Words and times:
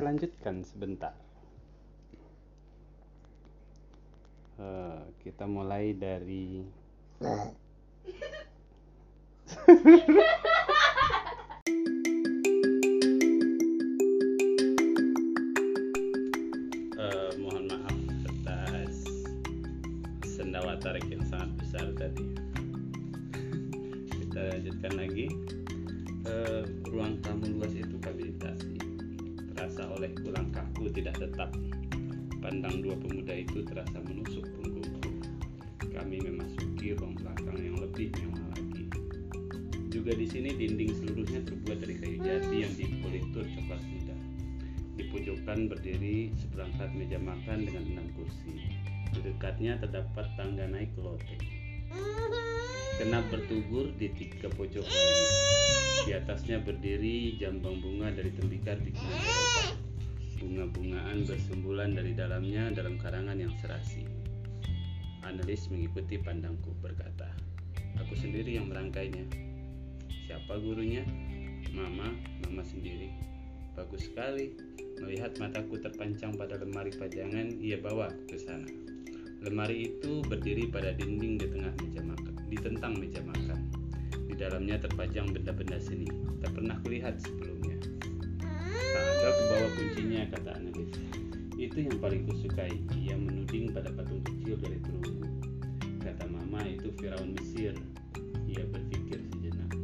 kita 0.00 0.16
lanjutkan 0.16 0.64
sebentar. 0.64 1.12
Uh, 4.56 5.04
kita 5.20 5.44
mulai 5.44 5.92
dari 5.92 6.64
uh, 7.20 7.52
mohon 17.36 17.68
maaf 17.68 18.00
atas 18.24 19.04
sendawa 20.24 20.80
tarik 20.80 21.04
yang 21.12 21.20
sangat 21.28 21.52
besar 21.60 21.84
tadi. 22.00 22.24
kita 24.16 24.48
lanjutkan 24.48 24.92
lagi. 24.96 25.28
Terasa 29.70 29.86
olehku 29.94 30.34
langkahku 30.34 30.90
tidak 30.90 31.14
tetap. 31.14 31.46
Pandang 32.42 32.82
dua 32.82 32.98
pemuda 32.98 33.38
itu 33.38 33.62
terasa 33.62 34.02
menusuk 34.02 34.42
punggungku. 34.58 35.22
Kami 35.94 36.18
memasuki 36.26 36.98
ruang 36.98 37.14
belakang 37.14 37.54
yang 37.54 37.78
lebih 37.78 38.10
mewah 38.18 38.50
lagi. 38.50 38.90
Juga 39.94 40.18
di 40.18 40.26
sini 40.26 40.58
dinding 40.58 40.90
seluruhnya 40.90 41.46
terbuat 41.46 41.86
dari 41.86 41.94
kayu 42.02 42.18
jati 42.18 42.56
yang 42.66 42.74
dipolitur 42.74 43.46
coklat 43.46 43.82
muda. 43.86 44.16
Di 44.98 45.02
pojokan 45.06 45.70
berdiri 45.70 46.34
seperangkat 46.34 46.90
meja 46.90 47.22
makan 47.22 47.62
dengan 47.62 47.84
enam 47.94 48.06
kursi. 48.18 48.74
Di 49.14 49.22
dekatnya 49.22 49.78
terdapat 49.78 50.26
tangga 50.34 50.66
naik 50.66 50.90
ke 50.98 51.00
loteng 51.06 51.42
kenap 53.00 53.24
bertubur 53.32 53.88
di 53.96 54.12
tiga 54.12 54.52
pojok 54.52 54.84
lainnya 54.84 55.50
di 56.04 56.12
atasnya 56.16 56.60
berdiri 56.60 57.36
jambang 57.40 57.80
bunga 57.80 58.12
dari 58.12 58.28
tembikar 58.32 58.76
Eropa. 58.76 59.49
Bunga-bungaan 60.40 61.28
bersumbulan 61.28 61.92
dari 61.92 62.16
dalamnya 62.16 62.72
dalam 62.72 62.96
karangan 62.96 63.36
yang 63.36 63.52
serasi. 63.60 64.08
Analis 65.20 65.68
mengikuti 65.68 66.16
pandangku 66.16 66.72
berkata, 66.80 67.28
Aku 68.00 68.16
sendiri 68.16 68.56
yang 68.56 68.72
merangkainya. 68.72 69.28
Siapa 70.24 70.56
gurunya? 70.56 71.04
Mama, 71.76 72.08
mama 72.48 72.64
sendiri. 72.64 73.12
Bagus 73.76 74.08
sekali. 74.08 74.56
Melihat 75.04 75.36
mataku 75.36 75.76
terpancang 75.76 76.32
pada 76.34 76.56
lemari 76.56 76.90
pajangan, 76.96 77.60
ia 77.60 77.76
bawa 77.76 78.08
ke 78.24 78.40
sana. 78.40 78.68
Lemari 79.44 79.92
itu 79.92 80.24
berdiri 80.24 80.72
pada 80.72 80.96
dinding 80.96 81.36
di 81.36 81.46
tengah 81.52 81.72
meja 81.84 82.00
makan, 82.00 82.34
di 82.48 82.56
tentang 82.56 82.96
meja 82.96 83.20
makan 83.20 83.40
dalamnya 84.40 84.80
terpajang 84.80 85.28
benda-benda 85.36 85.76
seni. 85.76 86.08
Tak 86.40 86.56
pernah 86.56 86.80
kulihat 86.80 87.20
sebelumnya. 87.20 87.76
Bawa 89.50 89.66
kuncinya, 89.74 90.22
kata 90.30 90.50
analis. 90.62 90.94
Itu 91.58 91.82
yang 91.82 91.98
paling 91.98 92.22
kusukai. 92.30 92.70
Ia 93.02 93.18
menuding 93.18 93.74
pada 93.74 93.90
patung 93.90 94.22
kecil 94.22 94.54
dari 94.62 94.78
perunggu. 94.78 95.26
Kata 95.98 96.30
mama 96.30 96.62
itu 96.62 96.94
Firaun 96.94 97.34
Mesir. 97.34 97.74
Ia 98.46 98.62
berpikir 98.70 99.18
sejenak. 99.34 99.74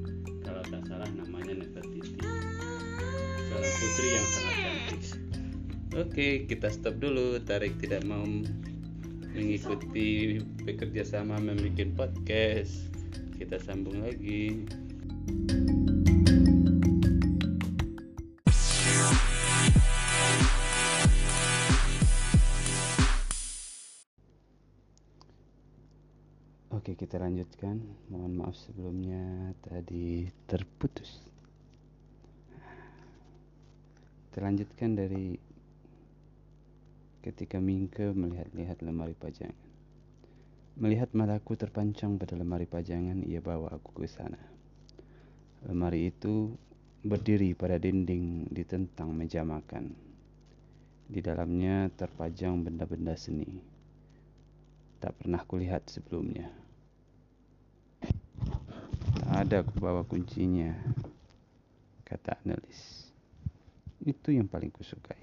Kalau 0.47 0.63
tak 0.71 0.87
salah 0.87 1.11
namanya 1.19 1.59
Nefertiti. 1.59 2.15
Seorang 3.51 3.75
putri 3.83 4.07
yang 4.15 4.27
sangat 4.31 4.55
cantik. 4.55 5.03
Oke, 5.99 6.29
kita 6.47 6.71
stop 6.71 7.03
dulu. 7.03 7.43
Tarik 7.43 7.75
tidak 7.83 8.07
mau 8.07 8.23
mengikuti 9.35 10.39
bekerja 10.63 11.03
sama 11.03 11.43
membuat 11.43 11.93
podcast 11.99 12.89
kita 13.37 13.61
sambung 13.61 14.01
lagi 14.01 14.65
Oke 15.29 15.76
kita 27.17 27.33
lanjutkan 27.33 27.81
Mohon 28.13 28.33
maaf 28.45 28.61
sebelumnya 28.61 29.57
tadi 29.65 30.29
terputus 30.45 31.25
Kita 34.29 34.45
lanjutkan 34.45 34.93
dari 34.93 35.33
Ketika 37.25 37.57
Mingke 37.57 38.13
melihat-lihat 38.13 38.85
lemari 38.85 39.17
pajangan 39.17 39.57
Melihat 40.77 41.17
mataku 41.17 41.57
terpancang 41.57 42.21
pada 42.21 42.37
lemari 42.37 42.69
pajangan, 42.69 43.25
ia 43.25 43.41
bawa 43.41 43.73
aku 43.73 43.97
ke 43.97 44.05
sana. 44.05 44.37
Lemari 45.65 46.13
itu 46.13 46.53
berdiri 47.01 47.57
pada 47.57 47.81
dinding 47.81 48.53
di 48.53 48.61
tentang 48.69 49.17
meja 49.17 49.41
makan. 49.41 49.89
Di 51.09 51.25
dalamnya 51.25 51.89
terpajang 51.97 52.61
benda-benda 52.61 53.17
seni. 53.17 53.57
Tak 55.01 55.17
pernah 55.17 55.41
kulihat 55.49 55.89
sebelumnya. 55.89 56.66
Ada 59.27 59.67
aku 59.67 59.83
bawa 59.83 60.07
kuncinya, 60.07 60.71
kata 62.07 62.39
analis. 62.47 63.11
Itu 64.07 64.31
yang 64.31 64.47
paling 64.47 64.71
kusukai. 64.71 65.19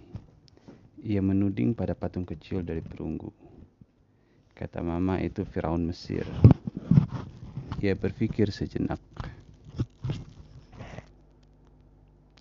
Ia 1.04 1.24
menuding 1.24 1.76
pada 1.76 1.96
patung 1.96 2.28
kecil 2.28 2.64
dari 2.64 2.84
perunggu. 2.84 3.32
Kata 4.56 4.84
mama 4.84 5.20
itu 5.24 5.48
Firaun 5.48 5.88
Mesir. 5.88 6.28
Ia 7.84 7.96
berpikir 7.96 8.52
sejenak. 8.52 9.00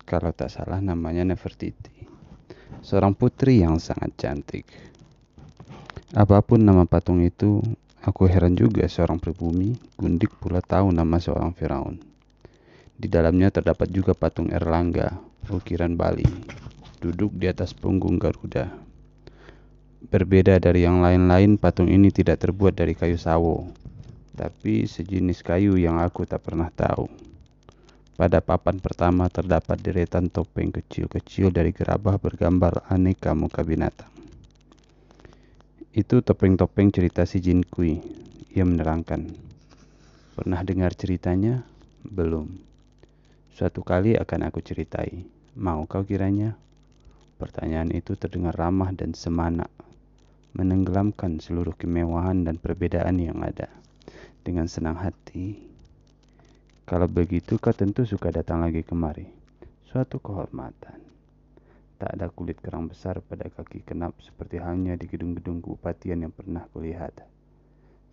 Kalau 0.03 0.31
tak 0.35 0.51
salah 0.51 0.83
namanya 0.83 1.27
Nefertiti. 1.27 1.91
Seorang 2.83 3.15
putri 3.15 3.63
yang 3.63 3.79
sangat 3.79 4.11
cantik. 4.19 4.67
Apa 6.13 6.43
pun 6.45 6.61
nama 6.61 6.85
patung 6.85 7.23
itu, 7.23 7.63
aku 8.03 8.27
heran 8.27 8.53
juga 8.59 8.83
seorang 8.83 9.17
pribumi, 9.17 9.79
Gundik 9.95 10.35
pula 10.37 10.59
tahu 10.59 10.91
nama 10.91 11.15
seorang 11.17 11.55
Firaun. 11.55 11.95
Di 12.93 13.07
dalamnya 13.07 13.49
terdapat 13.49 13.89
juga 13.89 14.11
patung 14.11 14.51
Erlangga, 14.51 15.17
ukiran 15.47 15.95
Bali, 15.95 16.27
duduk 16.99 17.33
di 17.33 17.47
atas 17.47 17.71
punggung 17.71 18.19
Garuda. 18.19 18.69
Berbeda 20.03 20.59
dari 20.59 20.83
yang 20.83 20.99
lain-lain, 20.99 21.55
patung 21.55 21.87
ini 21.87 22.11
tidak 22.11 22.43
terbuat 22.43 22.75
dari 22.75 22.93
kayu 22.93 23.15
sawo, 23.15 23.71
tapi 24.35 24.83
sejenis 24.85 25.41
kayu 25.41 25.79
yang 25.79 25.97
aku 25.97 26.27
tak 26.27 26.43
pernah 26.43 26.67
tahu. 26.69 27.07
Pada 28.13 28.45
papan 28.45 28.77
pertama 28.77 29.25
terdapat 29.25 29.81
deretan 29.81 30.29
topeng 30.29 30.69
kecil-kecil 30.69 31.49
dari 31.49 31.73
gerabah 31.73 32.21
bergambar 32.21 32.85
aneka 32.85 33.33
muka 33.33 33.65
binatang. 33.65 34.12
Itu 35.93 36.25
topeng-topeng 36.25 36.89
cerita 36.89 37.21
si 37.21 37.37
Jin 37.37 37.61
Kui. 37.61 38.01
Ia 38.57 38.65
menerangkan. 38.65 39.29
Pernah 40.33 40.65
dengar 40.65 40.97
ceritanya? 40.97 41.61
Belum. 42.01 42.49
Suatu 43.53 43.85
kali 43.85 44.17
akan 44.17 44.49
aku 44.49 44.57
ceritai. 44.65 45.21
Mau 45.53 45.85
kau 45.85 46.01
kiranya? 46.01 46.57
Pertanyaan 47.37 47.93
itu 47.93 48.17
terdengar 48.17 48.57
ramah 48.57 48.89
dan 48.89 49.13
semana 49.13 49.69
menenggelamkan 50.57 51.37
seluruh 51.37 51.77
kemewahan 51.77 52.41
dan 52.41 52.57
perbedaan 52.57 53.21
yang 53.21 53.45
ada. 53.45 53.69
Dengan 54.41 54.65
senang 54.65 54.97
hati, 54.97 55.61
kalau 56.89 57.05
begitu 57.05 57.61
kau 57.61 57.69
tentu 57.69 58.01
suka 58.01 58.33
datang 58.33 58.65
lagi 58.65 58.81
kemari. 58.81 59.29
Suatu 59.93 60.17
kehormatan. 60.17 61.12
Tak 62.01 62.09
ada 62.19 62.27
kulit 62.33 62.59
kerang 62.59 62.89
besar 62.89 63.21
pada 63.21 63.47
kaki 63.47 63.85
kenap 63.85 64.17
seperti 64.19 64.59
halnya 64.59 64.97
di 64.97 65.05
gedung-gedung 65.07 65.61
kebupatian 65.61 66.25
yang 66.25 66.33
pernah 66.33 66.65
kulihat. 66.73 67.23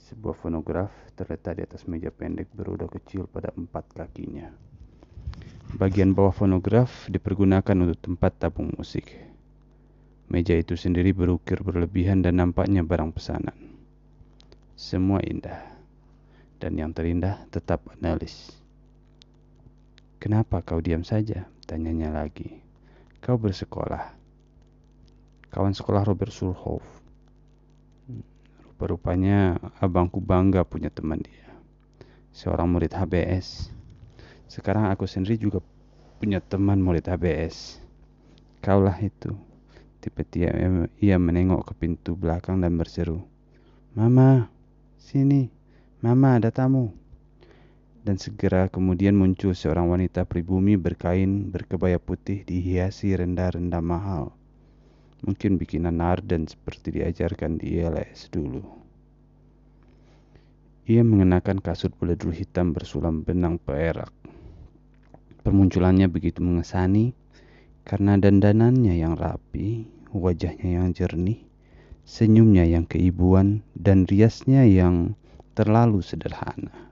Sebuah 0.00 0.36
fonograf 0.36 0.90
terletak 1.14 1.60
di 1.60 1.62
atas 1.64 1.84
meja 1.84 2.08
pendek 2.08 2.48
beroda 2.56 2.88
kecil 2.88 3.28
pada 3.28 3.52
empat 3.52 3.84
kakinya. 3.92 4.48
Bagian 5.76 6.16
bawah 6.16 6.34
fonograf 6.34 7.06
dipergunakan 7.06 7.76
untuk 7.86 7.98
tempat 8.02 8.32
tabung 8.42 8.74
musik. 8.74 9.06
Meja 10.30 10.54
itu 10.54 10.74
sendiri 10.78 11.10
berukir 11.10 11.62
berlebihan 11.62 12.22
dan 12.22 12.38
nampaknya 12.38 12.86
barang 12.86 13.14
pesanan. 13.14 13.54
Semua 14.78 15.18
indah. 15.22 15.62
Dan 16.58 16.78
yang 16.78 16.94
terindah 16.94 17.46
tetap 17.50 17.86
analis. 17.98 18.54
Kenapa 20.20 20.60
kau 20.60 20.78
diam 20.78 21.02
saja? 21.02 21.48
Tanyanya 21.64 22.12
lagi. 22.12 22.69
Kau 23.20 23.36
bersekolah. 23.36 24.16
Kawan 25.52 25.76
sekolah 25.76 26.02
Robert 26.08 26.32
Sulhoff. 26.32 26.84
Rupa-rupanya 28.64 29.60
abangku 29.76 30.24
bangga 30.24 30.64
punya 30.64 30.88
teman 30.88 31.20
dia. 31.20 31.52
Seorang 32.32 32.72
murid 32.72 32.96
HBS. 32.96 33.68
Sekarang 34.48 34.88
aku 34.88 35.04
sendiri 35.04 35.36
juga 35.36 35.60
punya 36.16 36.40
teman 36.40 36.80
murid 36.80 37.08
HBS. 37.08 37.76
Kaulah 38.64 38.96
itu. 39.00 39.36
Tiba-tiba 40.00 40.88
ia 40.96 41.20
menengok 41.20 41.72
ke 41.72 41.72
pintu 41.76 42.16
belakang 42.16 42.64
dan 42.64 42.72
berseru, 42.80 43.20
Mama, 43.92 44.48
sini, 44.96 45.52
Mama 46.00 46.40
ada 46.40 46.48
tamu. 46.48 46.99
Dan 48.00 48.16
segera 48.16 48.72
kemudian 48.72 49.12
muncul 49.12 49.52
seorang 49.52 49.92
wanita 49.92 50.24
pribumi 50.24 50.80
berkain 50.80 51.52
berkebaya 51.52 52.00
putih 52.00 52.48
dihiasi 52.48 53.12
rendah-rendah 53.12 53.84
mahal. 53.84 54.32
Mungkin 55.20 55.60
bikinan 55.60 56.00
Narden 56.00 56.48
seperti 56.48 56.96
diajarkan 56.96 57.60
di 57.60 57.76
ILS 57.76 58.32
dulu. 58.32 58.64
Ia 60.88 61.04
mengenakan 61.04 61.60
kasut 61.60 61.92
beledru 62.00 62.32
hitam 62.32 62.72
bersulam 62.72 63.20
benang 63.20 63.60
perak. 63.60 64.10
Permunculannya 65.44 66.08
begitu 66.08 66.40
mengesani 66.40 67.12
karena 67.84 68.16
dandanannya 68.16 68.96
yang 68.96 69.14
rapi, 69.14 69.86
wajahnya 70.10 70.82
yang 70.82 70.90
jernih, 70.96 71.44
senyumnya 72.08 72.64
yang 72.64 72.88
keibuan, 72.88 73.60
dan 73.76 74.08
riasnya 74.08 74.66
yang 74.66 75.14
terlalu 75.52 76.02
sederhana. 76.02 76.89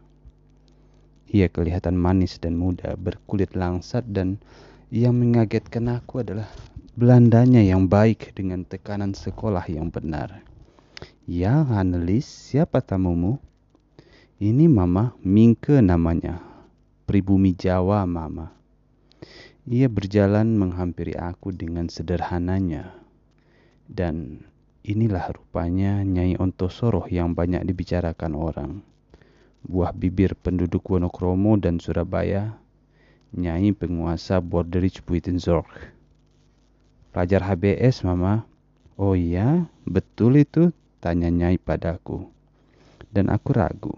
Ia 1.29 1.53
kelihatan 1.53 1.97
manis 1.97 2.41
dan 2.41 2.57
muda, 2.57 2.97
berkulit 2.97 3.53
langsat 3.53 4.05
dan 4.09 4.41
yang 4.89 5.17
mengagetkan 5.17 5.89
aku 5.93 6.25
adalah 6.25 6.49
Belandanya 6.99 7.63
yang 7.63 7.87
baik 7.87 8.35
dengan 8.35 8.67
tekanan 8.67 9.15
sekolah 9.15 9.63
yang 9.71 9.87
benar. 9.87 10.43
Ya, 11.31 11.63
Hanelis, 11.63 12.27
siapa 12.27 12.83
tamumu? 12.83 13.39
Ini 14.43 14.67
Mama, 14.67 15.15
Mingke 15.23 15.79
namanya. 15.79 16.43
Pribumi 17.07 17.55
Jawa, 17.55 18.03
Mama. 18.03 18.51
Ia 19.71 19.87
berjalan 19.87 20.59
menghampiri 20.59 21.15
aku 21.15 21.55
dengan 21.55 21.87
sederhananya. 21.87 22.99
Dan 23.87 24.43
inilah 24.83 25.31
rupanya 25.31 26.03
Nyai 26.03 26.35
Ontosoroh 26.35 27.07
yang 27.07 27.31
banyak 27.31 27.63
dibicarakan 27.63 28.35
orang. 28.35 28.83
Buah 29.67 29.91
bibir 29.91 30.39
penduduk 30.39 30.87
Wonokromo 30.87 31.59
dan 31.59 31.83
Surabaya, 31.83 32.55
Nyai 33.35 33.75
penguasa 33.75 34.39
Borderich 34.39 35.03
Buitenzorg. 35.03 35.67
Pelajar 37.11 37.43
HBS, 37.43 38.07
Mama. 38.07 38.47
Oh 38.95 39.19
iya, 39.19 39.67
betul 39.83 40.39
itu? 40.39 40.71
Tanya 41.03 41.27
Nyai 41.27 41.59
padaku. 41.59 42.31
Dan 43.11 43.35
aku 43.35 43.51
ragu. 43.51 43.95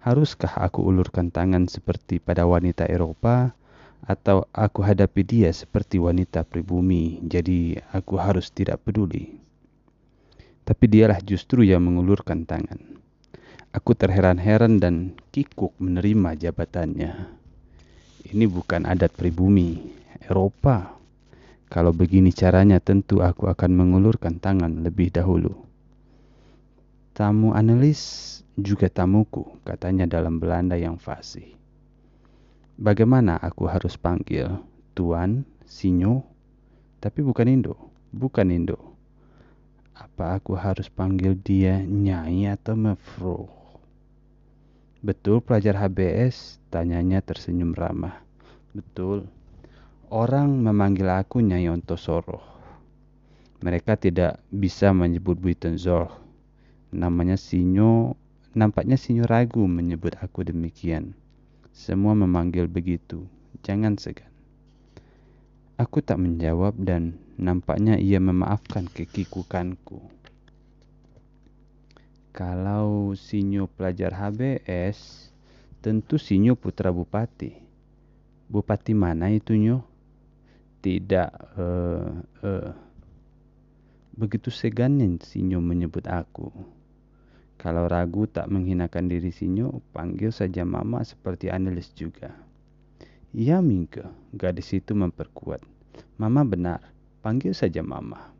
Haruskah 0.00 0.58
aku 0.58 0.82
ulurkan 0.82 1.28
tangan 1.28 1.68
seperti 1.70 2.18
pada 2.18 2.48
wanita 2.48 2.88
Eropa 2.88 3.54
atau 4.02 4.50
aku 4.50 4.82
hadapi 4.82 5.22
dia 5.22 5.50
seperti 5.54 6.02
wanita 6.02 6.42
pribumi, 6.42 7.22
jadi 7.22 7.78
aku 7.94 8.18
harus 8.18 8.50
tidak 8.50 8.82
peduli. 8.82 9.38
Tapi 10.66 10.84
dialah 10.90 11.22
justru 11.22 11.62
yang 11.62 11.86
mengulurkan 11.86 12.42
tangan. 12.42 13.01
Aku 13.72 13.96
terheran-heran 13.96 14.76
dan 14.76 15.16
kikuk 15.32 15.72
menerima 15.80 16.36
jabatannya. 16.36 17.40
Ini 18.28 18.44
bukan 18.44 18.84
adat 18.84 19.16
pribumi, 19.16 19.80
Eropa. 20.28 20.92
Kalau 21.72 21.96
begini 21.96 22.36
caranya 22.36 22.84
tentu 22.84 23.24
aku 23.24 23.48
akan 23.48 23.72
mengulurkan 23.72 24.36
tangan 24.36 24.84
lebih 24.84 25.08
dahulu. 25.08 25.56
Tamu 27.16 27.56
analis 27.56 28.44
juga 28.60 28.92
tamuku, 28.92 29.64
katanya 29.64 30.04
dalam 30.04 30.36
Belanda 30.36 30.76
yang 30.76 31.00
fasih. 31.00 31.56
Bagaimana 32.76 33.40
aku 33.40 33.72
harus 33.72 33.96
panggil? 33.96 34.52
Tuan, 34.92 35.48
Sinyo? 35.64 36.20
Tapi 37.00 37.24
bukan 37.24 37.48
Indo, 37.48 37.80
bukan 38.12 38.52
Indo. 38.52 38.76
Apa 39.96 40.36
aku 40.36 40.52
harus 40.60 40.92
panggil 40.92 41.32
dia 41.40 41.80
Nyai 41.80 42.52
atau 42.52 42.76
Mevro? 42.76 43.61
Betul 45.02 45.42
pelajar 45.42 45.82
HBS? 45.82 46.62
Tanyanya 46.70 47.18
tersenyum 47.26 47.74
ramah. 47.74 48.22
Betul. 48.70 49.26
Orang 50.06 50.62
memanggil 50.62 51.10
aku 51.10 51.42
Nyai 51.42 51.66
Ontosoro. 51.66 52.38
Mereka 53.66 53.98
tidak 53.98 54.38
bisa 54.54 54.94
menyebut 54.94 55.42
Buitenzorg. 55.42 56.06
Namanya 56.94 57.34
Sinyo, 57.34 58.14
nampaknya 58.54 58.94
Sinyo 58.94 59.26
ragu 59.26 59.66
menyebut 59.66 60.14
aku 60.22 60.46
demikian. 60.46 61.18
Semua 61.74 62.14
memanggil 62.14 62.70
begitu. 62.70 63.26
Jangan 63.66 63.98
segan. 63.98 64.30
Aku 65.82 65.98
tak 65.98 66.22
menjawab 66.22 66.78
dan 66.78 67.18
nampaknya 67.42 67.98
ia 67.98 68.22
memaafkan 68.22 68.86
kekikukanku. 68.86 69.98
Kalau 72.32 73.12
Sinyo 73.12 73.68
pelajar 73.68 74.16
HBS, 74.16 75.28
tentu 75.84 76.16
Sinyo 76.16 76.56
putra 76.56 76.88
bupati. 76.88 77.52
Bupati 78.48 78.96
mana 78.96 79.28
itu 79.28 79.52
Nyo? 79.56 79.92
tidak 80.82 81.30
uh, 81.54 82.10
uh, 82.42 82.70
begitu 84.18 84.50
segannya 84.50 85.22
Sinyo 85.22 85.62
menyebut 85.62 86.04
aku. 86.10 86.50
Kalau 87.56 87.86
ragu 87.86 88.26
tak 88.26 88.50
menghinakan 88.50 89.06
diri 89.06 89.30
Sinyo, 89.30 89.78
panggil 89.94 90.34
saja 90.34 90.66
Mama 90.66 91.06
seperti 91.06 91.46
analis 91.54 91.94
juga. 91.94 92.34
Ya 93.30 93.62
Mingke, 93.62 94.02
gadis 94.34 94.74
itu 94.74 94.98
memperkuat. 94.98 95.62
Mama 96.18 96.42
benar, 96.42 96.82
panggil 97.22 97.54
saja 97.54 97.78
Mama. 97.86 98.31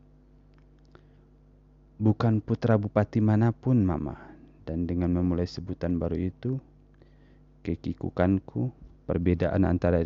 Bukan 2.03 2.43
putra 2.43 2.75
bupati 2.75 3.23
mana 3.23 3.55
pun 3.55 3.79
Mama, 3.79 4.19
dan 4.67 4.83
dengan 4.83 5.15
memulai 5.15 5.47
sebutan 5.47 5.95
baru 5.95 6.19
itu, 6.19 6.59
kekikukanku, 7.63 8.75
perbedaan 9.07 9.63
antara 9.63 10.03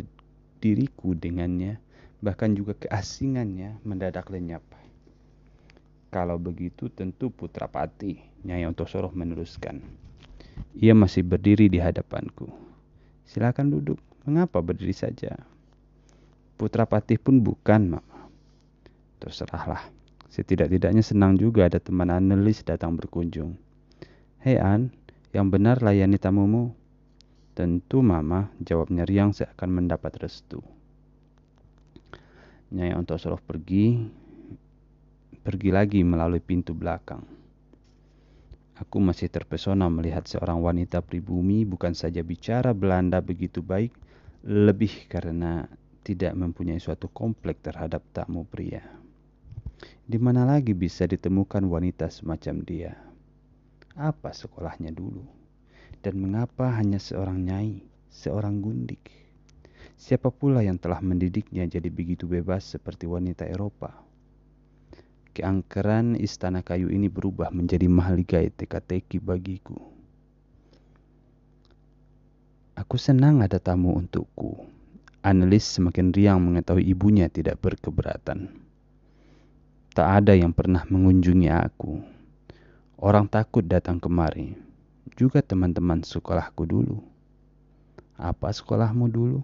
diriku 0.62 1.18
dengannya, 1.18 1.82
bahkan 2.22 2.54
juga 2.54 2.78
keasingannya 2.78 3.82
mendadak 3.82 4.30
lenyap. 4.30 4.62
Kalau 6.14 6.38
begitu 6.38 6.86
tentu 6.86 7.34
putra 7.34 7.66
pati, 7.66 8.22
Nyai 8.46 8.62
Ontosoroh 8.70 9.10
meneruskan. 9.10 9.82
Ia 10.78 10.94
masih 10.94 11.26
berdiri 11.26 11.66
di 11.66 11.82
hadapanku. 11.82 12.46
Silakan 13.26 13.74
duduk, 13.74 13.98
mengapa 14.22 14.62
berdiri 14.62 14.94
saja? 14.94 15.34
Putra 16.54 16.86
Patih 16.86 17.18
pun 17.18 17.42
bukan, 17.42 17.98
Mama. 17.98 18.30
Terserahlah. 19.18 19.97
Setidak-tidaknya 20.28 21.00
senang 21.00 21.40
juga 21.40 21.64
ada 21.64 21.80
teman 21.80 22.12
analis 22.12 22.60
datang 22.60 22.92
berkunjung. 23.00 23.56
Hei 24.44 24.60
An, 24.60 24.92
yang 25.32 25.48
benar 25.48 25.80
layani 25.80 26.20
tamumu. 26.20 26.76
Tentu 27.56 28.04
Mama, 28.04 28.54
jawabnya 28.62 29.02
riang 29.02 29.34
seakan 29.34 29.82
mendapat 29.82 30.14
restu. 30.22 30.62
Nyai 32.70 32.94
Ontosoroh 32.94 33.40
pergi, 33.40 33.98
pergi 35.42 35.70
lagi 35.72 36.04
melalui 36.04 36.38
pintu 36.38 36.76
belakang. 36.76 37.24
Aku 38.78 39.02
masih 39.02 39.26
terpesona 39.26 39.90
melihat 39.90 40.22
seorang 40.30 40.62
wanita 40.62 41.02
pribumi 41.02 41.66
bukan 41.66 41.98
saja 41.98 42.22
bicara 42.22 42.70
Belanda 42.76 43.18
begitu 43.18 43.58
baik, 43.58 43.90
lebih 44.46 45.10
karena 45.10 45.66
tidak 46.06 46.36
mempunyai 46.38 46.78
suatu 46.78 47.10
komplek 47.10 47.58
terhadap 47.58 48.06
tamu 48.14 48.46
pria. 48.46 48.97
Di 50.08 50.16
mana 50.16 50.48
lagi 50.48 50.72
bisa 50.72 51.04
ditemukan 51.04 51.68
wanita 51.68 52.08
semacam 52.08 52.64
dia? 52.64 52.96
Apa 53.92 54.32
sekolahnya 54.32 54.88
dulu? 54.88 55.20
Dan 56.00 56.24
mengapa 56.24 56.72
hanya 56.80 56.96
seorang 56.96 57.44
nyai, 57.44 57.84
seorang 58.08 58.64
gundik? 58.64 59.04
Siapa 60.00 60.32
pula 60.32 60.64
yang 60.64 60.80
telah 60.80 61.04
mendidiknya 61.04 61.68
jadi 61.68 61.92
begitu 61.92 62.24
bebas 62.24 62.64
seperti 62.64 63.04
wanita 63.04 63.44
Eropa? 63.44 64.00
Keangkeran 65.36 66.16
istana 66.16 66.64
kayu 66.64 66.88
ini 66.88 67.12
berubah 67.12 67.52
menjadi 67.52 67.84
mahligai 67.84 68.48
teka-teki 68.48 69.20
bagiku. 69.20 69.76
Aku 72.80 72.96
senang 72.96 73.44
ada 73.44 73.60
tamu 73.60 73.92
untukku. 73.92 74.64
Analis 75.20 75.68
semakin 75.68 76.16
riang 76.16 76.40
mengetahui 76.40 76.88
ibunya 76.88 77.28
tidak 77.28 77.60
berkeberatan. 77.60 78.67
Tak 79.98 80.22
ada 80.22 80.30
yang 80.30 80.54
pernah 80.54 80.86
mengunjungi 80.86 81.50
aku. 81.50 81.98
Orang 83.02 83.26
takut 83.26 83.66
datang 83.66 83.98
kemari. 83.98 84.54
Juga 85.18 85.42
teman-teman 85.42 86.06
sekolahku 86.06 86.62
dulu. 86.70 87.02
Apa 88.14 88.54
sekolahmu 88.54 89.10
dulu? 89.10 89.42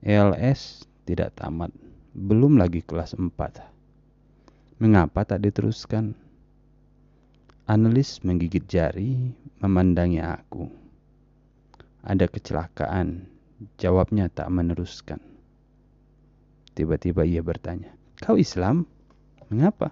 ELS 0.00 0.88
tidak 1.04 1.36
tamat, 1.36 1.68
belum 2.16 2.56
lagi 2.56 2.80
kelas 2.80 3.12
4. 3.12 4.80
Mengapa 4.80 5.28
tak 5.28 5.44
diteruskan? 5.44 6.16
Analis 7.68 8.24
menggigit 8.24 8.64
jari, 8.64 9.36
memandangi 9.60 10.24
aku. 10.24 10.72
Ada 12.00 12.32
kecelakaan, 12.32 13.28
jawabnya 13.76 14.32
tak 14.32 14.48
meneruskan. 14.48 15.20
Tiba-tiba 16.72 17.28
ia 17.28 17.44
bertanya, 17.44 17.92
Kau 18.24 18.40
Islam? 18.40 18.88
Mengapa? 19.50 19.90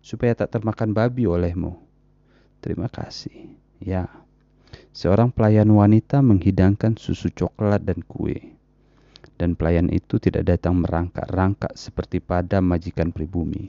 Supaya 0.00 0.38
tak 0.38 0.54
termakan 0.54 0.94
babi 0.94 1.26
olehmu. 1.26 1.74
Terima 2.62 2.86
kasih. 2.86 3.50
Ya, 3.82 4.08
Seorang 4.96 5.28
pelayan 5.28 5.68
wanita 5.76 6.24
menghidangkan 6.24 6.96
susu 6.96 7.28
coklat 7.28 7.84
dan 7.84 8.00
kue. 8.04 8.56
Dan 9.36 9.52
pelayan 9.52 9.92
itu 9.92 10.16
tidak 10.16 10.48
datang 10.48 10.80
merangkak-rangkak 10.80 11.76
seperti 11.76 12.24
pada 12.24 12.64
majikan 12.64 13.12
pribumi. 13.12 13.68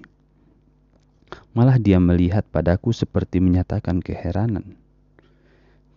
Malah 1.52 1.76
dia 1.76 2.00
melihat 2.00 2.48
padaku 2.48 2.96
seperti 2.96 3.44
menyatakan 3.44 4.00
keheranan. 4.00 4.80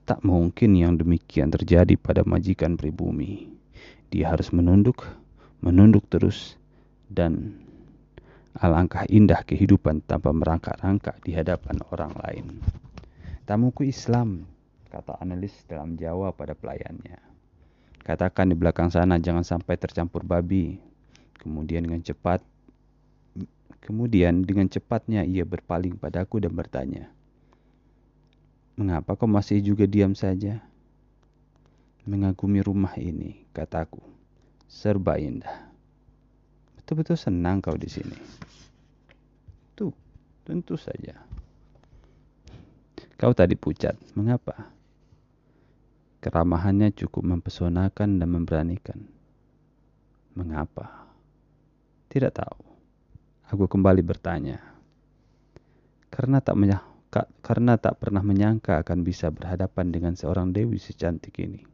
Tak 0.02 0.26
mungkin 0.26 0.74
yang 0.74 0.98
demikian 0.98 1.54
terjadi 1.54 1.94
pada 1.94 2.26
majikan 2.26 2.74
pribumi. 2.74 3.54
Dia 4.10 4.34
harus 4.34 4.50
menunduk, 4.50 5.06
menunduk 5.62 6.02
terus, 6.10 6.58
dan 7.06 7.62
alangkah 8.58 9.06
indah 9.06 9.46
kehidupan 9.46 10.02
tanpa 10.02 10.34
merangkak-rangkak 10.34 11.22
di 11.22 11.38
hadapan 11.38 11.78
orang 11.94 12.10
lain. 12.18 12.46
Tamuku 13.46 13.86
Islam, 13.86 14.46
kata 14.90 15.22
analis 15.22 15.54
dalam 15.70 15.94
Jawa 15.94 16.34
pada 16.34 16.58
pelayannya. 16.58 17.18
Katakan 18.02 18.50
di 18.50 18.56
belakang 18.58 18.90
sana 18.90 19.22
jangan 19.22 19.46
sampai 19.46 19.78
tercampur 19.78 20.26
babi. 20.26 20.82
Kemudian 21.38 21.86
dengan 21.86 22.02
cepat 22.02 22.42
kemudian 23.80 24.44
dengan 24.44 24.68
cepatnya 24.68 25.24
ia 25.24 25.42
berpaling 25.46 25.96
padaku 25.96 26.36
dan 26.42 26.52
bertanya, 26.52 27.08
"Mengapa 28.76 29.16
kau 29.16 29.30
masih 29.30 29.62
juga 29.64 29.88
diam 29.88 30.12
saja?" 30.12 30.60
Mengagumi 32.04 32.64
rumah 32.64 32.96
ini, 32.96 33.44
kataku. 33.52 34.00
Serba 34.66 35.20
indah. 35.20 35.69
Betul-betul 36.90 37.22
senang 37.22 37.62
kau 37.62 37.78
di 37.78 37.86
sini. 37.86 38.18
Tuh, 39.78 39.94
tentu 40.42 40.74
saja. 40.74 41.22
Kau 43.14 43.30
tadi 43.30 43.54
pucat. 43.54 43.94
Mengapa? 44.18 44.74
Keramahannya 46.18 46.90
cukup 46.90 47.30
mempesonakan 47.30 48.18
dan 48.18 48.26
memberanikan. 48.26 49.06
Mengapa? 50.34 51.06
Tidak 52.10 52.34
tahu. 52.34 52.58
Aku 53.54 53.70
kembali 53.70 54.02
bertanya. 54.02 54.58
Karena 56.10 56.42
tak 56.42 56.58
karena 57.38 57.78
tak 57.78 58.02
pernah 58.02 58.26
menyangka 58.26 58.82
akan 58.82 59.06
bisa 59.06 59.30
berhadapan 59.30 59.94
dengan 59.94 60.18
seorang 60.18 60.50
dewi 60.50 60.82
secantik 60.82 61.38
ini. 61.38 61.69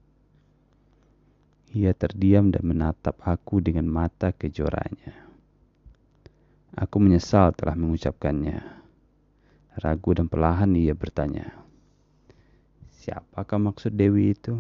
Ia 1.76 1.92
terdiam 1.92 2.48
dan 2.48 2.64
menatap 2.64 3.20
aku 3.20 3.60
dengan 3.60 3.84
mata 3.84 4.32
kejoranya. 4.32 5.12
Aku 6.72 6.96
menyesal 7.04 7.52
telah 7.52 7.76
mengucapkannya. 7.76 8.64
Ragu 9.84 10.16
dan 10.16 10.24
perlahan 10.24 10.72
ia 10.72 10.96
bertanya. 10.96 11.52
Siapakah 12.96 13.60
maksud 13.60 13.92
Dewi 13.92 14.32
itu? 14.32 14.56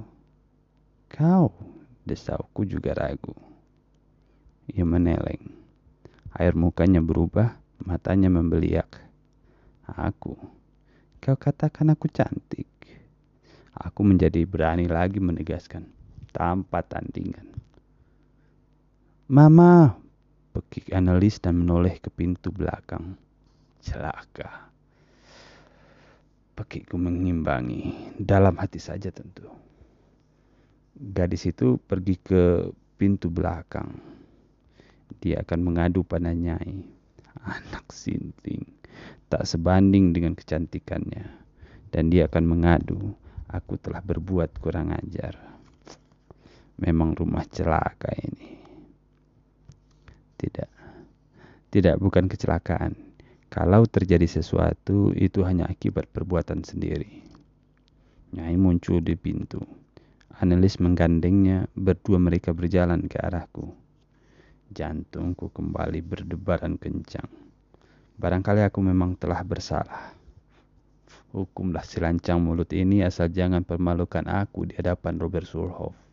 Kau, 1.08 1.56
desauku 2.04 2.68
juga 2.68 2.92
ragu. 2.92 3.32
Ia 4.68 4.84
meneleng. 4.84 5.56
Air 6.36 6.52
mukanya 6.52 7.00
berubah, 7.00 7.56
matanya 7.80 8.28
membeliak. 8.28 8.92
Aku, 9.88 10.36
kau 11.24 11.36
katakan 11.40 11.96
aku 11.96 12.12
cantik. 12.12 12.68
Aku 13.72 14.04
menjadi 14.04 14.44
berani 14.44 14.84
lagi 14.84 15.16
menegaskan, 15.16 15.95
tanpa 16.36 16.84
tandingan. 16.84 17.56
Mama, 19.32 19.96
pekik 20.52 20.92
analis 20.92 21.40
dan 21.40 21.64
menoleh 21.64 21.96
ke 21.96 22.12
pintu 22.12 22.52
belakang. 22.52 23.16
Celaka. 23.80 24.68
Pekikku 26.52 27.00
mengimbangi 27.00 28.12
dalam 28.20 28.60
hati 28.60 28.76
saja 28.76 29.08
tentu. 29.08 29.48
Gadis 30.96 31.48
itu 31.48 31.80
pergi 31.80 32.16
ke 32.20 32.68
pintu 33.00 33.32
belakang. 33.32 33.96
Dia 35.20 35.40
akan 35.44 35.60
mengadu 35.64 36.04
pada 36.04 36.32
Nyai. 36.32 36.84
Anak 37.44 37.88
sinting. 37.92 38.64
Tak 39.28 39.44
sebanding 39.44 40.12
dengan 40.12 40.36
kecantikannya. 40.36 41.24
Dan 41.92 42.12
dia 42.12 42.28
akan 42.28 42.44
mengadu. 42.44 43.12
Aku 43.52 43.76
telah 43.80 44.00
berbuat 44.00 44.58
kurang 44.58 44.92
ajar. 44.96 45.55
Memang 46.76 47.16
rumah 47.16 47.44
celaka 47.48 48.12
ini. 48.20 48.56
Tidak. 50.36 50.70
Tidak, 51.72 51.96
bukan 51.96 52.28
kecelakaan. 52.28 52.92
Kalau 53.48 53.88
terjadi 53.88 54.28
sesuatu, 54.28 55.16
itu 55.16 55.40
hanya 55.48 55.64
akibat 55.64 56.12
perbuatan 56.12 56.60
sendiri. 56.60 57.24
Nyai 58.36 58.60
muncul 58.60 59.00
di 59.00 59.16
pintu. 59.16 59.64
Analis 60.36 60.76
menggandengnya, 60.76 61.64
berdua 61.72 62.20
mereka 62.20 62.52
berjalan 62.52 63.08
ke 63.08 63.16
arahku. 63.16 63.72
Jantungku 64.68 65.48
kembali 65.48 66.04
berdebaran 66.04 66.76
kencang. 66.76 67.30
Barangkali 68.20 68.60
aku 68.60 68.84
memang 68.84 69.16
telah 69.16 69.40
bersalah. 69.40 70.12
Hukumlah 71.32 71.84
si 71.84 72.00
lancang 72.00 72.40
mulut 72.44 72.68
ini 72.76 73.00
asal 73.00 73.32
jangan 73.32 73.64
permalukan 73.64 74.24
aku 74.28 74.68
di 74.68 74.76
hadapan 74.76 75.16
Robert 75.16 75.48
Surhoff. 75.48 76.05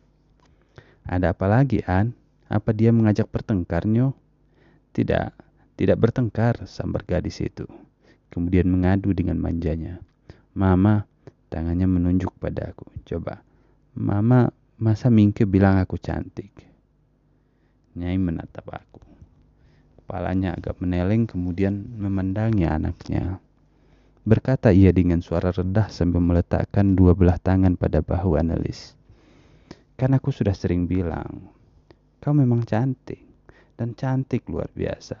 Ada 1.04 1.36
apa 1.36 1.46
lagi, 1.46 1.84
An? 1.84 2.16
Apa 2.48 2.72
dia 2.72 2.88
mengajak 2.88 3.28
pertengkar, 3.28 3.84
Nyo? 3.84 4.16
Tidak, 4.96 5.36
tidak 5.76 5.98
bertengkar, 6.00 6.64
sambar 6.64 7.04
gadis 7.04 7.44
itu. 7.44 7.68
Kemudian 8.32 8.66
mengadu 8.72 9.12
dengan 9.12 9.36
manjanya. 9.36 10.00
Mama, 10.56 11.04
tangannya 11.52 11.84
menunjuk 11.84 12.32
padaku. 12.40 12.88
Coba, 13.04 13.44
Mama, 13.92 14.48
masa 14.80 15.12
Mingke 15.12 15.44
bilang 15.44 15.76
aku 15.76 16.00
cantik? 16.00 16.50
Nyai 17.94 18.18
menatap 18.18 18.66
aku. 18.72 19.02
Kepalanya 20.02 20.56
agak 20.56 20.80
meneleng 20.82 21.28
kemudian 21.28 21.94
memandangi 22.00 22.66
anaknya. 22.66 23.38
Berkata 24.24 24.72
ia 24.72 24.88
dengan 24.88 25.20
suara 25.20 25.52
rendah 25.52 25.92
sambil 25.92 26.24
meletakkan 26.24 26.96
dua 26.96 27.12
belah 27.12 27.36
tangan 27.36 27.76
pada 27.76 28.00
bahu 28.00 28.40
analis. 28.40 28.96
Kan 29.94 30.10
aku 30.10 30.34
sudah 30.34 30.54
sering 30.54 30.90
bilang, 30.90 31.54
kau 32.18 32.34
memang 32.34 32.66
cantik. 32.66 33.22
Dan 33.74 33.98
cantik 33.98 34.46
luar 34.46 34.70
biasa. 34.70 35.18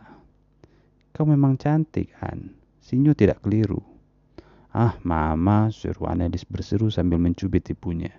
Kau 1.10 1.26
memang 1.26 1.58
cantik, 1.58 2.14
Han. 2.22 2.54
Sinyo 2.78 3.10
tidak 3.18 3.42
keliru. 3.42 3.82
Ah, 4.70 4.94
mama, 5.02 5.74
suruh 5.74 6.10
Anelis 6.10 6.46
berseru 6.46 6.86
sambil 6.90 7.18
mencubit 7.18 7.66
ibunya. 7.70 8.14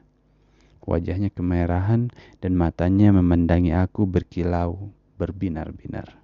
Wajahnya 0.84 1.32
kemerahan 1.32 2.12
dan 2.44 2.52
matanya 2.56 3.16
memandangi 3.16 3.72
aku 3.72 4.04
berkilau, 4.04 4.92
berbinar-binar. 5.16 6.20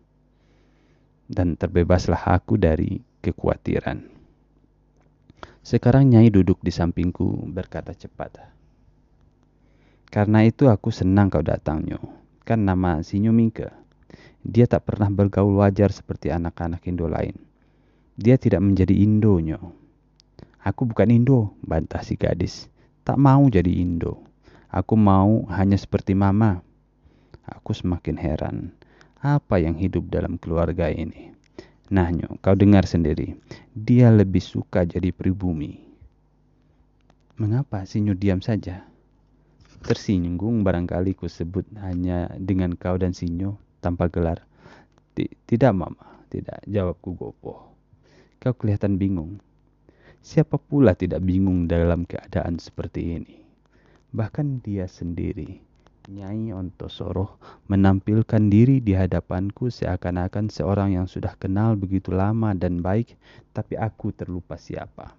Dan 1.32 1.56
terbebaslah 1.56 2.28
aku 2.28 2.60
dari 2.60 3.00
kekhawatiran. 3.24 4.12
Sekarang 5.64 6.12
Nyai 6.12 6.28
duduk 6.28 6.60
di 6.60 6.72
sampingku 6.72 7.48
berkata 7.48 7.96
cepat. 7.96 8.61
Karena 10.12 10.44
itu 10.44 10.68
aku 10.68 10.92
senang 10.92 11.32
kau 11.32 11.40
datangnya. 11.40 11.96
Kan 12.44 12.68
nama 12.68 13.00
Sinyo 13.00 13.32
Mingke. 13.32 13.72
Dia 14.44 14.68
tak 14.68 14.92
pernah 14.92 15.08
bergaul 15.08 15.56
wajar 15.64 15.96
seperti 15.96 16.28
anak-anak 16.36 16.84
Indo 16.84 17.08
lain. 17.08 17.40
Dia 18.20 18.36
tidak 18.36 18.60
menjadi 18.60 18.92
Indonyo. 18.92 19.72
Aku 20.68 20.84
bukan 20.84 21.10
Indo, 21.16 21.56
bantah 21.64 22.04
si 22.04 22.20
gadis. 22.20 22.68
Tak 23.08 23.16
mau 23.16 23.48
jadi 23.48 23.72
Indo. 23.72 24.20
Aku 24.68 25.00
mau 25.00 25.48
hanya 25.48 25.80
seperti 25.80 26.12
mama. 26.12 26.60
Aku 27.48 27.72
semakin 27.72 28.20
heran. 28.20 28.58
Apa 29.24 29.64
yang 29.64 29.80
hidup 29.80 30.12
dalam 30.12 30.36
keluarga 30.36 30.92
ini? 30.92 31.32
Nah, 31.92 32.12
Nyo, 32.12 32.36
kau 32.40 32.56
dengar 32.56 32.84
sendiri. 32.88 33.36
Dia 33.76 34.12
lebih 34.12 34.44
suka 34.44 34.84
jadi 34.84 35.12
pribumi. 35.12 35.80
Mengapa 37.40 37.84
si 37.88 38.04
Nyo 38.04 38.16
diam 38.16 38.40
saja? 38.40 38.91
Tersinggung 39.82 40.62
barangkali 40.62 41.18
ku 41.18 41.26
sebut 41.26 41.66
hanya 41.82 42.30
dengan 42.38 42.78
kau 42.78 43.02
dan 43.02 43.18
Sinyo 43.18 43.58
tanpa 43.82 44.08
gelar. 44.14 44.46
Tidak 45.18 45.74
mama, 45.74 46.24
tidak, 46.30 46.62
jawabku 46.70 47.18
gopoh. 47.18 47.74
Kau 48.38 48.54
kelihatan 48.54 49.02
bingung. 49.02 49.42
Siapa 50.22 50.62
pula 50.62 50.94
tidak 50.94 51.26
bingung 51.26 51.66
dalam 51.66 52.06
keadaan 52.06 52.62
seperti 52.62 53.18
ini? 53.18 53.42
Bahkan 54.14 54.62
dia 54.62 54.86
sendiri, 54.86 55.62
Nyai 56.10 56.50
Ontosoro, 56.50 57.38
menampilkan 57.70 58.50
diri 58.50 58.82
di 58.82 58.98
hadapanku 58.98 59.70
seakan-akan 59.70 60.50
seorang 60.50 60.98
yang 60.98 61.06
sudah 61.06 61.38
kenal 61.38 61.78
begitu 61.78 62.10
lama 62.10 62.58
dan 62.58 62.82
baik, 62.82 63.14
tapi 63.54 63.78
aku 63.78 64.10
terlupa 64.10 64.58
siapa. 64.58 65.14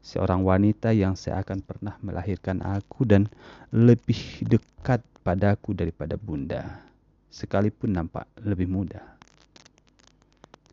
Seorang 0.00 0.42
wanita 0.46 0.94
yang 0.96 1.14
seakan 1.14 1.60
pernah 1.60 1.96
melahirkan 2.00 2.62
aku 2.64 3.04
dan 3.04 3.28
lebih 3.74 4.44
dekat 4.46 5.04
padaku 5.20 5.74
daripada 5.76 6.14
bunda 6.14 6.86
sekalipun 7.36 7.92
nampak 7.92 8.24
lebih 8.40 8.64
mudah. 8.64 9.04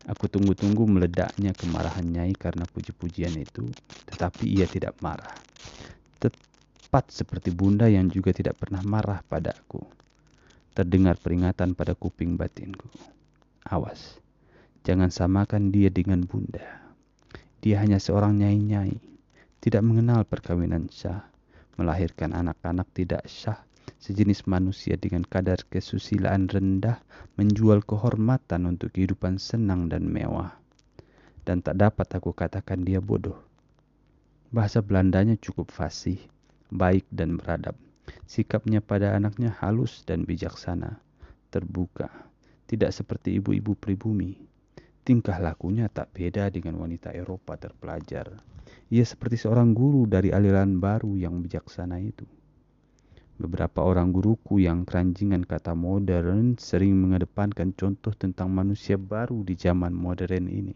Aku 0.08 0.28
tunggu-tunggu 0.28 0.88
meledaknya 0.88 1.52
kemarahan 1.52 2.04
Nyai 2.04 2.36
karena 2.36 2.64
puji-pujian 2.64 3.36
itu, 3.36 3.68
tetapi 4.08 4.48
ia 4.48 4.64
tidak 4.64 4.96
marah. 5.04 5.44
tepat 6.20 7.10
seperti 7.10 7.50
bunda 7.50 7.90
yang 7.90 8.06
juga 8.06 8.30
tidak 8.30 8.54
pernah 8.60 8.78
marah 8.84 9.20
padaku. 9.26 9.82
Terdengar 10.78 11.18
peringatan 11.18 11.74
pada 11.74 11.98
kuping 11.98 12.38
batinku. 12.38 12.86
Awas, 13.66 14.22
jangan 14.86 15.10
samakan 15.10 15.74
dia 15.74 15.90
dengan 15.90 16.22
bunda. 16.22 16.83
Dia 17.64 17.80
hanya 17.80 17.96
seorang 17.96 18.36
nyai-nyai, 18.36 19.00
tidak 19.64 19.80
mengenal 19.80 20.28
perkawinan 20.28 20.92
syah, 20.92 21.24
melahirkan 21.80 22.36
anak-anak 22.36 22.84
tidak 22.92 23.24
syah, 23.24 23.64
sejenis 23.96 24.44
manusia 24.44 25.00
dengan 25.00 25.24
kadar 25.24 25.64
kesusilaan 25.72 26.52
rendah, 26.52 27.00
menjual 27.40 27.80
kehormatan 27.80 28.68
untuk 28.68 28.92
kehidupan 28.92 29.40
senang 29.40 29.88
dan 29.88 30.04
mewah. 30.04 30.52
Dan 31.48 31.64
tak 31.64 31.80
dapat 31.80 32.04
aku 32.12 32.36
katakan 32.36 32.84
dia 32.84 33.00
bodoh 33.00 33.40
Bahasa 34.52 34.84
Belandanya 34.84 35.34
cukup 35.40 35.72
fasih, 35.72 36.20
baik 36.68 37.08
dan 37.10 37.40
beradab. 37.40 37.74
Sikapnya 38.28 38.84
pada 38.84 39.16
anaknya 39.16 39.50
halus 39.64 40.04
dan 40.04 40.28
bijaksana, 40.28 41.00
terbuka, 41.48 42.12
tidak 42.68 42.92
seperti 42.92 43.40
ibu-ibu 43.40 43.72
pribumi. 43.74 44.36
Tingkah 45.04 45.36
lakunya 45.36 45.92
tak 45.92 46.16
beda 46.16 46.48
dengan 46.48 46.80
wanita 46.80 47.12
Eropa 47.12 47.60
terpelajar. 47.60 48.40
Ia 48.88 49.04
seperti 49.04 49.36
seorang 49.36 49.76
guru 49.76 50.08
dari 50.08 50.32
aliran 50.32 50.80
baru 50.80 51.12
yang 51.20 51.44
bijaksana 51.44 52.00
itu. 52.00 52.24
Beberapa 53.36 53.84
orang 53.84 54.16
guruku 54.16 54.64
yang 54.64 54.88
keranjingan 54.88 55.44
kata 55.44 55.76
modern 55.76 56.56
sering 56.56 56.96
mengedepankan 56.96 57.76
contoh 57.76 58.16
tentang 58.16 58.48
manusia 58.48 58.96
baru 58.96 59.44
di 59.44 59.52
zaman 59.58 59.92
modern 59.92 60.48
ini. 60.48 60.72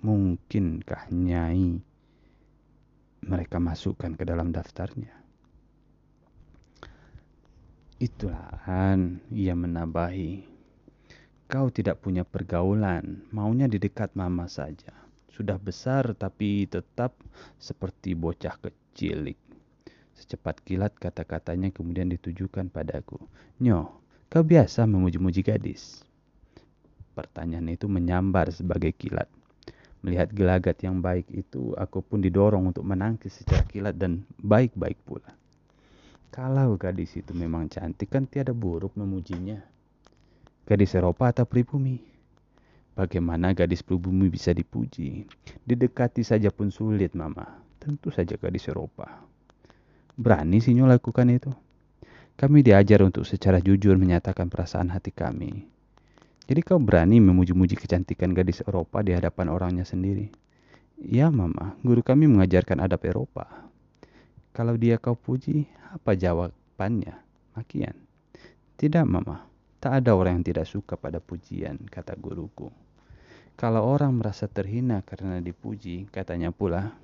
Mungkinkah 0.00 1.10
Nyai 1.12 1.84
mereka 3.28 3.58
masukkan 3.58 4.14
ke 4.14 4.24
dalam 4.24 4.54
daftarnya. 4.54 5.12
Itulah 7.98 8.62
Han, 8.64 9.18
ia 9.34 9.58
menabahi. 9.58 10.57
Kau 11.48 11.72
tidak 11.72 12.04
punya 12.04 12.28
pergaulan, 12.28 13.24
maunya 13.32 13.64
di 13.64 13.80
dekat 13.80 14.12
mama 14.12 14.44
saja. 14.52 14.92
Sudah 15.32 15.56
besar 15.56 16.12
tapi 16.12 16.68
tetap 16.68 17.16
seperti 17.56 18.12
bocah 18.12 18.52
kecilik. 18.60 19.40
Secepat 20.12 20.60
kilat 20.60 20.92
kata-katanya 21.00 21.72
kemudian 21.72 22.12
ditujukan 22.12 22.68
padaku. 22.68 23.16
Nyo, 23.64 23.96
kau 24.28 24.44
biasa 24.44 24.84
memuji-muji 24.84 25.40
gadis. 25.40 26.04
Pertanyaan 27.16 27.72
itu 27.72 27.88
menyambar 27.88 28.52
sebagai 28.52 28.92
kilat. 28.92 29.32
Melihat 30.04 30.28
gelagat 30.36 30.84
yang 30.84 31.00
baik 31.00 31.32
itu, 31.32 31.72
aku 31.80 32.04
pun 32.04 32.20
didorong 32.20 32.68
untuk 32.68 32.84
menangkis 32.84 33.40
secara 33.40 33.64
kilat 33.64 33.96
dan 33.96 34.28
baik-baik 34.36 35.00
pula. 35.00 35.32
Kalau 36.28 36.76
gadis 36.76 37.16
itu 37.16 37.32
memang 37.32 37.72
cantik 37.72 38.12
kan 38.12 38.28
tiada 38.28 38.52
buruk 38.52 38.92
memujinya. 39.00 39.77
Gadis 40.68 41.00
Eropa 41.00 41.32
atau 41.32 41.48
pribumi? 41.48 41.96
Bagaimana 42.92 43.56
gadis 43.56 43.80
pribumi 43.80 44.28
bisa 44.28 44.52
dipuji? 44.52 45.24
Didekati 45.64 46.20
saja 46.20 46.52
pun 46.52 46.68
sulit, 46.68 47.16
Mama. 47.16 47.64
Tentu 47.80 48.12
saja 48.12 48.36
gadis 48.36 48.68
Eropa. 48.68 49.24
Berani 50.12 50.60
sih 50.60 50.76
lakukan 50.76 51.32
itu. 51.32 51.48
Kami 52.36 52.60
diajar 52.60 53.00
untuk 53.00 53.24
secara 53.24 53.64
jujur 53.64 53.96
menyatakan 53.96 54.52
perasaan 54.52 54.92
hati 54.92 55.08
kami. 55.08 55.64
Jadi 56.44 56.60
kau 56.60 56.76
berani 56.76 57.16
memuji-muji 57.16 57.72
kecantikan 57.72 58.36
gadis 58.36 58.60
Eropa 58.60 59.00
di 59.00 59.16
hadapan 59.16 59.48
orangnya 59.48 59.88
sendiri. 59.88 60.28
Ya 61.00 61.32
mama, 61.32 61.80
guru 61.80 62.04
kami 62.04 62.28
mengajarkan 62.28 62.84
adab 62.84 63.08
Eropa. 63.08 63.48
Kalau 64.52 64.76
dia 64.76 65.00
kau 65.00 65.16
puji, 65.16 65.64
apa 65.96 66.12
jawabannya? 66.12 67.16
Makian. 67.56 67.96
Tidak 68.76 69.08
mama, 69.08 69.48
tak 69.78 70.02
ada 70.02 70.14
orang 70.14 70.42
yang 70.42 70.46
tidak 70.46 70.66
suka 70.66 70.98
pada 70.98 71.22
pujian, 71.22 71.78
kata 71.86 72.18
guruku. 72.18 72.70
Kalau 73.58 73.82
orang 73.82 74.22
merasa 74.22 74.46
terhina 74.46 75.02
karena 75.02 75.42
dipuji, 75.42 76.06
katanya 76.14 76.54
pula, 76.54 76.94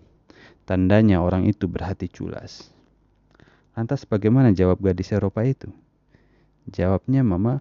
tandanya 0.67 1.19
orang 1.19 1.51
itu 1.51 1.67
berhati 1.67 2.07
culas. 2.07 2.71
Lantas 3.75 4.07
bagaimana 4.07 4.55
jawab 4.55 4.79
gadis 4.79 5.11
Eropa 5.11 5.43
itu? 5.43 5.67
Jawabnya 6.71 7.27
mama, 7.27 7.59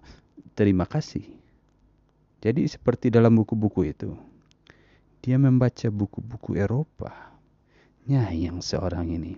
terima 0.54 0.86
kasih. 0.86 1.26
Jadi 2.38 2.70
seperti 2.70 3.10
dalam 3.10 3.34
buku-buku 3.34 3.82
itu. 3.90 4.14
Dia 5.26 5.42
membaca 5.42 5.90
buku-buku 5.90 6.54
Eropa. 6.54 7.34
Nyai 8.06 8.46
yang 8.46 8.62
seorang 8.62 9.10
ini. 9.10 9.34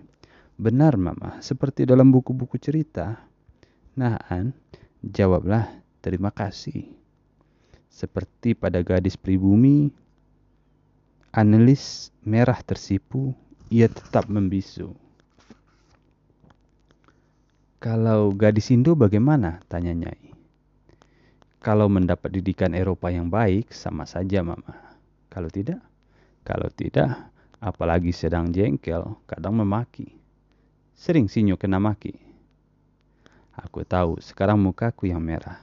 Benar 0.53 1.01
mama, 1.01 1.41
seperti 1.41 1.87
dalam 1.87 2.13
buku-buku 2.13 2.61
cerita. 2.61 3.25
Nah 3.97 4.21
An, 4.29 4.53
jawablah 5.03 5.69
terima 6.01 6.33
kasih. 6.33 6.89
Seperti 7.89 8.53
pada 8.53 8.81
gadis 8.85 9.17
pribumi, 9.17 9.89
analis 11.33 12.13
merah 12.21 12.61
tersipu, 12.61 13.33
ia 13.73 13.89
tetap 13.89 14.29
membisu. 14.29 14.93
Kalau 17.77 18.33
gadis 18.33 18.73
Indo 18.73 18.97
bagaimana? 18.97 19.61
Tanya 19.69 19.93
Nyai. 19.93 20.33
Kalau 21.61 21.89
mendapat 21.89 22.33
didikan 22.33 22.73
Eropa 22.73 23.09
yang 23.13 23.29
baik, 23.29 23.73
sama 23.73 24.05
saja 24.05 24.41
mama. 24.41 24.77
Kalau 25.29 25.49
tidak, 25.49 25.81
kalau 26.41 26.69
tidak, 26.73 27.29
apalagi 27.61 28.13
sedang 28.13 28.49
jengkel, 28.53 29.17
kadang 29.29 29.57
memaki. 29.57 30.17
Sering 30.97 31.29
sinyo 31.29 31.57
kena 31.59 31.77
maki. 31.77 32.26
Aku 33.57 33.81
tahu, 33.81 34.21
sekarang 34.21 34.61
mukaku 34.61 35.09
yang 35.09 35.19
merah. 35.19 35.57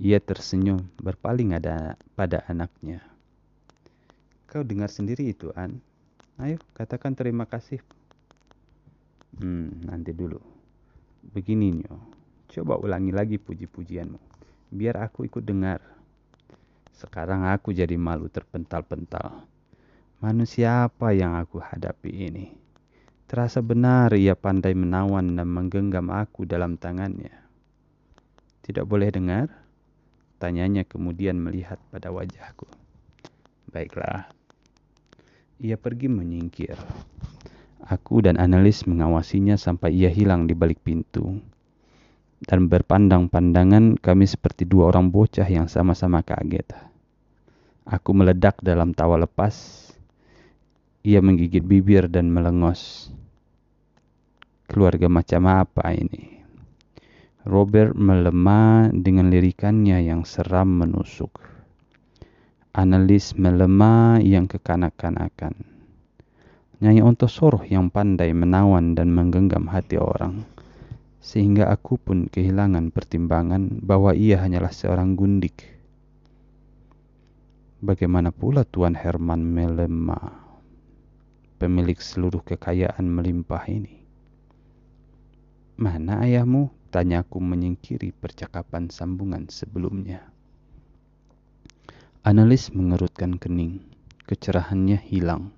Ia 0.00 0.16
tersenyum, 0.16 0.80
berpaling 0.96 1.52
ada 1.52 2.00
pada 2.16 2.40
anaknya. 2.48 3.04
Kau 4.48 4.64
dengar 4.64 4.88
sendiri 4.88 5.28
itu, 5.28 5.52
An. 5.52 5.84
Ayo, 6.40 6.56
katakan 6.72 7.12
terima 7.12 7.44
kasih. 7.44 7.84
Hmm, 9.36 9.84
nanti 9.84 10.16
dulu. 10.16 10.40
Begini, 11.36 11.84
Nyo. 11.84 12.00
Coba 12.48 12.80
ulangi 12.80 13.12
lagi 13.12 13.36
puji-pujianmu 13.36 14.28
biar 14.68 15.08
aku 15.08 15.24
ikut 15.24 15.44
dengar. 15.44 15.80
Sekarang 16.92 17.46
aku 17.48 17.72
jadi 17.72 17.94
malu 17.96 18.28
terpental-pental. 18.28 19.46
Manusia 20.18 20.90
apa 20.90 21.14
yang 21.14 21.38
aku 21.38 21.62
hadapi 21.62 22.10
ini? 22.10 22.46
Terasa 23.28 23.60
benar 23.60 24.16
ia 24.16 24.32
pandai 24.32 24.72
menawan 24.72 25.36
dan 25.36 25.52
menggenggam 25.52 26.08
aku 26.08 26.48
dalam 26.48 26.80
tangannya. 26.80 27.30
Tidak 28.64 28.88
boleh 28.88 29.12
dengar? 29.12 29.52
Tanyanya 30.40 30.88
kemudian 30.88 31.36
melihat 31.36 31.76
pada 31.92 32.08
wajahku. 32.08 32.64
Baiklah. 33.68 34.32
Ia 35.60 35.76
pergi 35.76 36.08
menyingkir. 36.08 36.80
Aku 37.84 38.24
dan 38.24 38.40
analis 38.40 38.88
mengawasinya 38.88 39.60
sampai 39.60 39.92
ia 39.92 40.08
hilang 40.08 40.48
di 40.48 40.56
balik 40.56 40.80
pintu 40.80 41.36
dan 42.44 42.70
berpandang-pandangan 42.70 43.98
kami 43.98 44.26
seperti 44.28 44.62
dua 44.62 44.94
orang 44.94 45.10
bocah 45.10 45.46
yang 45.48 45.66
sama-sama 45.66 46.22
kaget. 46.22 46.70
Aku 47.88 48.14
meledak 48.14 48.60
dalam 48.62 48.92
tawa 48.94 49.18
lepas. 49.18 49.87
Ia 51.02 51.22
menggigit 51.22 51.62
bibir 51.62 52.10
dan 52.10 52.30
melengos. 52.30 53.12
Keluarga 54.66 55.06
macam 55.06 55.46
apa 55.46 55.94
ini? 55.94 56.42
Robert 57.48 57.94
melemah 57.94 58.90
dengan 58.92 59.30
lirikannya 59.30 60.04
yang 60.04 60.26
seram 60.26 60.80
menusuk. 60.80 61.38
Analis 62.74 63.38
melemah 63.38 64.20
yang 64.20 64.50
kekanak-kanakan. 64.50 65.54
Nyanyi 66.78 67.02
Ontosoroh 67.02 67.66
yang 67.66 67.90
pandai 67.90 68.30
menawan 68.30 68.94
dan 68.94 69.10
menggenggam 69.10 69.66
hati 69.66 69.98
orang 69.98 70.46
sehingga 71.18 71.68
aku 71.68 72.00
pun 72.00 72.30
kehilangan 72.30 72.88
pertimbangan 72.94 73.82
bahwa 73.84 74.14
ia 74.14 74.40
hanyalah 74.40 74.72
seorang 74.72 75.12
gundik. 75.18 75.60
Bagaimana 77.84 78.32
pula 78.32 78.64
Tuan 78.64 78.96
Herman 78.96 79.44
Melema, 79.44 80.47
pemilik 81.58 81.98
seluruh 81.98 82.40
kekayaan 82.46 83.02
melimpah 83.02 83.66
ini? 83.66 84.06
Mana 85.74 86.22
ayahmu? 86.22 86.70
Tanyaku 86.88 87.36
menyingkiri 87.42 88.16
percakapan 88.16 88.88
sambungan 88.88 89.44
sebelumnya. 89.52 90.24
Analis 92.24 92.72
mengerutkan 92.72 93.36
kening. 93.36 93.84
Kecerahannya 94.24 94.96
hilang. 94.96 95.52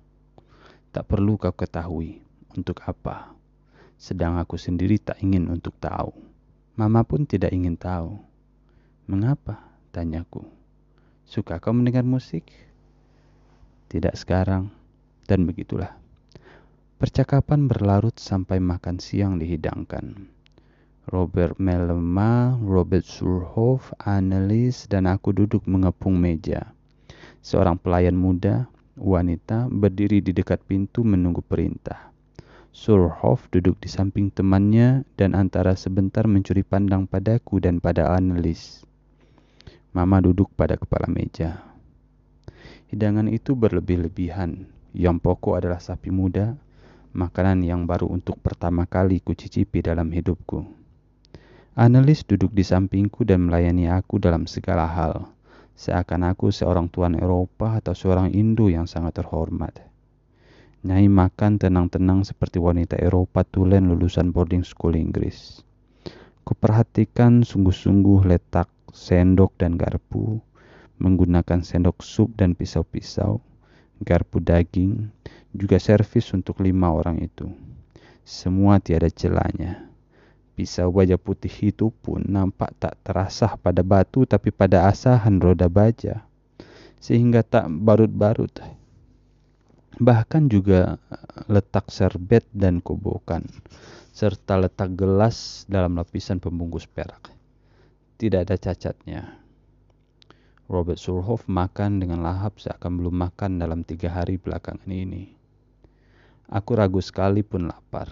Tak 0.91 1.07
perlu 1.07 1.39
kau 1.39 1.55
ketahui. 1.55 2.19
Untuk 2.51 2.83
apa? 2.83 3.31
sedang 4.01 4.41
aku 4.41 4.57
sendiri 4.57 4.97
tak 4.97 5.21
ingin 5.21 5.45
untuk 5.45 5.77
tahu. 5.77 6.09
Mama 6.73 7.05
pun 7.05 7.21
tidak 7.21 7.53
ingin 7.53 7.77
tahu. 7.77 8.17
Mengapa? 9.05 9.61
Tanyaku. 9.93 10.41
Suka 11.21 11.61
kau 11.61 11.69
mendengar 11.69 12.01
musik? 12.01 12.49
Tidak 13.93 14.17
sekarang. 14.17 14.73
Dan 15.25 15.49
begitulah. 15.49 15.97
Percakapan 17.01 17.65
berlarut 17.65 18.21
sampai 18.21 18.61
makan 18.61 19.01
siang 19.01 19.41
dihidangkan. 19.41 20.29
Robert 21.09 21.57
Melema, 21.57 22.53
Robert 22.61 23.01
Surhoff, 23.01 23.89
Annelies, 24.05 24.85
dan 24.85 25.09
aku 25.09 25.33
duduk 25.33 25.65
mengepung 25.65 26.21
meja. 26.21 26.77
Seorang 27.41 27.81
pelayan 27.81 28.13
muda, 28.13 28.69
wanita, 28.93 29.65
berdiri 29.65 30.21
di 30.21 30.29
dekat 30.29 30.61
pintu 30.69 31.01
menunggu 31.01 31.41
perintah. 31.41 32.13
Surhoff 32.69 33.49
duduk 33.49 33.81
di 33.81 33.89
samping 33.89 34.29
temannya 34.29 35.03
dan 35.17 35.33
antara 35.35 35.75
sebentar 35.75 36.23
mencuri 36.29 36.61
pandang 36.63 37.09
padaku 37.09 37.59
dan 37.59 37.81
pada 37.81 38.13
Annelies. 38.13 38.85
Mama 39.91 40.23
duduk 40.23 40.47
pada 40.55 40.79
kepala 40.79 41.11
meja. 41.11 41.65
Hidangan 42.87 43.27
itu 43.27 43.57
berlebih-lebihan. 43.57 44.69
Yang 44.91 45.23
pokok 45.23 45.63
adalah 45.63 45.79
sapi 45.79 46.11
muda, 46.11 46.59
makanan 47.15 47.63
yang 47.63 47.87
baru 47.87 48.11
untuk 48.11 48.39
pertama 48.43 48.83
kali 48.83 49.23
kucicipi 49.23 49.79
dalam 49.79 50.11
hidupku. 50.11 50.67
Analis 51.79 52.27
duduk 52.27 52.51
di 52.51 52.67
sampingku 52.67 53.23
dan 53.23 53.47
melayani 53.47 53.87
aku 53.87 54.19
dalam 54.19 54.43
segala 54.43 54.83
hal, 54.91 55.31
seakan 55.79 56.35
aku 56.35 56.51
seorang 56.51 56.91
tuan 56.91 57.15
Eropa 57.15 57.79
atau 57.79 57.95
seorang 57.95 58.35
Indo 58.35 58.67
yang 58.67 58.83
sangat 58.83 59.23
terhormat. 59.23 59.79
Nyai 60.83 61.07
makan 61.07 61.61
tenang-tenang 61.61 62.27
seperti 62.27 62.59
wanita 62.59 62.99
Eropa 62.99 63.47
tulen 63.47 63.87
lulusan 63.87 64.35
boarding 64.35 64.67
school 64.67 64.99
Inggris. 64.99 65.63
Kuperhatikan 66.43 67.47
sungguh-sungguh 67.47 68.27
letak 68.27 68.67
sendok 68.91 69.55
dan 69.55 69.79
garpu, 69.79 70.43
menggunakan 70.99 71.63
sendok 71.63 72.03
sup 72.03 72.35
dan 72.35 72.57
pisau-pisau, 72.57 73.39
garpu 74.01 74.41
daging, 74.41 75.09
juga 75.51 75.77
servis 75.77 76.31
untuk 76.31 76.59
lima 76.63 76.91
orang 76.91 77.21
itu. 77.21 77.49
Semua 78.21 78.79
tiada 78.79 79.09
celahnya. 79.11 79.91
Pisau 80.55 80.93
baja 80.93 81.17
putih 81.17 81.73
itu 81.73 81.89
pun 81.89 82.21
nampak 82.21 82.75
tak 82.77 82.93
terasah 83.01 83.57
pada 83.57 83.81
batu 83.81 84.29
tapi 84.29 84.53
pada 84.53 84.85
asahan 84.87 85.41
roda 85.41 85.65
baja. 85.71 86.21
Sehingga 87.01 87.41
tak 87.41 87.65
barut-barut. 87.71 88.61
Bahkan 89.97 90.43
juga 90.53 91.01
letak 91.49 91.89
serbet 91.89 92.45
dan 92.53 92.77
kobokan. 92.77 93.43
Serta 94.13 94.61
letak 94.61 94.93
gelas 94.93 95.65
dalam 95.65 95.97
lapisan 95.97 96.37
pembungkus 96.37 96.85
perak. 96.85 97.33
Tidak 98.21 98.45
ada 98.45 98.53
cacatnya. 98.53 99.40
Robert 100.71 100.95
Surhoff 100.95 101.51
makan 101.51 101.99
dengan 101.99 102.23
lahap 102.23 102.55
seakan 102.55 102.95
belum 102.95 103.27
makan 103.27 103.59
dalam 103.59 103.83
tiga 103.83 104.07
hari 104.07 104.39
belakangan 104.39 104.87
ini. 104.87 105.35
Aku 106.47 106.79
ragu 106.79 107.03
sekali 107.03 107.43
pun 107.43 107.67
lapar. 107.67 108.07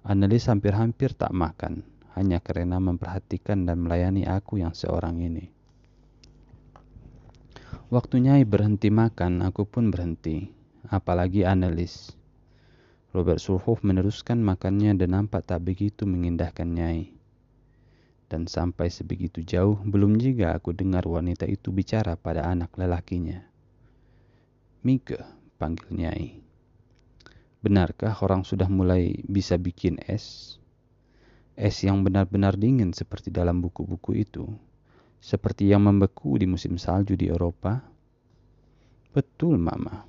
Annelies 0.00 0.48
hampir-hampir 0.48 1.12
tak 1.12 1.36
makan, 1.36 1.84
hanya 2.16 2.40
karena 2.40 2.80
memperhatikan 2.80 3.68
dan 3.68 3.84
melayani 3.84 4.24
aku 4.24 4.64
yang 4.64 4.72
seorang 4.72 5.20
ini. 5.20 5.52
Waktu 7.92 8.24
Nyai 8.24 8.48
berhenti 8.48 8.88
makan, 8.88 9.44
aku 9.44 9.68
pun 9.68 9.92
berhenti, 9.92 10.48
apalagi 10.88 11.44
Annelies. 11.44 12.16
Robert 13.12 13.44
Surhoff 13.44 13.84
meneruskan 13.84 14.40
makannya 14.40 14.96
dan 14.96 15.12
nampak 15.12 15.44
tak 15.44 15.60
begitu 15.68 16.08
mengindahkan 16.08 16.72
Nyai. 16.72 17.15
Dan 18.26 18.50
sampai 18.50 18.90
sebegitu 18.90 19.46
jauh, 19.46 19.78
belum 19.86 20.18
juga 20.18 20.58
aku 20.58 20.74
dengar 20.74 21.06
wanita 21.06 21.46
itu 21.46 21.70
bicara 21.70 22.18
pada 22.18 22.42
anak 22.50 22.74
lelakinya. 22.74 23.38
Mika, 24.82 25.30
panggil 25.62 25.94
Nyai. 25.94 26.42
Benarkah 27.62 28.14
orang 28.22 28.42
sudah 28.42 28.66
mulai 28.66 29.22
bisa 29.26 29.58
bikin 29.58 29.98
es? 30.06 30.58
Es 31.54 31.82
yang 31.86 32.02
benar-benar 32.02 32.54
dingin 32.58 32.92
seperti 32.92 33.30
dalam 33.30 33.62
buku-buku 33.62 34.22
itu. 34.22 34.46
Seperti 35.22 35.70
yang 35.72 35.86
membeku 35.86 36.38
di 36.38 36.46
musim 36.46 36.76
salju 36.76 37.16
di 37.16 37.30
Eropa? 37.32 37.82
Betul, 39.10 39.56
Mama. 39.56 40.04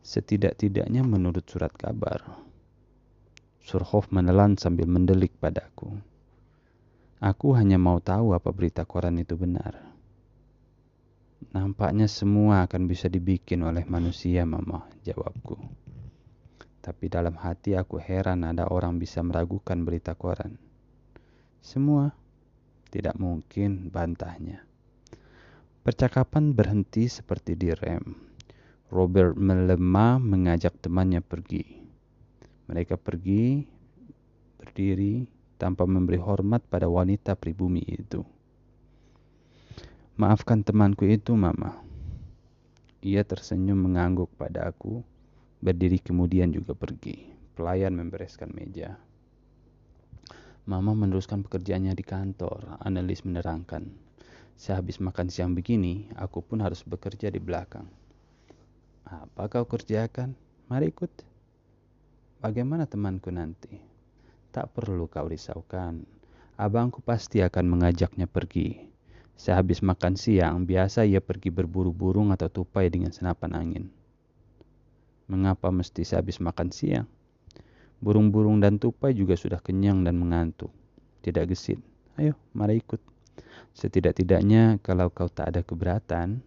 Setidak-tidaknya 0.00 1.02
menurut 1.02 1.44
surat 1.48 1.74
kabar. 1.74 2.22
Surhoff 3.60 4.08
menelan 4.14 4.54
sambil 4.56 4.86
mendelik 4.86 5.34
padaku. 5.42 6.11
Aku 7.22 7.54
hanya 7.54 7.78
mau 7.78 8.02
tahu 8.02 8.34
apa 8.34 8.50
berita 8.50 8.82
koran 8.82 9.14
itu 9.14 9.38
benar. 9.38 9.78
Nampaknya 11.54 12.10
semua 12.10 12.66
akan 12.66 12.90
bisa 12.90 13.06
dibikin 13.06 13.62
oleh 13.62 13.86
manusia, 13.86 14.42
Mama, 14.42 14.90
jawabku. 15.06 15.54
Tapi 16.82 17.06
dalam 17.06 17.38
hati 17.38 17.78
aku 17.78 18.02
heran 18.02 18.42
ada 18.42 18.66
orang 18.66 18.98
bisa 18.98 19.22
meragukan 19.22 19.86
berita 19.86 20.18
koran. 20.18 20.58
Semua 21.62 22.10
tidak 22.90 23.14
mungkin, 23.22 23.94
bantahnya. 23.94 24.66
Percakapan 25.86 26.50
berhenti 26.50 27.06
seperti 27.06 27.54
direm. 27.54 28.18
Robert 28.90 29.38
melemah 29.38 30.18
mengajak 30.18 30.74
temannya 30.82 31.22
pergi. 31.22 31.86
Mereka 32.66 32.98
pergi, 32.98 33.62
berdiri, 34.58 35.41
tanpa 35.62 35.86
memberi 35.86 36.18
hormat 36.18 36.66
pada 36.66 36.90
wanita 36.90 37.38
pribumi 37.38 37.86
itu. 37.86 38.26
Maafkan 40.18 40.66
temanku 40.66 41.06
itu, 41.06 41.38
Mama. 41.38 41.78
Ia 43.06 43.22
tersenyum 43.22 43.78
mengangguk 43.78 44.26
pada 44.34 44.66
aku, 44.66 45.06
berdiri 45.62 46.02
kemudian 46.02 46.50
juga 46.50 46.74
pergi. 46.74 47.30
Pelayan 47.54 47.94
membereskan 47.94 48.50
meja. 48.50 48.98
Mama 50.66 50.98
meneruskan 50.98 51.46
pekerjaannya 51.46 51.94
di 51.94 52.02
kantor, 52.02 52.82
analis 52.82 53.22
menerangkan. 53.22 53.86
Sehabis 54.58 54.98
makan 54.98 55.30
siang 55.30 55.54
begini, 55.54 56.10
aku 56.18 56.42
pun 56.42 56.58
harus 56.58 56.82
bekerja 56.82 57.30
di 57.30 57.38
belakang. 57.38 57.86
Apa 59.06 59.46
kau 59.46 59.66
kerjakan? 59.70 60.34
Mari 60.66 60.90
ikut. 60.90 61.12
Bagaimana 62.42 62.90
temanku 62.90 63.30
nanti? 63.30 63.91
Tak 64.52 64.76
perlu 64.76 65.08
kau 65.08 65.24
risaukan. 65.24 66.04
Abangku 66.60 67.00
pasti 67.00 67.40
akan 67.40 67.72
mengajaknya 67.72 68.28
pergi. 68.28 68.84
Sehabis 69.32 69.80
makan 69.80 70.12
siang, 70.12 70.68
biasa 70.68 71.08
ia 71.08 71.24
pergi 71.24 71.48
berburu 71.48 71.88
burung 71.88 72.36
atau 72.36 72.52
tupai 72.52 72.92
dengan 72.92 73.16
senapan 73.16 73.56
angin. 73.56 73.84
Mengapa 75.24 75.72
mesti 75.72 76.04
sehabis 76.04 76.36
makan 76.36 76.68
siang? 76.68 77.08
Burung-burung 78.04 78.60
dan 78.60 78.76
tupai 78.76 79.16
juga 79.16 79.40
sudah 79.40 79.56
kenyang 79.56 80.04
dan 80.04 80.20
mengantuk. 80.20 80.68
Tidak 81.24 81.48
gesit. 81.48 81.80
Ayo, 82.20 82.36
mari 82.52 82.84
ikut. 82.84 83.00
Setidak-tidaknya 83.72 84.84
kalau 84.84 85.08
kau 85.08 85.32
tak 85.32 85.56
ada 85.56 85.64
keberatan, 85.64 86.44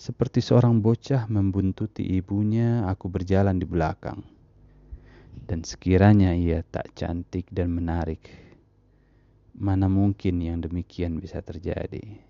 seperti 0.00 0.40
seorang 0.40 0.80
bocah 0.80 1.28
membuntuti 1.28 2.08
ibunya, 2.08 2.88
aku 2.88 3.12
berjalan 3.12 3.60
di 3.60 3.68
belakang 3.68 4.39
dan 5.50 5.66
sekiranya 5.66 6.34
ia 6.36 6.62
tak 6.62 6.94
cantik 6.94 7.50
dan 7.50 7.74
menarik, 7.74 8.22
mana 9.58 9.90
mungkin 9.90 10.38
yang 10.40 10.62
demikian 10.62 11.18
bisa 11.18 11.42
terjadi? 11.42 12.22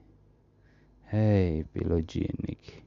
Hei, 1.11 1.67
pilogenik. 1.69 2.87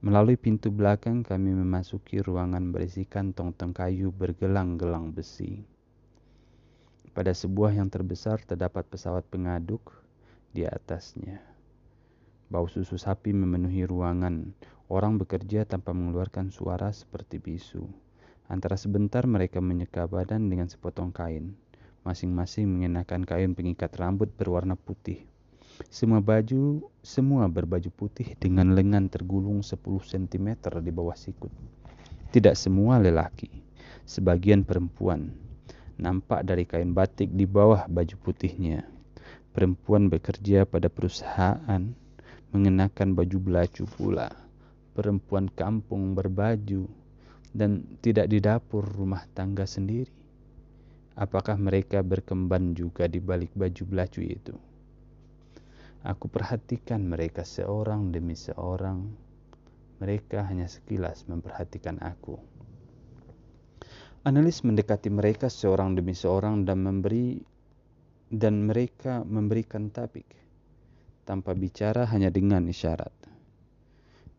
Melalui 0.00 0.40
pintu 0.40 0.72
belakang 0.72 1.20
kami 1.20 1.52
memasuki 1.52 2.24
ruangan 2.24 2.72
berisi 2.72 3.04
kantong-tong 3.04 3.76
kayu 3.76 4.08
bergelang-gelang 4.08 5.12
besi. 5.12 5.60
Pada 7.12 7.36
sebuah 7.36 7.76
yang 7.76 7.92
terbesar 7.92 8.40
terdapat 8.40 8.88
pesawat 8.88 9.28
pengaduk 9.28 9.92
di 10.56 10.64
atasnya. 10.64 11.44
Bau 12.48 12.64
susu 12.64 12.96
sapi 12.96 13.36
memenuhi 13.36 13.84
ruangan. 13.84 14.56
Orang 14.88 15.20
bekerja 15.20 15.68
tanpa 15.68 15.92
mengeluarkan 15.92 16.48
suara 16.48 16.90
seperti 16.90 17.36
bisu. 17.36 18.09
Antara 18.50 18.74
sebentar 18.74 19.22
mereka 19.30 19.62
menyeka 19.62 20.10
badan 20.10 20.50
dengan 20.50 20.66
sepotong 20.66 21.14
kain. 21.14 21.54
Masing-masing 22.02 22.66
mengenakan 22.66 23.22
kain 23.22 23.54
pengikat 23.54 23.94
rambut 23.94 24.26
berwarna 24.34 24.74
putih. 24.74 25.22
Semua 25.86 26.18
baju, 26.18 26.82
semua 26.98 27.46
berbaju 27.46 27.86
putih 27.94 28.34
dengan 28.42 28.74
lengan 28.74 29.06
tergulung 29.06 29.62
10 29.62 29.78
cm 30.02 30.66
di 30.82 30.90
bawah 30.90 31.14
sikut. 31.14 31.54
Tidak 32.34 32.58
semua 32.58 32.98
lelaki, 32.98 33.54
sebagian 34.02 34.66
perempuan. 34.66 35.30
Nampak 36.02 36.42
dari 36.42 36.66
kain 36.66 36.90
batik 36.90 37.30
di 37.30 37.46
bawah 37.46 37.86
baju 37.86 38.18
putihnya. 38.18 38.82
Perempuan 39.54 40.10
bekerja 40.10 40.66
pada 40.66 40.90
perusahaan 40.90 41.94
mengenakan 42.50 43.14
baju 43.14 43.38
belacu 43.38 43.86
pula. 43.86 44.34
Perempuan 44.90 45.46
kampung 45.46 46.18
berbaju 46.18 46.90
dan 47.50 47.98
tidak 47.98 48.30
di 48.30 48.38
dapur 48.38 48.86
rumah 48.86 49.26
tangga 49.34 49.66
sendiri? 49.66 50.12
Apakah 51.18 51.58
mereka 51.60 52.00
berkembang 52.00 52.72
juga 52.72 53.04
di 53.10 53.20
balik 53.20 53.52
baju 53.52 53.82
belacu 53.84 54.22
itu? 54.24 54.54
Aku 56.00 56.32
perhatikan 56.32 57.04
mereka 57.04 57.44
seorang 57.44 58.08
demi 58.08 58.32
seorang. 58.32 59.04
Mereka 60.00 60.48
hanya 60.48 60.64
sekilas 60.64 61.28
memperhatikan 61.28 62.00
aku. 62.00 62.40
Analis 64.24 64.64
mendekati 64.64 65.12
mereka 65.12 65.52
seorang 65.52 65.92
demi 65.92 66.16
seorang 66.16 66.64
dan 66.64 66.80
memberi 66.80 67.40
dan 68.32 68.64
mereka 68.64 69.20
memberikan 69.26 69.92
tabik 69.92 70.24
tanpa 71.28 71.52
bicara 71.52 72.08
hanya 72.08 72.32
dengan 72.32 72.64
isyarat. 72.64 73.19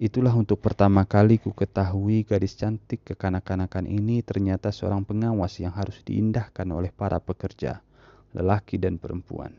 Itulah 0.01 0.33
untuk 0.33 0.57
pertama 0.57 1.05
kali 1.05 1.37
ku 1.37 1.53
ketahui 1.53 2.25
gadis 2.25 2.57
cantik 2.57 3.05
kekanak-kanakan 3.05 3.85
ini 3.85 4.25
ternyata 4.25 4.73
seorang 4.73 5.05
pengawas 5.05 5.61
yang 5.61 5.77
harus 5.77 6.01
diindahkan 6.01 6.65
oleh 6.73 6.89
para 6.89 7.21
pekerja, 7.21 7.85
lelaki 8.33 8.81
dan 8.81 8.97
perempuan. 8.97 9.53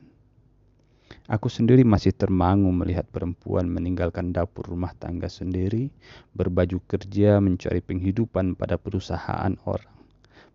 Aku 1.31 1.47
sendiri 1.47 1.87
masih 1.87 2.11
termangu 2.11 2.75
melihat 2.75 3.07
perempuan 3.07 3.71
meninggalkan 3.71 4.35
dapur 4.35 4.67
rumah 4.67 4.91
tangga 4.99 5.31
sendiri, 5.31 5.95
berbaju 6.35 6.83
kerja 6.91 7.39
mencari 7.39 7.79
penghidupan 7.79 8.59
pada 8.59 8.83
perusahaan 8.83 9.55
orang, 9.63 9.95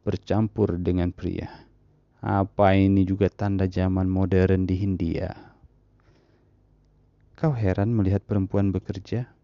bercampur 0.04 0.76
dengan 0.84 1.16
pria. 1.16 1.48
Apa 2.20 2.76
ini 2.76 3.08
juga 3.08 3.32
tanda 3.32 3.72
zaman 3.72 4.12
modern 4.12 4.68
di 4.68 4.84
Hindia? 4.84 5.32
Kau 7.40 7.56
heran 7.56 7.96
melihat 7.96 8.28
perempuan 8.28 8.76
bekerja? 8.76 9.37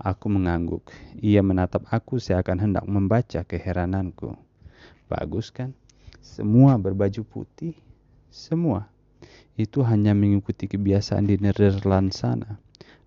Aku 0.00 0.32
mengangguk. 0.32 0.88
Ia 1.20 1.44
menatap 1.44 1.84
aku 1.92 2.16
seakan 2.16 2.56
hendak 2.56 2.88
membaca 2.88 3.44
keherananku. 3.44 4.32
Bagus 5.12 5.52
kan? 5.52 5.76
Semua 6.24 6.80
berbaju 6.80 7.20
putih. 7.20 7.76
Semua. 8.32 8.88
Itu 9.60 9.84
hanya 9.84 10.16
mengikuti 10.16 10.72
kebiasaan 10.72 11.28
di 11.28 11.36
Netherlands 11.36 12.24
sana. 12.24 12.56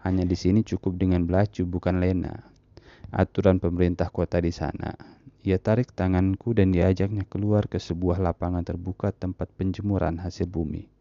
Hanya 0.06 0.22
di 0.22 0.38
sini 0.38 0.62
cukup 0.62 1.02
dengan 1.02 1.26
belacu 1.26 1.66
bukan 1.66 1.98
lena. 1.98 2.46
Aturan 3.10 3.58
pemerintah 3.58 4.14
kota 4.14 4.38
di 4.38 4.54
sana. 4.54 4.94
Ia 5.42 5.58
tarik 5.58 5.98
tanganku 5.98 6.54
dan 6.54 6.70
diajaknya 6.70 7.26
keluar 7.26 7.66
ke 7.66 7.82
sebuah 7.82 8.22
lapangan 8.22 8.62
terbuka 8.62 9.10
tempat 9.10 9.50
penjemuran 9.58 10.22
hasil 10.22 10.46
bumi. 10.46 10.93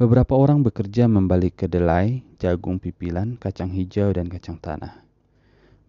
Beberapa 0.00 0.32
orang 0.32 0.64
bekerja 0.64 1.04
membalik 1.12 1.60
kedelai, 1.60 2.24
jagung 2.40 2.80
pipilan, 2.80 3.36
kacang 3.36 3.68
hijau, 3.68 4.08
dan 4.16 4.32
kacang 4.32 4.56
tanah. 4.56 5.04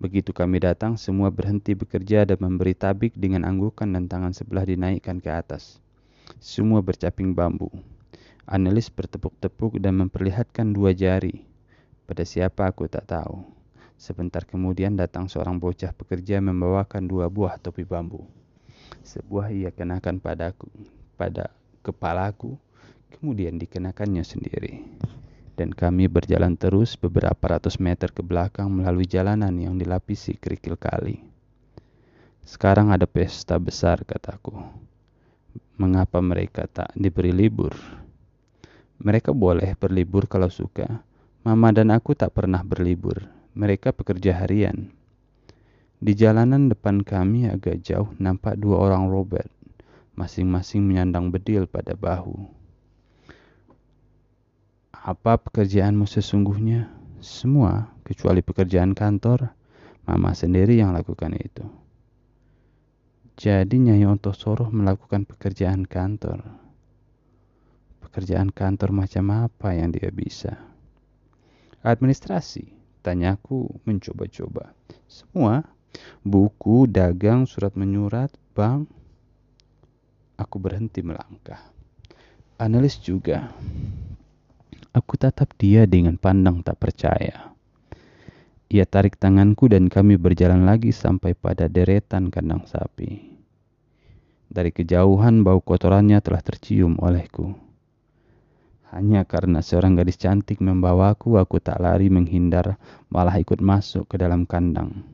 Begitu 0.03 0.35
kami 0.35 0.59
datang, 0.59 0.99
semua 0.99 1.31
berhenti 1.31 1.71
bekerja 1.79 2.27
dan 2.27 2.35
memberi 2.43 2.75
tabik 2.75 3.15
dengan 3.15 3.47
anggukan 3.47 3.87
dan 3.87 4.11
tangan 4.11 4.35
sebelah 4.35 4.67
dinaikkan 4.67 5.23
ke 5.23 5.31
atas. 5.31 5.79
Semua 6.43 6.83
bercaping 6.83 7.31
bambu. 7.31 7.71
Analis 8.43 8.91
bertepuk-tepuk 8.91 9.79
dan 9.79 10.03
memperlihatkan 10.03 10.75
dua 10.75 10.91
jari. 10.91 11.47
Pada 12.03 12.27
siapa 12.27 12.67
aku 12.67 12.91
tak 12.91 13.07
tahu. 13.07 13.47
Sebentar 13.95 14.43
kemudian 14.43 14.91
datang 14.99 15.31
seorang 15.31 15.55
bocah 15.55 15.95
pekerja 15.95 16.43
membawakan 16.43 17.07
dua 17.07 17.31
buah 17.31 17.55
topi 17.63 17.87
bambu. 17.87 18.27
Sebuah 19.07 19.55
ia 19.55 19.71
kenakan 19.71 20.19
padaku, 20.19 20.67
pada 21.15 21.47
kepalaku, 21.79 22.59
kemudian 23.11 23.59
dikenakannya 23.59 24.23
sendiri. 24.23 24.87
Dan 25.59 25.75
kami 25.75 26.07
berjalan 26.07 26.55
terus 26.55 26.95
beberapa 26.95 27.59
ratus 27.59 27.77
meter 27.77 28.09
ke 28.09 28.23
belakang 28.23 28.71
melalui 28.71 29.05
jalanan 29.05 29.53
yang 29.59 29.75
dilapisi 29.75 30.39
kerikil 30.39 30.79
kali. 30.79 31.21
Sekarang 32.41 32.89
ada 32.89 33.05
pesta 33.05 33.59
besar, 33.61 34.01
kataku. 34.07 34.55
Mengapa 35.77 36.23
mereka 36.23 36.65
tak 36.65 36.89
diberi 36.97 37.29
libur? 37.29 37.75
Mereka 39.01 39.33
boleh 39.33 39.77
berlibur 39.77 40.25
kalau 40.25 40.49
suka. 40.49 41.03
Mama 41.41 41.73
dan 41.73 41.89
aku 41.89 42.13
tak 42.13 42.33
pernah 42.37 42.61
berlibur. 42.65 43.17
Mereka 43.57 43.93
pekerja 43.93 44.41
harian. 44.41 44.93
Di 46.01 46.17
jalanan 46.17 46.69
depan 46.69 47.05
kami 47.05 47.45
agak 47.45 47.85
jauh 47.85 48.09
nampak 48.17 48.57
dua 48.57 48.89
orang 48.89 49.05
Robert, 49.09 49.49
masing-masing 50.17 50.81
menyandang 50.81 51.29
bedil 51.29 51.69
pada 51.69 51.93
bahu. 51.93 52.60
Apa 55.01 55.41
pekerjaanmu 55.41 56.05
sesungguhnya? 56.05 56.85
Semua, 57.25 57.89
kecuali 58.05 58.45
pekerjaan 58.45 58.93
kantor. 58.93 59.49
Mama 60.05 60.37
sendiri 60.37 60.77
yang 60.77 60.93
lakukan 60.93 61.33
itu. 61.41 61.65
Jadi 63.33 63.81
Nyai 63.81 64.05
Ontosoro 64.05 64.69
melakukan 64.69 65.25
pekerjaan 65.25 65.89
kantor. 65.89 66.45
Pekerjaan 68.05 68.53
kantor 68.53 68.93
macam 68.93 69.49
apa 69.49 69.73
yang 69.73 69.89
dia 69.89 70.13
bisa? 70.13 70.61
Administrasi, 71.81 72.69
tanyaku 73.01 73.81
mencoba-coba. 73.89 74.77
Semua, 75.09 75.65
buku, 76.21 76.85
dagang, 76.85 77.49
surat 77.49 77.73
menyurat, 77.73 78.29
bank. 78.53 78.85
Aku 80.37 80.61
berhenti 80.61 81.01
melangkah. 81.01 81.73
Analis 82.61 83.01
juga. 83.01 83.49
Aku 84.91 85.15
tatap 85.15 85.55
dia 85.55 85.87
dengan 85.87 86.19
pandang 86.19 86.59
tak 86.67 86.83
percaya. 86.83 87.55
Ia 88.67 88.83
tarik 88.83 89.15
tanganku 89.15 89.71
dan 89.71 89.87
kami 89.87 90.19
berjalan 90.19 90.67
lagi 90.67 90.91
sampai 90.91 91.31
pada 91.31 91.71
deretan 91.71 92.27
kandang 92.27 92.67
sapi. 92.67 93.39
Dari 94.51 94.67
kejauhan 94.75 95.47
bau 95.47 95.63
kotorannya 95.63 96.19
telah 96.19 96.43
tercium 96.43 96.99
olehku. 96.99 97.55
Hanya 98.91 99.23
karena 99.23 99.63
seorang 99.63 99.95
gadis 99.95 100.19
cantik 100.19 100.59
membawaku, 100.59 101.39
aku 101.39 101.63
tak 101.63 101.79
lari 101.79 102.11
menghindar, 102.11 102.75
malah 103.07 103.39
ikut 103.39 103.63
masuk 103.63 104.11
ke 104.11 104.19
dalam 104.19 104.43
kandang. 104.43 105.07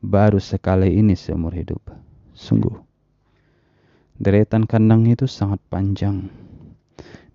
Baru 0.00 0.40
sekali 0.40 0.96
ini 0.96 1.12
seumur 1.12 1.52
hidup. 1.52 1.92
Sungguh. 2.32 2.72
Deretan 4.16 4.64
kandang 4.64 5.04
itu 5.04 5.28
sangat 5.28 5.60
panjang. 5.68 6.32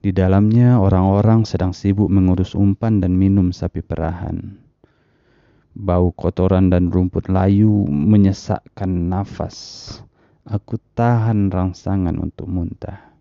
Di 0.06 0.14
dalamnya 0.14 0.78
orang-orang 0.78 1.50
sedang 1.50 1.74
sibuk 1.74 2.14
mengurus 2.14 2.54
umpan 2.54 3.02
dan 3.02 3.18
minum 3.18 3.50
sapi 3.50 3.82
perahan. 3.82 4.54
Bau 5.74 6.14
kotoran 6.14 6.70
dan 6.70 6.94
rumput 6.94 7.26
layu 7.26 7.90
menyesakkan 7.90 9.10
nafas. 9.10 9.58
Aku 10.46 10.78
tahan 10.94 11.50
rangsangan 11.50 12.22
untuk 12.22 12.46
muntah. 12.46 13.18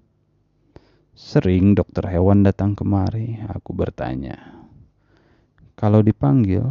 Sering 1.16 1.73
dokter 1.73 2.05
hewan 2.05 2.44
datang 2.44 2.77
kemari, 2.77 3.40
aku 3.49 3.73
bertanya. 3.73 4.37
Kalau 5.81 6.05
dipanggil, 6.05 6.68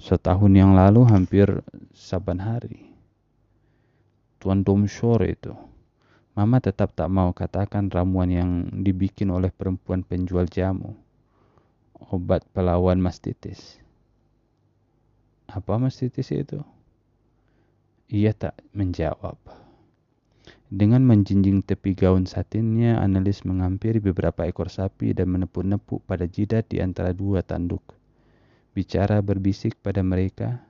setahun 0.00 0.56
yang 0.56 0.72
lalu 0.72 1.04
hampir 1.04 1.60
saban 1.92 2.40
hari. 2.40 2.96
Tuan 4.40 4.64
Tom 4.64 4.88
Shore 4.88 5.36
itu 5.36 5.52
Mama 6.36 6.60
tetap 6.60 6.92
tak 6.92 7.08
mau 7.08 7.32
katakan 7.32 7.88
ramuan 7.88 8.28
yang 8.28 8.68
dibikin 8.84 9.32
oleh 9.32 9.48
perempuan 9.48 10.04
penjual 10.04 10.44
jamu. 10.44 10.92
Obat 12.12 12.44
pelawan 12.52 13.00
mastitis. 13.00 13.80
Apa 15.48 15.80
mastitis 15.80 16.28
itu? 16.36 16.60
Ia 18.12 18.36
tak 18.36 18.60
menjawab. 18.76 19.40
Dengan 20.68 21.08
menjinjing 21.08 21.64
tepi 21.64 21.96
gaun 21.96 22.28
satinnya, 22.28 23.00
analis 23.00 23.40
menghampiri 23.48 24.04
beberapa 24.04 24.44
ekor 24.44 24.68
sapi 24.68 25.16
dan 25.16 25.32
menepuk-nepuk 25.32 26.04
pada 26.04 26.28
jidat 26.28 26.68
di 26.68 26.84
antara 26.84 27.16
dua 27.16 27.40
tanduk. 27.40 27.96
Bicara 28.76 29.24
berbisik 29.24 29.80
pada 29.80 30.04
mereka, 30.04 30.60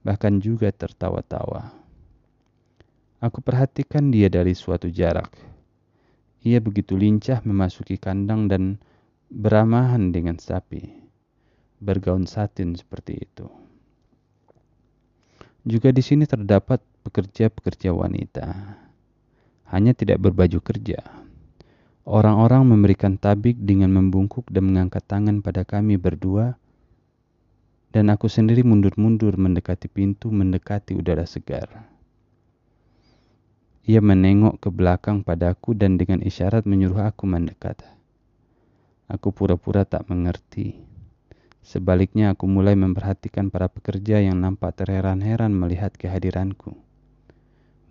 bahkan 0.00 0.40
juga 0.40 0.72
tertawa-tawa. 0.72 1.79
Aku 3.20 3.44
perhatikan 3.44 4.08
dia 4.08 4.32
dari 4.32 4.56
suatu 4.56 4.88
jarak. 4.88 5.28
Ia 6.40 6.56
begitu 6.56 6.96
lincah 6.96 7.44
memasuki 7.44 8.00
kandang 8.00 8.48
dan 8.48 8.80
beramahan 9.28 10.08
dengan 10.08 10.40
sapi, 10.40 10.88
bergaun 11.84 12.24
satin 12.24 12.72
seperti 12.72 13.20
itu. 13.20 13.44
Juga 15.68 15.92
di 15.92 16.00
sini 16.00 16.24
terdapat 16.24 16.80
pekerja-pekerja 17.04 17.92
wanita, 17.92 18.48
hanya 19.68 19.92
tidak 19.92 20.24
berbaju 20.24 20.56
kerja. 20.64 21.04
Orang-orang 22.08 22.64
memberikan 22.64 23.20
tabik 23.20 23.60
dengan 23.60 23.92
membungkuk 23.92 24.48
dan 24.48 24.72
mengangkat 24.72 25.04
tangan 25.04 25.44
pada 25.44 25.68
kami 25.68 26.00
berdua, 26.00 26.56
dan 27.92 28.08
aku 28.08 28.32
sendiri 28.32 28.64
mundur-mundur 28.64 29.36
mendekati 29.36 29.92
pintu, 29.92 30.32
mendekati 30.32 30.96
udara 30.96 31.28
segar. 31.28 31.99
Ia 33.88 34.04
menengok 34.04 34.60
ke 34.60 34.68
belakang 34.68 35.24
padaku 35.24 35.72
dan 35.72 35.96
dengan 35.96 36.20
isyarat 36.20 36.68
menyuruh 36.68 37.08
aku 37.08 37.24
mendekat. 37.24 37.80
Aku 39.08 39.32
pura-pura 39.32 39.88
tak 39.88 40.06
mengerti. 40.06 40.78
Sebaliknya 41.60 42.32
aku 42.32 42.48
mulai 42.48 42.78
memperhatikan 42.78 43.52
para 43.52 43.68
pekerja 43.68 44.22
yang 44.22 44.38
nampak 44.38 44.78
terheran-heran 44.80 45.52
melihat 45.52 45.92
kehadiranku. 45.96 46.78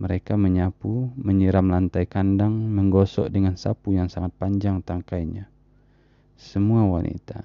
Mereka 0.00 0.40
menyapu, 0.40 1.12
menyiram 1.12 1.68
lantai 1.68 2.08
kandang, 2.08 2.56
menggosok 2.72 3.28
dengan 3.28 3.60
sapu 3.60 3.92
yang 3.92 4.08
sangat 4.08 4.32
panjang 4.40 4.80
tangkainya. 4.80 5.52
Semua 6.40 6.88
wanita. 6.88 7.44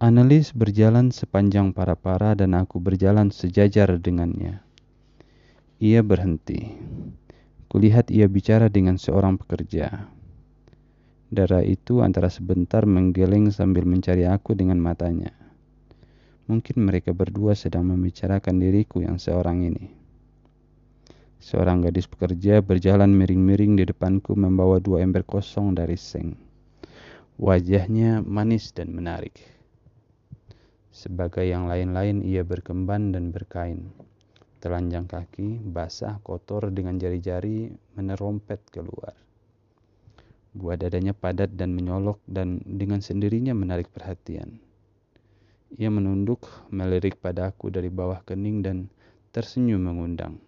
Analis 0.00 0.56
berjalan 0.56 1.12
sepanjang 1.12 1.76
para-para 1.76 2.32
dan 2.32 2.56
aku 2.56 2.80
berjalan 2.80 3.28
sejajar 3.28 4.00
dengannya. 4.00 4.63
Ia 5.82 6.06
berhenti. 6.06 6.70
Kulihat 7.66 8.14
ia 8.14 8.30
bicara 8.30 8.70
dengan 8.70 8.94
seorang 8.94 9.34
pekerja. 9.34 10.06
Darah 11.34 11.66
itu 11.66 11.98
antara 11.98 12.30
sebentar 12.30 12.86
menggeleng 12.86 13.50
sambil 13.50 13.82
mencari 13.82 14.22
aku 14.22 14.54
dengan 14.54 14.78
matanya. 14.78 15.34
Mungkin 16.46 16.78
mereka 16.78 17.10
berdua 17.10 17.58
sedang 17.58 17.90
membicarakan 17.90 18.62
diriku 18.62 19.02
yang 19.02 19.18
seorang 19.18 19.66
ini. 19.66 19.90
Seorang 21.42 21.82
gadis 21.82 22.06
pekerja 22.06 22.62
berjalan 22.62 23.10
miring-miring 23.10 23.74
di 23.74 23.82
depanku 23.90 24.38
membawa 24.38 24.78
dua 24.78 25.02
ember 25.02 25.26
kosong 25.26 25.74
dari 25.74 25.98
seng. 25.98 26.38
Wajahnya 27.34 28.22
manis 28.22 28.70
dan 28.70 28.94
menarik. 28.94 29.42
Sebagai 30.94 31.42
yang 31.42 31.66
lain-lain 31.66 32.22
ia 32.22 32.46
berkemban 32.46 33.10
dan 33.10 33.34
berkain. 33.34 33.90
Telanjang 34.64 35.04
kaki, 35.04 35.60
basah, 35.60 36.24
kotor 36.24 36.72
dengan 36.72 36.96
jari-jari 36.96 37.68
menerompet 38.00 38.64
keluar. 38.72 39.12
Buah 40.56 40.80
dadanya 40.80 41.12
padat 41.12 41.52
dan 41.52 41.76
menyolok 41.76 42.16
dan 42.24 42.64
dengan 42.64 43.04
sendirinya 43.04 43.52
menarik 43.52 43.92
perhatian. 43.92 44.56
Ia 45.76 45.92
menunduk, 45.92 46.48
melirik 46.72 47.20
padaku 47.20 47.68
dari 47.68 47.92
bawah 47.92 48.24
kening 48.24 48.64
dan 48.64 48.88
tersenyum 49.36 49.84
mengundang. 49.84 50.40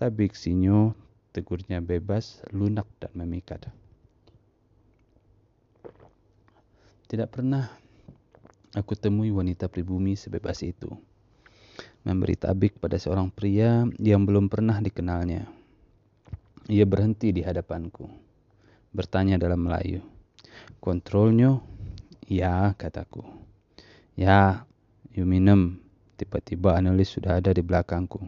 Tabik 0.00 0.32
sinyo, 0.32 0.96
tegurnya 1.36 1.84
bebas, 1.84 2.40
lunak 2.56 2.88
dan 2.96 3.12
memikat. 3.20 3.68
Tidak 7.04 7.28
pernah 7.28 7.68
aku 8.72 8.96
temui 8.96 9.28
wanita 9.28 9.68
pribumi 9.68 10.16
sebebas 10.16 10.64
itu 10.64 10.88
memberi 12.06 12.38
tabik 12.38 12.78
pada 12.78 12.94
seorang 13.02 13.34
pria 13.34 13.82
yang 13.98 14.22
belum 14.22 14.46
pernah 14.46 14.78
dikenalnya. 14.78 15.50
Ia 16.70 16.86
berhenti 16.86 17.34
di 17.34 17.42
hadapanku, 17.42 18.06
bertanya 18.94 19.34
dalam 19.42 19.66
Melayu. 19.66 20.06
Kontrolnya? 20.78 21.58
Ya, 22.30 22.78
kataku. 22.78 23.26
Ya, 24.14 24.62
you 25.10 25.26
minum. 25.26 25.82
Tiba-tiba 26.16 26.78
analis 26.78 27.12
sudah 27.12 27.42
ada 27.42 27.50
di 27.50 27.60
belakangku. 27.60 28.22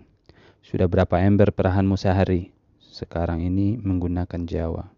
Sudah 0.61 0.91
berapa 0.91 1.23
ember 1.23 1.55
perahanmu 1.55 1.95
sehari? 1.95 2.51
Sekarang 2.83 3.41
ini 3.41 3.79
menggunakan 3.79 4.43
Jawa. 4.45 4.91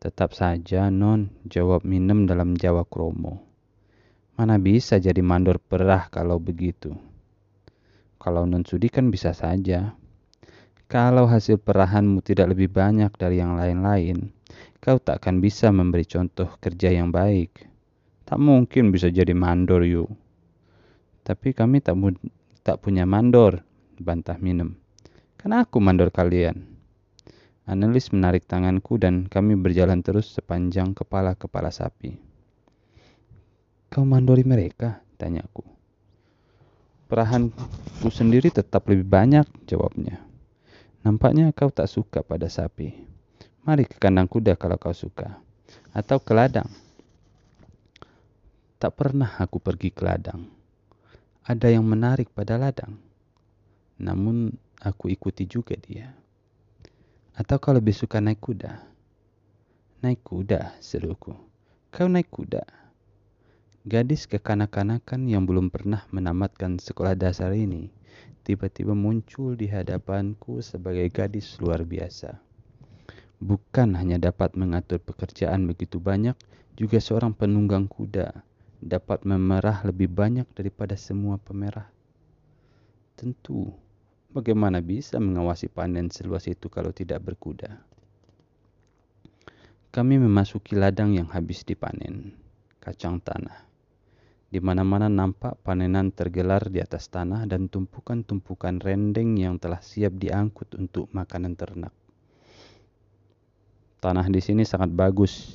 Tetap 0.00 0.32
saja, 0.32 0.88
Non, 0.88 1.28
jawab 1.44 1.84
minum 1.84 2.24
dalam 2.24 2.56
Jawa 2.56 2.88
kromo. 2.88 3.44
Mana 4.40 4.56
bisa 4.56 4.96
jadi 4.96 5.20
mandor 5.20 5.60
perah 5.60 6.08
kalau 6.08 6.40
begitu? 6.40 6.96
Kalau 8.20 8.44
non 8.44 8.68
sudi 8.68 8.92
kan 8.92 9.08
bisa 9.08 9.32
saja. 9.32 9.96
Kalau 10.92 11.24
hasil 11.24 11.56
perahanmu 11.56 12.20
tidak 12.20 12.52
lebih 12.52 12.68
banyak 12.68 13.08
dari 13.16 13.40
yang 13.40 13.56
lain-lain, 13.56 14.28
kau 14.84 15.00
tak 15.00 15.24
akan 15.24 15.40
bisa 15.40 15.72
memberi 15.72 16.04
contoh 16.04 16.52
kerja 16.60 16.92
yang 16.92 17.08
baik. 17.08 17.64
Tak 18.28 18.36
mungkin 18.36 18.92
bisa 18.92 19.08
jadi 19.08 19.32
mandor, 19.32 19.88
yuk. 19.88 20.12
Tapi 21.24 21.56
kami 21.56 21.80
tak, 21.80 21.96
tak 22.60 22.84
punya 22.84 23.08
mandor, 23.08 23.64
bantah 23.96 24.36
minum. 24.36 24.76
Kan 25.40 25.56
aku 25.56 25.80
mandor 25.80 26.12
kalian. 26.12 26.68
Analis 27.64 28.12
menarik 28.12 28.44
tanganku 28.44 29.00
dan 29.00 29.30
kami 29.30 29.56
berjalan 29.56 30.04
terus 30.04 30.28
sepanjang 30.36 30.92
kepala-kepala 30.92 31.72
sapi. 31.72 32.18
Kau 33.88 34.04
mandori 34.04 34.44
mereka? 34.44 35.00
Tanyaku. 35.16 35.79
Perahanku 37.10 38.06
sendiri 38.06 38.54
tetap 38.54 38.86
lebih 38.86 39.02
banyak, 39.02 39.42
jawabnya. 39.66 40.22
Nampaknya 41.02 41.50
kau 41.50 41.66
tak 41.66 41.90
suka 41.90 42.22
pada 42.22 42.46
sapi. 42.46 42.94
Mari 43.66 43.82
ke 43.90 43.98
kandang 43.98 44.30
kuda 44.30 44.54
kalau 44.54 44.78
kau 44.78 44.94
suka. 44.94 45.42
Atau 45.90 46.22
ke 46.22 46.30
ladang. 46.30 46.70
Tak 48.78 48.94
pernah 48.94 49.26
aku 49.42 49.58
pergi 49.58 49.90
ke 49.90 50.06
ladang. 50.06 50.46
Ada 51.42 51.74
yang 51.74 51.82
menarik 51.82 52.30
pada 52.30 52.54
ladang. 52.54 52.94
Namun 53.98 54.54
aku 54.78 55.10
ikuti 55.10 55.50
juga 55.50 55.74
dia. 55.74 56.14
Atau 57.34 57.58
kau 57.58 57.74
lebih 57.74 57.92
suka 57.92 58.22
naik 58.22 58.38
kuda? 58.38 58.86
Naik 60.06 60.22
kuda, 60.22 60.78
seruku. 60.78 61.34
Kau 61.90 62.06
naik 62.06 62.30
kuda. 62.30 62.62
Gadis 63.80 64.28
kekanak-kanakan 64.28 65.24
yang 65.24 65.48
belum 65.48 65.72
pernah 65.72 66.04
menamatkan 66.12 66.76
sekolah 66.76 67.16
dasar 67.16 67.56
ini 67.56 67.88
tiba-tiba 68.44 68.92
muncul 68.92 69.56
di 69.56 69.72
hadapanku 69.72 70.60
sebagai 70.60 71.08
gadis 71.08 71.56
luar 71.56 71.88
biasa. 71.88 72.36
Bukan 73.40 73.96
hanya 73.96 74.20
dapat 74.20 74.52
mengatur 74.52 75.00
pekerjaan 75.00 75.64
begitu 75.64 75.96
banyak, 75.96 76.36
juga 76.76 77.00
seorang 77.00 77.32
penunggang 77.32 77.88
kuda 77.88 78.44
dapat 78.84 79.24
memerah 79.24 79.80
lebih 79.88 80.12
banyak 80.12 80.44
daripada 80.52 80.92
semua 81.00 81.40
pemerah. 81.40 81.88
Tentu, 83.16 83.72
bagaimana 84.28 84.84
bisa 84.84 85.16
mengawasi 85.16 85.72
panen 85.72 86.12
seluas 86.12 86.44
itu 86.52 86.68
kalau 86.68 86.92
tidak 86.92 87.24
berkuda? 87.24 87.80
Kami 89.88 90.20
memasuki 90.20 90.76
ladang 90.76 91.16
yang 91.16 91.32
habis 91.32 91.64
dipanen, 91.64 92.36
kacang 92.76 93.24
tanah. 93.24 93.69
Di 94.50 94.58
mana-mana 94.58 95.06
nampak 95.06 95.62
panenan 95.62 96.10
tergelar 96.10 96.66
di 96.74 96.82
atas 96.82 97.06
tanah 97.06 97.46
dan 97.46 97.70
tumpukan-tumpukan 97.70 98.82
rendeng 98.82 99.38
yang 99.38 99.62
telah 99.62 99.78
siap 99.78 100.18
diangkut 100.18 100.74
untuk 100.74 101.06
makanan 101.14 101.54
ternak. 101.54 101.94
Tanah 104.02 104.26
di 104.26 104.42
sini 104.42 104.66
sangat 104.66 104.90
bagus, 104.90 105.54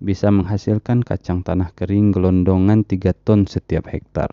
bisa 0.00 0.32
menghasilkan 0.32 1.04
kacang 1.04 1.44
tanah 1.44 1.68
kering 1.76 2.16
gelondongan 2.16 2.88
3 2.88 3.12
ton 3.12 3.44
setiap 3.44 3.92
hektar. 3.92 4.32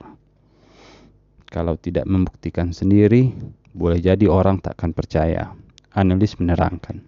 Kalau 1.51 1.75
tidak 1.75 2.07
membuktikan 2.07 2.71
sendiri, 2.71 3.35
boleh 3.75 3.99
jadi 3.99 4.23
orang 4.31 4.63
tak 4.63 4.79
akan 4.79 4.91
percaya. 4.95 5.51
Analis 5.91 6.39
menerangkan, 6.39 7.03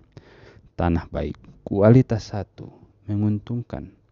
tanah 0.75 1.07
baik, 1.07 1.39
kualitas 1.63 2.35
satu, 2.35 2.67
menguntungkan 3.07 4.02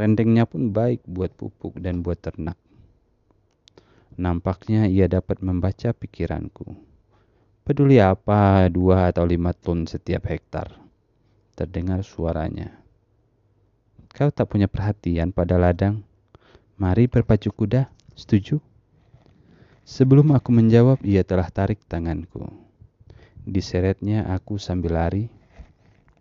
Rendengnya 0.00 0.48
pun 0.48 0.72
baik 0.72 1.04
buat 1.04 1.28
pupuk 1.36 1.76
dan 1.76 2.00
buat 2.00 2.16
ternak. 2.16 2.56
Nampaknya 4.16 4.88
ia 4.88 5.04
dapat 5.04 5.44
membaca 5.44 5.92
pikiranku. 5.92 6.72
Peduli 7.68 8.00
apa 8.00 8.64
dua 8.72 9.12
atau 9.12 9.28
lima 9.28 9.52
ton 9.52 9.84
setiap 9.84 10.24
hektar? 10.32 10.72
Terdengar 11.52 12.00
suaranya. 12.00 12.80
Kau 14.16 14.32
tak 14.32 14.48
punya 14.48 14.72
perhatian 14.72 15.36
pada 15.36 15.60
ladang? 15.60 16.00
Mari 16.80 17.04
berpacu 17.04 17.52
kuda, 17.52 17.92
setuju? 18.16 18.56
Sebelum 19.84 20.32
aku 20.32 20.48
menjawab, 20.48 21.04
ia 21.04 21.28
telah 21.28 21.52
tarik 21.52 21.84
tanganku. 21.84 22.48
Diseretnya 23.44 24.32
aku 24.32 24.56
sambil 24.56 24.96
lari. 24.96 25.28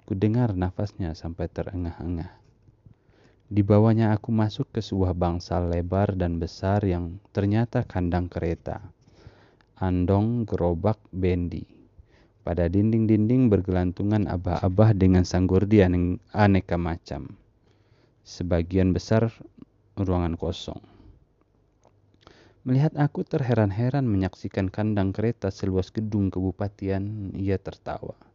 Ku 0.04 0.20
dengar 0.20 0.52
nafasnya 0.52 1.16
sampai 1.16 1.48
terengah-engah. 1.48 2.39
Di 3.50 3.66
bawahnya 3.66 4.14
aku 4.14 4.30
masuk 4.30 4.70
ke 4.70 4.78
sebuah 4.78 5.18
bangsal 5.18 5.74
lebar 5.74 6.14
dan 6.14 6.38
besar 6.38 6.86
yang 6.86 7.18
ternyata 7.34 7.82
kandang 7.82 8.30
kereta. 8.30 8.78
Andong, 9.82 10.46
gerobak, 10.46 11.02
bendi. 11.10 11.66
Pada 12.46 12.70
dinding-dinding 12.70 13.50
bergelantungan 13.50 14.30
abah-abah 14.30 14.94
dengan 14.94 15.26
sanggurdi 15.26 15.82
aneka 16.30 16.78
macam. 16.78 17.34
Sebagian 18.22 18.94
besar 18.94 19.34
ruangan 19.98 20.38
kosong. 20.38 20.86
Melihat 22.70 22.94
aku 23.02 23.26
terheran-heran 23.26 24.06
menyaksikan 24.06 24.70
kandang 24.70 25.10
kereta 25.10 25.50
seluas 25.50 25.90
gedung 25.90 26.30
kebupatian, 26.30 27.34
ia 27.34 27.58
tertawa 27.58 28.29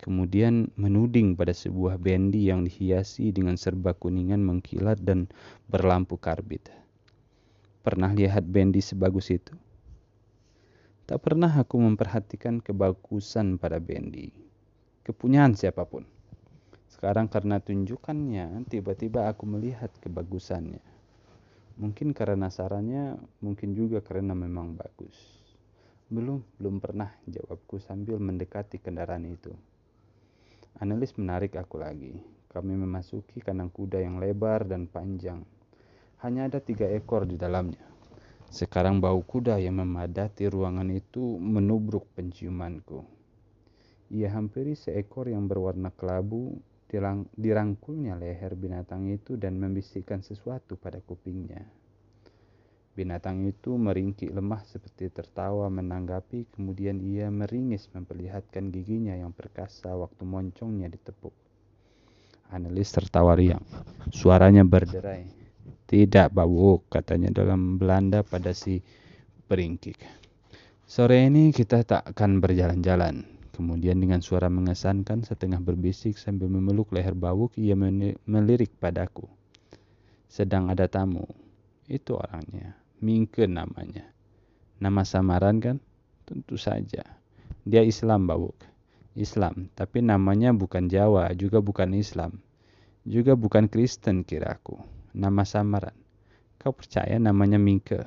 kemudian 0.00 0.72
menuding 0.80 1.36
pada 1.36 1.52
sebuah 1.52 2.00
bendi 2.00 2.48
yang 2.48 2.64
dihiasi 2.64 3.36
dengan 3.36 3.60
serba 3.60 3.92
kuningan 3.92 4.40
mengkilat 4.40 4.96
dan 5.04 5.28
berlampu 5.68 6.16
karbit. 6.16 6.72
Pernah 7.84 8.16
lihat 8.16 8.48
bendi 8.48 8.80
sebagus 8.80 9.28
itu? 9.28 9.52
Tak 11.04 11.20
pernah 11.20 11.52
aku 11.52 11.76
memperhatikan 11.76 12.64
kebagusan 12.64 13.60
pada 13.60 13.76
bendi. 13.76 14.32
Kepunyaan 15.04 15.52
siapa 15.52 15.84
pun. 15.84 16.08
Sekarang 16.86 17.28
karena 17.28 17.60
tunjukannya, 17.60 18.64
tiba-tiba 18.68 19.28
aku 19.28 19.44
melihat 19.48 19.90
kebagusannya. 20.00 20.80
Mungkin 21.80 22.12
karena 22.12 22.52
sarannya, 22.52 23.16
mungkin 23.40 23.72
juga 23.72 24.04
karena 24.04 24.36
memang 24.36 24.76
bagus. 24.76 25.16
Belum, 26.12 26.44
belum 26.60 26.76
pernah 26.82 27.08
jawabku 27.24 27.80
sambil 27.80 28.20
mendekati 28.20 28.76
kendaraan 28.82 29.24
itu. 29.24 29.50
Analis 30.78 31.10
menarik 31.18 31.58
aku 31.58 31.82
lagi. 31.82 32.14
Kami 32.46 32.78
memasuki 32.78 33.42
kandang 33.42 33.74
kuda 33.74 33.98
yang 33.98 34.22
lebar 34.22 34.62
dan 34.62 34.86
panjang. 34.86 35.42
Hanya 36.22 36.46
ada 36.46 36.62
tiga 36.62 36.86
ekor 36.86 37.26
di 37.26 37.34
dalamnya. 37.34 37.82
Sekarang 38.50 39.02
bau 39.02 39.22
kuda 39.22 39.58
yang 39.58 39.82
memadati 39.82 40.46
ruangan 40.50 40.90
itu 40.90 41.38
menubruk 41.38 42.06
penciumanku. 42.14 43.02
Ia 44.10 44.34
hampiri 44.34 44.74
seekor 44.74 45.30
yang 45.30 45.46
berwarna 45.46 45.94
kelabu 45.94 46.58
dirangkulnya 47.38 48.18
leher 48.18 48.58
binatang 48.58 49.06
itu 49.06 49.38
dan 49.38 49.54
membisikkan 49.62 50.26
sesuatu 50.26 50.74
pada 50.74 50.98
kupingnya. 50.98 51.62
Binatang 52.90 53.46
itu 53.46 53.78
meringkik 53.78 54.34
lemah 54.34 54.66
seperti 54.66 55.14
tertawa 55.14 55.70
menanggapi, 55.70 56.50
kemudian 56.50 56.98
ia 56.98 57.30
meringis 57.30 57.86
memperlihatkan 57.94 58.74
giginya 58.74 59.14
yang 59.14 59.30
perkasa 59.30 59.94
waktu 59.94 60.26
moncongnya 60.26 60.90
ditepuk. 60.90 61.32
Analis 62.50 62.90
tertawa 62.90 63.38
riang. 63.38 63.62
Suaranya 64.10 64.66
berderai. 64.66 65.30
Tidak, 65.86 66.34
Babu, 66.34 66.82
katanya 66.90 67.30
dalam 67.30 67.78
Belanda 67.78 68.26
pada 68.26 68.50
si 68.50 68.82
peringkik. 69.46 70.02
Sore 70.82 71.22
ini 71.22 71.54
kita 71.54 71.86
tak 71.86 72.02
akan 72.10 72.42
berjalan-jalan. 72.42 73.22
Kemudian 73.54 74.02
dengan 74.02 74.18
suara 74.18 74.50
mengesankan 74.50 75.22
setengah 75.22 75.62
berbisik 75.62 76.18
sambil 76.18 76.50
memeluk 76.50 76.90
leher 76.90 77.14
Bawuk, 77.14 77.54
ia 77.54 77.78
melirik 78.26 78.74
padaku. 78.82 79.30
Sedang 80.26 80.66
ada 80.66 80.90
tamu. 80.90 81.26
Itu 81.90 82.14
orangnya. 82.14 82.78
Mingke 83.02 83.50
namanya. 83.50 84.06
Nama 84.78 85.02
samaran 85.02 85.58
kan? 85.58 85.82
Tentu 86.22 86.54
saja. 86.54 87.02
Dia 87.66 87.82
Islam, 87.82 88.30
Bawuk. 88.30 88.70
Islam, 89.18 89.66
tapi 89.74 90.06
namanya 90.06 90.54
bukan 90.54 90.86
Jawa, 90.86 91.34
juga 91.34 91.58
bukan 91.58 91.98
Islam. 91.98 92.38
Juga 93.02 93.34
bukan 93.34 93.66
Kristen 93.66 94.22
kiraku 94.22 94.78
nama 95.10 95.42
samaran. 95.42 95.96
Kau 96.60 96.70
percaya 96.70 97.16
namanya 97.18 97.56
Mingke? 97.58 98.06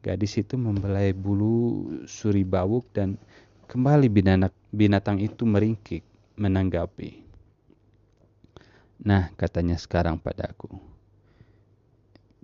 Gadis 0.00 0.38
itu 0.38 0.54
membelai 0.54 1.10
bulu 1.10 1.90
suri 2.06 2.46
bawuk 2.46 2.86
dan 2.94 3.18
kembali 3.66 4.06
binatang, 4.06 4.54
binatang 4.70 5.18
itu 5.18 5.42
meringkik 5.42 6.06
menanggapi. 6.38 7.26
Nah, 9.02 9.34
katanya 9.34 9.74
sekarang 9.76 10.16
padaku. 10.22 10.95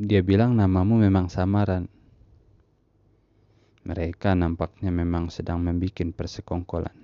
Dia 0.00 0.24
bilang 0.24 0.56
namamu 0.56 0.96
memang 0.96 1.28
samaran. 1.28 1.84
Mereka 3.84 4.32
nampaknya 4.32 4.88
memang 4.88 5.28
sedang 5.28 5.60
membuat 5.60 6.16
persekongkolan. 6.16 6.96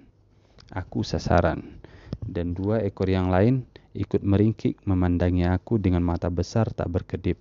Aku 0.72 1.04
sasaran, 1.04 1.84
dan 2.24 2.56
dua 2.56 2.80
ekor 2.80 3.12
yang 3.12 3.28
lain 3.28 3.68
ikut 3.92 4.24
meringkik 4.24 4.80
memandangi 4.88 5.44
aku 5.44 5.76
dengan 5.76 6.00
mata 6.00 6.32
besar 6.32 6.72
tak 6.72 6.88
berkedip. 6.88 7.36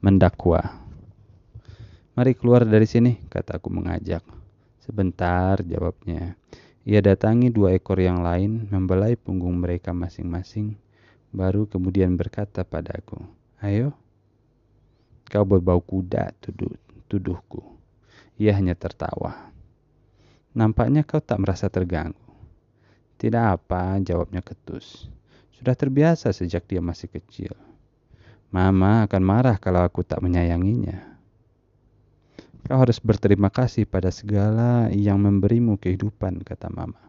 Mendakwa. 0.00 0.64
Mari 2.16 2.32
keluar 2.32 2.64
dari 2.64 2.88
sini, 2.88 3.20
kataku 3.28 3.68
mengajak. 3.68 4.24
Sebentar, 4.80 5.60
jawabnya. 5.60 6.32
Ia 6.88 7.04
datangi 7.04 7.52
dua 7.52 7.76
ekor 7.76 8.00
yang 8.00 8.24
lain, 8.24 8.72
membelai 8.72 9.20
punggung 9.20 9.60
mereka 9.60 9.92
masing-masing, 9.92 10.80
baru 11.28 11.68
kemudian 11.68 12.16
berkata 12.16 12.64
padaku, 12.64 13.20
Ayo, 13.62 13.94
kau 15.32 15.48
berbau 15.48 15.80
kuda, 15.80 16.36
tuduh, 16.44 16.76
tuduhku. 17.08 17.64
Ia 18.36 18.52
hanya 18.52 18.76
tertawa. 18.76 19.48
Nampaknya 20.52 21.08
kau 21.08 21.24
tak 21.24 21.40
merasa 21.40 21.72
terganggu. 21.72 22.20
Tidak 23.16 23.40
apa, 23.40 23.96
jawabnya 24.04 24.44
ketus. 24.44 25.08
Sudah 25.56 25.72
terbiasa 25.72 26.28
sejak 26.36 26.68
dia 26.68 26.84
masih 26.84 27.08
kecil. 27.08 27.56
Mama 28.52 29.08
akan 29.08 29.22
marah 29.24 29.56
kalau 29.56 29.80
aku 29.80 30.04
tak 30.04 30.20
menyayanginya. 30.20 31.16
Kau 32.68 32.76
harus 32.76 33.00
berterima 33.00 33.48
kasih 33.48 33.88
pada 33.88 34.12
segala 34.12 34.92
yang 34.92 35.16
memberimu 35.16 35.80
kehidupan, 35.80 36.44
kata 36.44 36.68
mama. 36.68 37.00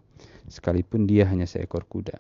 Sekalipun 0.48 1.04
dia 1.04 1.28
hanya 1.28 1.44
seekor 1.44 1.84
kuda. 1.84 2.16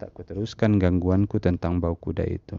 Tak 0.00 0.16
kuteruskan 0.16 0.80
gangguanku 0.80 1.36
tentang 1.36 1.76
bau 1.76 1.92
kuda 1.92 2.24
itu. 2.24 2.56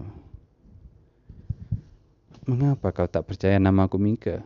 Mengapa 2.42 2.90
kau 2.90 3.06
tak 3.06 3.30
percaya 3.30 3.62
nama 3.62 3.86
aku 3.86 4.02
Mingke? 4.02 4.42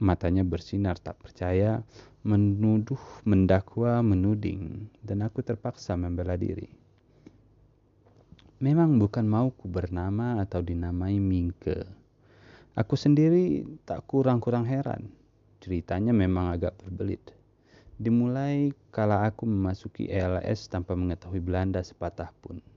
Matanya 0.00 0.48
bersinar 0.48 0.96
tak 0.96 1.20
percaya, 1.20 1.84
menuduh, 2.24 2.96
mendakwa, 3.28 4.00
menuding, 4.00 4.88
dan 5.04 5.20
aku 5.20 5.44
terpaksa 5.44 5.92
membela 5.92 6.40
diri. 6.40 6.72
Memang 8.64 8.96
bukan 8.96 9.28
mauku 9.28 9.68
bernama 9.68 10.40
atau 10.40 10.64
dinamai 10.64 11.20
Mingke. 11.20 11.84
Aku 12.80 12.96
sendiri 12.96 13.60
tak 13.84 14.08
kurang-kurang 14.08 14.64
heran. 14.64 15.12
Ceritanya 15.60 16.16
memang 16.16 16.48
agak 16.48 16.80
berbelit. 16.80 17.36
Dimulai 18.00 18.72
kala 18.88 19.28
aku 19.28 19.44
memasuki 19.44 20.08
ELS 20.08 20.64
tanpa 20.72 20.96
mengetahui 20.96 21.44
Belanda 21.44 21.84
sepatah 21.84 22.32
pun. 22.40 22.71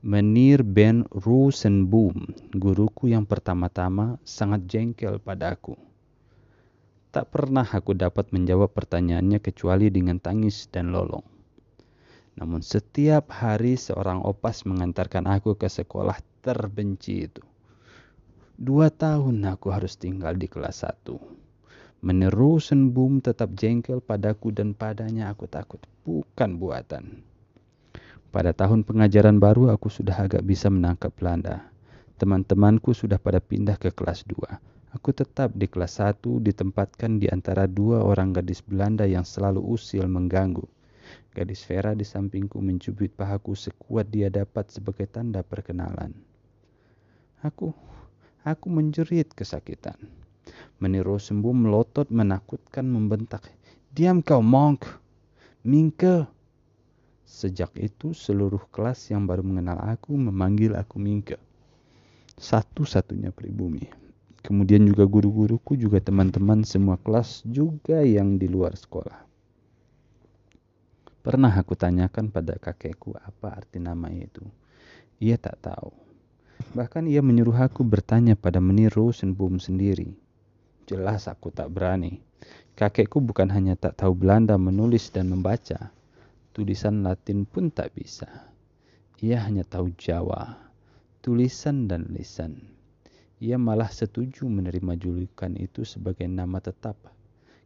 Menir 0.00 0.64
Ben 0.64 1.04
Rosenboom, 1.12 2.32
guruku 2.56 3.12
yang 3.12 3.28
pertama-tama, 3.28 4.16
sangat 4.24 4.64
jengkel 4.64 5.20
pada 5.20 5.52
aku. 5.52 5.76
Tak 7.12 7.28
pernah 7.28 7.68
aku 7.68 7.92
dapat 7.92 8.32
menjawab 8.32 8.72
pertanyaannya 8.72 9.44
kecuali 9.44 9.92
dengan 9.92 10.16
tangis 10.16 10.72
dan 10.72 10.88
lolong. 10.88 11.20
Namun 12.32 12.64
setiap 12.64 13.28
hari 13.28 13.76
seorang 13.76 14.24
opas 14.24 14.64
mengantarkan 14.64 15.28
aku 15.28 15.60
ke 15.60 15.68
sekolah 15.68 16.16
terbenci 16.40 17.28
itu. 17.28 17.44
Dua 18.56 18.88
tahun 18.88 19.44
aku 19.52 19.68
harus 19.68 20.00
tinggal 20.00 20.32
di 20.32 20.48
kelas 20.48 20.80
satu. 20.80 21.20
Menerusan 22.00 22.96
boom 22.96 23.20
tetap 23.20 23.52
jengkel 23.52 24.00
padaku 24.00 24.48
dan 24.48 24.72
padanya 24.72 25.28
aku 25.28 25.44
takut. 25.44 25.84
Bukan 26.08 26.56
buatan. 26.56 27.29
Pada 28.30 28.54
tahun 28.54 28.86
pengajaran 28.86 29.42
baru 29.42 29.74
aku 29.74 29.90
sudah 29.90 30.14
agak 30.14 30.46
bisa 30.46 30.70
menangkap 30.70 31.10
Belanda. 31.18 31.66
Teman-temanku 32.14 32.94
sudah 32.94 33.18
pada 33.18 33.42
pindah 33.42 33.74
ke 33.74 33.90
kelas 33.90 34.22
2. 34.22 34.94
Aku 34.94 35.10
tetap 35.10 35.50
di 35.58 35.66
kelas 35.66 35.98
1 35.98 36.38
ditempatkan 36.38 37.18
di 37.18 37.26
antara 37.26 37.66
dua 37.66 38.06
orang 38.06 38.30
gadis 38.30 38.62
Belanda 38.62 39.02
yang 39.02 39.26
selalu 39.26 39.58
usil 39.62 40.06
mengganggu. 40.06 40.62
Gadis 41.34 41.66
Vera 41.66 41.90
di 41.94 42.06
sampingku 42.06 42.62
mencubit 42.62 43.14
pahaku 43.18 43.58
sekuat 43.58 44.10
dia 44.10 44.30
dapat 44.30 44.70
sebagai 44.70 45.10
tanda 45.10 45.42
perkenalan. 45.42 46.14
Aku, 47.42 47.74
aku 48.46 48.66
menjerit 48.70 49.30
kesakitan. 49.34 49.98
Meniru 50.78 51.18
sembuh 51.18 51.54
melotot 51.54 52.10
menakutkan 52.14 52.86
membentak. 52.86 53.46
Diam 53.90 54.22
kau 54.22 54.38
monk, 54.38 54.86
Mingke. 55.66 56.39
Sejak 57.30 57.78
itu 57.78 58.10
seluruh 58.10 58.66
kelas 58.74 59.14
yang 59.14 59.22
baru 59.22 59.46
mengenal 59.46 59.78
aku 59.78 60.18
memanggil 60.18 60.74
aku 60.74 60.98
Mingke. 60.98 61.38
Satu-satunya 62.34 63.30
pribumi. 63.30 63.86
Kemudian 64.42 64.82
juga 64.82 65.06
guru-guruku 65.06 65.78
juga 65.78 66.02
teman-teman 66.02 66.66
semua 66.66 66.98
kelas 66.98 67.46
juga 67.46 68.02
yang 68.02 68.34
di 68.34 68.50
luar 68.50 68.74
sekolah. 68.74 69.22
Pernah 71.22 71.54
aku 71.54 71.78
tanyakan 71.78 72.34
pada 72.34 72.58
kakekku 72.58 73.14
apa 73.14 73.62
arti 73.62 73.78
nama 73.78 74.10
itu. 74.10 74.42
Ia 75.22 75.38
tak 75.38 75.62
tahu. 75.62 75.94
Bahkan 76.74 77.06
ia 77.06 77.22
menyuruh 77.22 77.62
aku 77.62 77.86
bertanya 77.86 78.34
pada 78.34 78.58
meniru 78.58 79.06
Rosenboom 79.06 79.62
sendiri. 79.62 80.18
Jelas 80.90 81.30
aku 81.30 81.54
tak 81.54 81.70
berani. 81.70 82.18
Kakekku 82.74 83.22
bukan 83.22 83.54
hanya 83.54 83.78
tak 83.78 84.02
tahu 84.02 84.18
Belanda 84.18 84.58
menulis 84.58 85.14
dan 85.14 85.30
membaca, 85.30 85.94
tulisan 86.60 87.00
Latin 87.00 87.48
pun 87.48 87.72
tak 87.72 87.96
bisa. 87.96 88.52
Ia 89.24 89.48
hanya 89.48 89.64
tahu 89.64 89.96
Jawa, 89.96 90.60
tulisan 91.24 91.88
dan 91.88 92.12
lisan. 92.12 92.76
Ia 93.40 93.56
malah 93.56 93.88
setuju 93.88 94.44
menerima 94.44 94.92
julukan 95.00 95.56
itu 95.56 95.88
sebagai 95.88 96.28
nama 96.28 96.60
tetap 96.60 97.00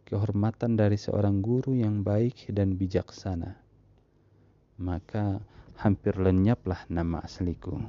kehormatan 0.07 0.79
dari 0.79 0.95
seorang 0.95 1.43
guru 1.43 1.75
yang 1.75 2.07
baik 2.07 2.55
dan 2.55 2.79
bijaksana, 2.79 3.59
maka 4.79 5.43
hampir 5.75 6.15
lenyaplah 6.15 6.87
nama 6.87 7.19
asliku. 7.27 7.83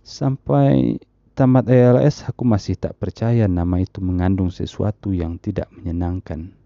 Sampai 0.00 0.96
tamat 1.36 1.68
ALS 1.68 2.24
aku 2.24 2.48
masih 2.48 2.80
tak 2.80 2.96
percaya 2.96 3.44
nama 3.44 3.76
itu 3.76 4.00
mengandung 4.00 4.48
sesuatu 4.48 5.12
yang 5.12 5.36
tidak 5.36 5.68
menyenangkan. 5.68 6.59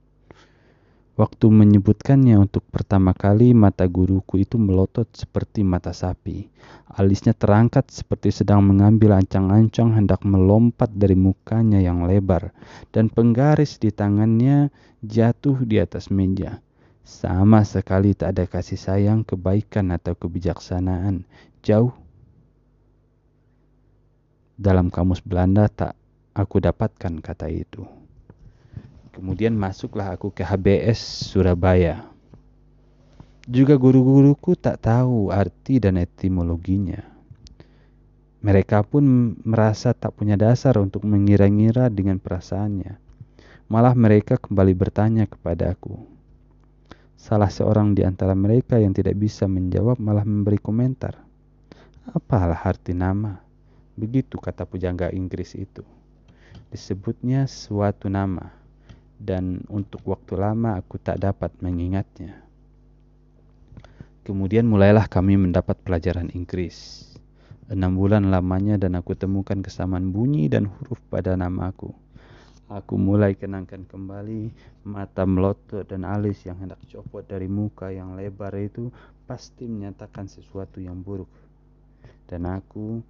Waktu 1.15 1.47
menyebutkannya 1.47 2.35
untuk 2.43 2.67
pertama 2.75 3.15
kali, 3.15 3.55
mata 3.55 3.87
guruku 3.87 4.43
itu 4.43 4.59
melotot 4.59 5.07
seperti 5.15 5.63
mata 5.63 5.95
sapi. 5.95 6.51
Alisnya 6.91 7.31
terangkat 7.31 7.87
seperti 7.95 8.35
sedang 8.35 8.67
mengambil 8.67 9.15
ancang-ancang 9.23 9.95
hendak 9.95 10.27
melompat 10.27 10.91
dari 10.91 11.15
mukanya 11.15 11.79
yang 11.79 12.03
lebar, 12.03 12.51
dan 12.91 13.07
penggaris 13.07 13.79
di 13.79 13.95
tangannya 13.95 14.75
jatuh 15.07 15.63
di 15.63 15.79
atas 15.79 16.11
meja. 16.11 16.59
Sama 17.07 17.63
sekali 17.63 18.19
tak 18.19 18.35
ada 18.35 18.45
kasih 18.51 18.81
sayang, 18.81 19.23
kebaikan, 19.23 19.95
atau 19.95 20.19
kebijaksanaan. 20.19 21.31
Jauh. 21.63 21.95
Dalam 24.59 24.91
kamus 24.91 25.23
Belanda 25.23 25.71
tak 25.71 25.95
aku 26.35 26.59
dapatkan 26.59 27.23
kata 27.23 27.47
itu. 27.55 28.04
Kemudian 29.15 29.55
masuklah 29.55 30.19
aku 30.19 30.35
ke 30.35 30.43
HBS 30.43 31.31
Surabaya. 31.31 32.03
Juga 33.47 33.79
guru-guruku 33.79 34.59
tak 34.59 34.83
tahu 34.91 35.31
arti 35.31 35.79
dan 35.79 36.03
etimologinya. 36.03 36.99
Mereka 38.43 38.83
pun 38.83 39.39
merasa 39.47 39.95
tak 39.95 40.19
punya 40.19 40.35
dasar 40.35 40.83
untuk 40.83 41.07
mengira-ngira 41.07 41.87
dengan 41.95 42.19
perasaannya. 42.19 42.99
Malah 43.71 43.95
mereka 43.95 44.35
kembali 44.35 44.75
bertanya 44.75 45.31
kepadaku. 45.31 45.95
Salah 47.15 47.55
seorang 47.55 47.95
di 47.95 48.03
antara 48.03 48.35
mereka 48.35 48.83
yang 48.83 48.91
tidak 48.91 49.15
bisa 49.15 49.47
menjawab 49.47 50.03
malah 50.03 50.27
memberi 50.27 50.59
komentar. 50.59 51.23
Apalah 52.11 52.67
arti 52.67 52.93
nama? 52.99 53.39
Begitu 53.95 54.43
kata 54.43 54.67
pujangga 54.67 55.15
Inggris 55.15 55.55
itu. 55.55 55.87
Disebutnya 56.75 57.47
suatu 57.47 58.11
nama, 58.11 58.64
dan 59.25 59.65
untuk 59.73 60.05
waktu 60.05 60.37
lama 60.37 60.77
aku 60.77 61.01
tak 61.01 61.25
dapat 61.25 61.49
mengingatnya. 61.65 62.45
Kemudian 64.25 64.69
mulailah 64.69 65.09
kami 65.09 65.41
mendapat 65.41 65.81
pelajaran 65.81 66.29
Inggris. 66.37 67.09
Enam 67.73 67.97
bulan 67.97 68.29
lamanya 68.29 68.77
dan 68.77 69.01
aku 69.01 69.17
temukan 69.17 69.65
kesamaan 69.65 70.13
bunyi 70.13 70.53
dan 70.53 70.69
huruf 70.69 71.01
pada 71.09 71.33
namaku. 71.33 71.93
Aku 72.69 72.97
mulai 72.97 73.37
kenangkan 73.37 73.85
kembali 73.85 74.53
mata 74.89 75.29
melotot 75.29 75.85
dan 75.85 76.05
alis 76.09 76.45
yang 76.49 76.61
hendak 76.61 76.81
copot 76.89 77.25
dari 77.25 77.49
muka 77.49 77.93
yang 77.93 78.17
lebar 78.17 78.53
itu 78.57 78.89
pasti 79.25 79.69
menyatakan 79.69 80.29
sesuatu 80.29 80.81
yang 80.81 81.01
buruk. 81.05 81.29
Dan 82.25 82.49
aku 82.49 83.05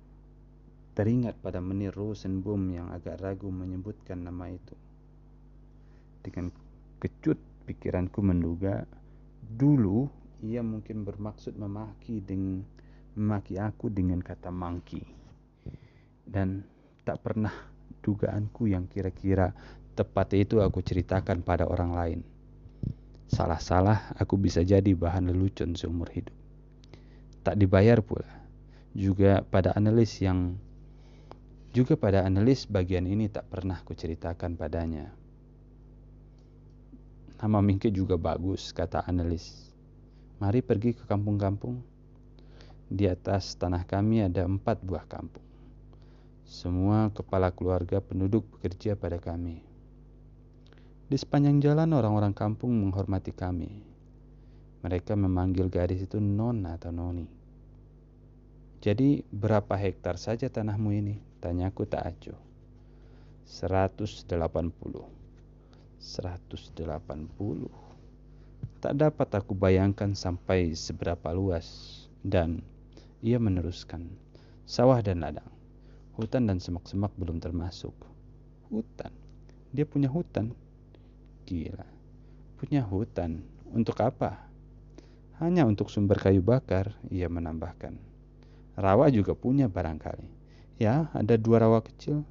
teringat 0.99 1.39
pada 1.39 1.63
menir 1.63 1.95
Rosenbaum 1.95 2.63
yang 2.71 2.91
agak 2.91 3.23
ragu 3.23 3.51
menyebutkan 3.51 4.23
nama 4.23 4.51
itu. 4.51 4.75
Dengan 6.25 6.49
kecut 7.05 7.37
pikiranku 7.69 8.25
menduga 8.25 8.89
dulu 9.45 10.09
ia 10.41 10.65
mungkin 10.65 11.05
bermaksud 11.05 11.57
memaki 11.61 12.25
dengan 12.25 12.65
memaki 13.15 13.61
aku 13.61 13.93
dengan 13.93 14.19
kata 14.25 14.51
monkey. 14.51 15.05
Dan 16.25 16.65
tak 17.05 17.21
pernah 17.21 17.53
dugaanku 18.01 18.69
yang 18.69 18.89
kira-kira 18.89 19.53
tepat 19.95 20.35
itu 20.35 20.59
aku 20.61 20.83
ceritakan 20.83 21.41
pada 21.41 21.65
orang 21.69 21.93
lain. 21.95 22.21
Salah-salah 23.31 24.13
aku 24.19 24.37
bisa 24.37 24.61
jadi 24.61 24.93
bahan 24.93 25.31
lelucon 25.33 25.79
seumur 25.79 26.11
hidup. 26.13 26.35
Tak 27.47 27.57
dibayar 27.57 28.01
pula. 28.05 28.29
Juga 28.95 29.43
pada 29.43 29.75
analis 29.75 30.21
yang 30.23 30.57
juga 31.75 31.99
pada 31.99 32.23
analis 32.23 32.71
bagian 32.71 33.03
ini 33.09 33.27
tak 33.27 33.51
pernah 33.51 33.83
kuceritakan 33.83 34.55
padanya. 34.55 35.11
Nama 37.35 37.59
Mingke 37.59 37.91
juga 37.91 38.15
bagus, 38.15 38.71
kata 38.71 39.03
analis. 39.11 39.75
Mari 40.39 40.63
pergi 40.63 40.95
ke 40.95 41.03
kampung-kampung. 41.03 41.83
Di 42.87 43.11
atas 43.11 43.59
tanah 43.59 43.83
kami 43.83 44.23
ada 44.23 44.47
empat 44.47 44.79
buah 44.87 45.03
kampung. 45.11 45.43
Semua 46.47 47.11
kepala 47.11 47.51
keluarga 47.51 47.99
penduduk 47.99 48.47
bekerja 48.55 48.95
pada 48.95 49.19
kami. 49.19 49.65
Di 51.11 51.17
sepanjang 51.19 51.59
jalan 51.59 51.91
orang-orang 51.97 52.37
kampung 52.37 52.71
menghormati 52.71 53.35
kami. 53.35 53.83
Mereka 54.85 55.17
memanggil 55.19 55.73
gadis 55.73 56.05
itu 56.07 56.21
non 56.21 56.63
atau 56.69 56.93
noni. 56.93 57.27
Jadi 58.85 59.25
berapa 59.33 59.75
hektar 59.81 60.21
saja 60.21 60.47
tanahmu 60.53 60.93
ini? 60.93 61.17
Tanyaku 61.41 61.89
tak 61.89 62.05
acuh. 62.05 62.37
180. 63.49 65.24
180. 66.03 66.75
Tak 68.83 68.95
dapat 68.97 69.29
aku 69.35 69.57
bayangkan 69.57 70.13
sampai 70.13 70.75
seberapa 70.77 71.33
luas. 71.33 71.93
Dan 72.25 72.65
ia 73.21 73.37
meneruskan, 73.37 74.09
sawah 74.65 75.01
dan 75.05 75.21
ladang. 75.25 75.49
Hutan 76.17 76.47
dan 76.49 76.63
semak-semak 76.63 77.13
belum 77.19 77.43
termasuk. 77.43 77.93
Hutan. 78.71 79.13
Dia 79.75 79.85
punya 79.85 80.07
hutan. 80.09 80.55
Gila. 81.45 81.89
Punya 82.57 82.87
hutan. 82.87 83.45
Untuk 83.75 83.99
apa? 84.01 84.47
Hanya 85.43 85.67
untuk 85.67 85.91
sumber 85.91 86.17
kayu 86.17 86.41
bakar, 86.41 86.95
ia 87.11 87.27
menambahkan. 87.27 87.99
Rawa 88.79 89.11
juga 89.11 89.35
punya 89.35 89.67
barangkali. 89.67 90.31
Ya, 90.79 91.11
ada 91.11 91.35
dua 91.35 91.67
rawa 91.67 91.83
kecil. 91.83 92.23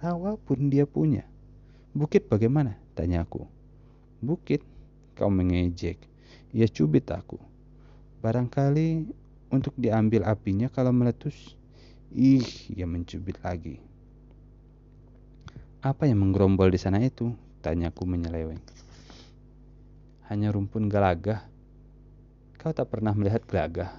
Rawa 0.00 0.40
pun 0.40 0.72
dia 0.72 0.88
punya. 0.88 1.28
Bukit 1.92 2.32
bagaimana? 2.32 2.80
Tanyaku. 3.00 3.48
Bukit? 4.20 4.60
Kau 5.16 5.32
mengejek. 5.32 5.96
Ia 6.52 6.68
cubit 6.68 7.08
aku. 7.08 7.40
Barangkali 8.20 9.08
untuk 9.48 9.72
diambil 9.80 10.28
apinya 10.28 10.68
kalau 10.68 10.92
meletus 10.92 11.56
Ih, 12.12 12.44
ia 12.76 12.84
mencubit 12.84 13.40
lagi. 13.40 13.80
Apa 15.80 16.04
yang 16.04 16.20
menggerombol 16.20 16.68
di 16.68 16.76
sana 16.76 17.00
itu? 17.00 17.32
Tanyaku 17.64 18.04
menyeleweng. 18.04 18.60
Hanya 20.28 20.52
rumpun 20.52 20.92
gelagah. 20.92 21.48
Kau 22.60 22.76
tak 22.76 22.92
pernah 22.92 23.16
melihat 23.16 23.40
gelagah. 23.48 23.96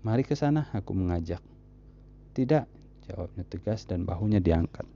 Mari 0.00 0.24
ke 0.24 0.32
sana, 0.32 0.72
aku 0.72 0.96
mengajak. 0.96 1.44
Tidak, 2.32 2.64
jawabnya 3.04 3.44
tegas 3.44 3.84
dan 3.84 4.08
bahunya 4.08 4.40
diangkat. 4.40 4.95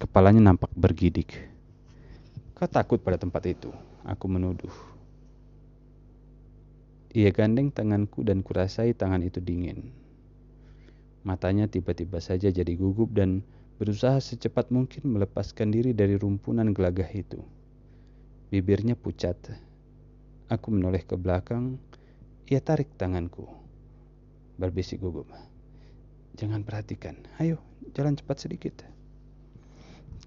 Kepalanya 0.00 0.40
nampak 0.40 0.72
bergidik. 0.72 1.36
Kau 2.56 2.64
takut 2.64 3.04
pada 3.04 3.20
tempat 3.20 3.44
itu? 3.52 3.68
Aku 4.08 4.32
menuduh. 4.32 4.72
Ia 7.12 7.28
gandeng 7.36 7.68
tanganku 7.68 8.24
dan 8.24 8.40
kurasai 8.40 8.96
tangan 8.96 9.20
itu 9.20 9.44
dingin. 9.44 9.92
Matanya 11.20 11.68
tiba-tiba 11.68 12.16
saja 12.16 12.48
jadi 12.48 12.72
gugup 12.80 13.12
dan 13.12 13.44
berusaha 13.76 14.16
secepat 14.24 14.72
mungkin 14.72 15.04
melepaskan 15.04 15.68
diri 15.68 15.92
dari 15.92 16.16
rumpunan 16.16 16.72
gelagah 16.72 17.12
itu. 17.12 17.44
Bibirnya 18.48 18.96
pucat. 18.96 19.36
Aku 20.48 20.72
menoleh 20.72 21.04
ke 21.04 21.12
belakang. 21.20 21.76
Ia 22.48 22.64
tarik 22.64 22.88
tanganku. 22.96 23.44
Berbisik 24.56 25.04
gugup. 25.04 25.28
Jangan 26.40 26.64
perhatikan. 26.64 27.20
Ayo, 27.36 27.60
jalan 27.92 28.16
cepat 28.16 28.48
sedikit. 28.48 28.80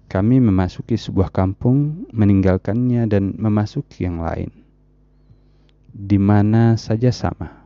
Kami 0.08 0.38
memasuki 0.38 0.94
sebuah 0.94 1.34
kampung, 1.34 2.06
meninggalkannya 2.14 3.08
dan 3.10 3.34
memasuki 3.34 4.06
yang 4.06 4.22
lain. 4.22 4.50
Di 5.94 6.18
mana 6.18 6.74
saja 6.78 7.14
sama 7.14 7.64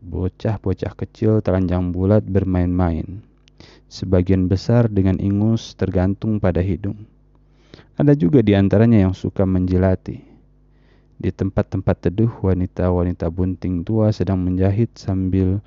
Bocah-bocah 0.00 0.96
kecil 0.96 1.44
telanjang 1.44 1.92
bulat 1.92 2.24
bermain-main. 2.24 3.20
Sebagian 3.84 4.48
besar 4.48 4.88
dengan 4.88 5.20
ingus 5.20 5.76
tergantung 5.76 6.40
pada 6.40 6.64
hidung. 6.64 7.04
Ada 8.00 8.16
juga 8.16 8.40
di 8.40 8.56
antaranya 8.56 8.96
yang 8.96 9.12
suka 9.12 9.44
menjilati. 9.44 10.24
Di 11.20 11.28
tempat-tempat 11.28 12.08
teduh, 12.08 12.32
wanita-wanita 12.40 13.28
bunting 13.28 13.84
tua 13.84 14.08
sedang 14.08 14.40
menjahit 14.40 14.96
sambil 14.96 15.60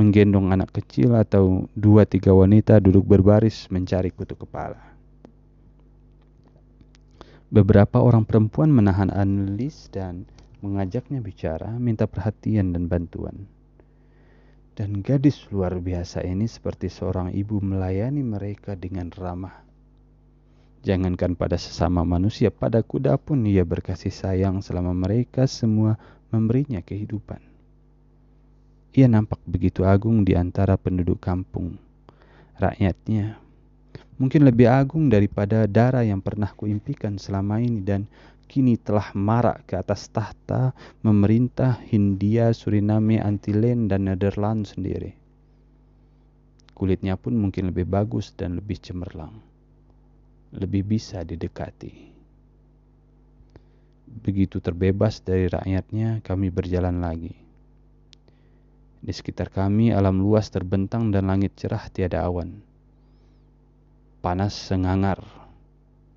menggendong 0.00 0.48
anak 0.48 0.72
kecil 0.80 1.12
atau 1.12 1.68
dua 1.76 2.08
tiga 2.08 2.32
wanita 2.32 2.80
duduk 2.80 3.04
berbaris 3.04 3.68
mencari 3.68 4.08
kutu 4.08 4.32
kepala. 4.32 4.80
Beberapa 7.52 8.00
orang 8.00 8.24
perempuan 8.24 8.72
menahan 8.72 9.12
analis 9.12 9.92
dan 9.92 10.24
mengajaknya 10.64 11.20
bicara, 11.20 11.68
minta 11.76 12.08
perhatian 12.08 12.72
dan 12.72 12.88
bantuan. 12.88 13.44
Dan 14.72 15.04
gadis 15.04 15.44
luar 15.52 15.76
biasa 15.76 16.24
ini 16.24 16.48
seperti 16.48 16.88
seorang 16.88 17.36
ibu 17.36 17.60
melayani 17.60 18.24
mereka 18.24 18.72
dengan 18.80 19.12
ramah. 19.12 19.66
Jangankan 20.80 21.36
pada 21.36 21.60
sesama 21.60 22.08
manusia, 22.08 22.48
pada 22.48 22.80
kuda 22.80 23.20
pun 23.20 23.44
ia 23.44 23.68
berkasih 23.68 24.08
sayang 24.08 24.64
selama 24.64 24.96
mereka 24.96 25.44
semua 25.44 26.00
memberinya 26.32 26.80
kehidupan. 26.80 27.49
Ia 28.90 29.06
nampak 29.06 29.38
begitu 29.46 29.86
agung 29.86 30.26
di 30.26 30.34
antara 30.34 30.74
penduduk 30.74 31.22
kampung. 31.22 31.78
Rakyatnya 32.58 33.38
mungkin 34.18 34.44
lebih 34.44 34.68
agung 34.68 35.08
daripada 35.08 35.64
darah 35.64 36.04
yang 36.04 36.20
pernah 36.20 36.52
kuimpikan 36.52 37.16
selama 37.16 37.62
ini 37.62 37.80
dan 37.80 38.10
kini 38.50 38.74
telah 38.74 39.14
marak 39.14 39.62
ke 39.70 39.78
atas 39.78 40.10
tahta 40.10 40.74
memerintah 41.06 41.78
Hindia, 41.86 42.50
Suriname, 42.50 43.22
Antillen, 43.22 43.86
dan 43.86 44.10
Netherlands 44.10 44.74
sendiri. 44.74 45.14
Kulitnya 46.74 47.14
pun 47.14 47.38
mungkin 47.38 47.70
lebih 47.70 47.86
bagus 47.86 48.34
dan 48.34 48.58
lebih 48.58 48.82
cemerlang. 48.82 49.38
Lebih 50.50 50.82
bisa 50.82 51.22
didekati. 51.22 52.10
Begitu 54.10 54.58
terbebas 54.58 55.22
dari 55.22 55.46
rakyatnya, 55.46 56.18
kami 56.26 56.50
berjalan 56.50 56.98
lagi. 56.98 57.49
Di 59.00 59.16
sekitar 59.16 59.48
kami 59.48 59.96
alam 59.96 60.20
luas 60.20 60.52
terbentang 60.52 61.08
dan 61.08 61.32
langit 61.32 61.56
cerah 61.56 61.88
tiada 61.88 62.20
awan. 62.20 62.60
Panas 64.20 64.52
sengangar. 64.52 65.24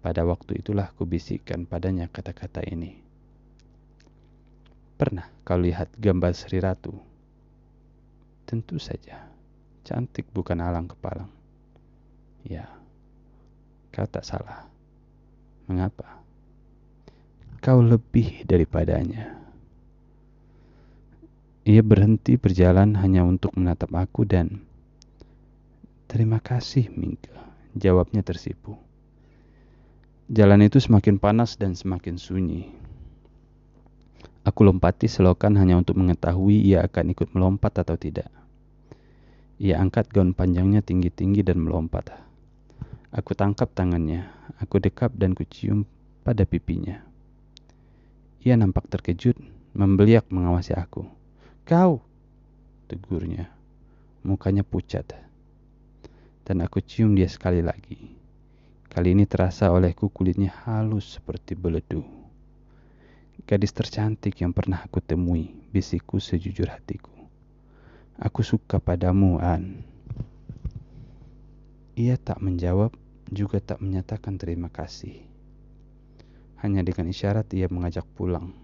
Pada 0.03 0.27
waktu 0.27 0.59
itulah 0.59 0.91
kubisikkan 0.99 1.63
padanya 1.63 2.11
kata-kata 2.11 2.59
ini. 2.67 2.99
Pernah 4.99 5.31
kau 5.47 5.55
lihat 5.55 5.95
gambar 5.95 6.35
Sri 6.35 6.59
Ratu? 6.59 6.91
Tentu 8.43 8.75
saja. 8.83 9.31
Cantik 9.87 10.27
bukan 10.35 10.59
alang 10.59 10.91
kepalang. 10.91 11.31
Ya, 12.43 12.67
kau 13.95 14.03
tak 14.03 14.27
salah. 14.27 14.67
Mengapa? 15.71 16.19
Kau 17.63 17.79
lebih 17.79 18.43
daripadanya. 18.43 19.42
Ia 21.63 21.79
berhenti 21.79 22.35
berjalan 22.35 22.99
hanya 22.99 23.23
untuk 23.23 23.55
menatap 23.55 23.95
aku 23.95 24.27
dan 24.27 24.67
Terima 26.11 26.43
kasih, 26.43 26.91
Mingga. 26.91 27.39
Jawabnya 27.71 28.19
tersipu. 28.19 28.75
Jalan 30.27 30.67
itu 30.67 30.83
semakin 30.83 31.23
panas 31.23 31.55
dan 31.55 31.71
semakin 31.71 32.19
sunyi. 32.19 32.67
Aku 34.43 34.67
lompati 34.67 35.07
selokan 35.07 35.55
hanya 35.55 35.79
untuk 35.79 35.95
mengetahui 35.95 36.67
ia 36.67 36.83
akan 36.83 37.15
ikut 37.15 37.31
melompat 37.31 37.79
atau 37.79 37.95
tidak. 37.95 38.27
Ia 39.55 39.79
angkat 39.79 40.11
gaun 40.11 40.35
panjangnya 40.35 40.83
tinggi-tinggi 40.83 41.47
dan 41.47 41.63
melompat. 41.63 42.11
Aku 43.15 43.39
tangkap 43.39 43.71
tangannya, 43.71 44.27
aku 44.59 44.83
dekap 44.83 45.15
dan 45.15 45.31
kucium 45.31 45.87
pada 46.27 46.43
pipinya. 46.43 46.99
Ia 48.43 48.59
nampak 48.59 48.91
terkejut, 48.91 49.39
membeliak 49.71 50.27
mengawasi 50.27 50.75
aku. 50.75 51.22
Kau, 51.63 52.03
tegurnya. 52.91 53.47
Mukanya 54.27 54.67
pucat. 54.67 55.15
Dan 56.43 56.59
aku 56.59 56.83
cium 56.83 57.15
dia 57.15 57.31
sekali 57.31 57.63
lagi. 57.63 58.19
Kali 58.91 59.15
ini 59.15 59.23
terasa 59.23 59.71
olehku 59.71 60.11
kulitnya 60.11 60.51
halus 60.67 61.15
seperti 61.15 61.55
beledu. 61.55 62.03
Gadis 63.47 63.71
tercantik 63.71 64.43
yang 64.43 64.51
pernah 64.51 64.83
aku 64.83 64.99
temui, 64.99 65.55
bisikku 65.71 66.19
sejujur 66.19 66.67
hatiku. 66.67 67.15
Aku 68.19 68.43
suka 68.43 68.83
padamu, 68.83 69.39
An. 69.39 69.87
Ia 71.95 72.19
tak 72.19 72.43
menjawab, 72.43 72.91
juga 73.31 73.63
tak 73.63 73.79
menyatakan 73.79 74.35
terima 74.35 74.67
kasih. 74.67 75.23
Hanya 76.59 76.83
dengan 76.83 77.07
isyarat 77.07 77.47
ia 77.55 77.71
mengajak 77.71 78.03
pulang 78.19 78.62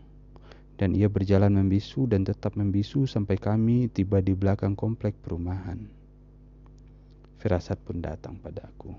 dan 0.79 0.95
ia 0.95 1.11
berjalan 1.11 1.51
membisu 1.51 2.07
dan 2.07 2.23
tetap 2.23 2.55
membisu 2.55 3.03
sampai 3.03 3.35
kami 3.35 3.91
tiba 3.91 4.23
di 4.23 4.31
belakang 4.31 4.79
komplek 4.79 5.19
perumahan. 5.19 5.83
Firasat 7.43 7.83
pun 7.83 7.99
datang 7.99 8.39
padaku. 8.39 8.95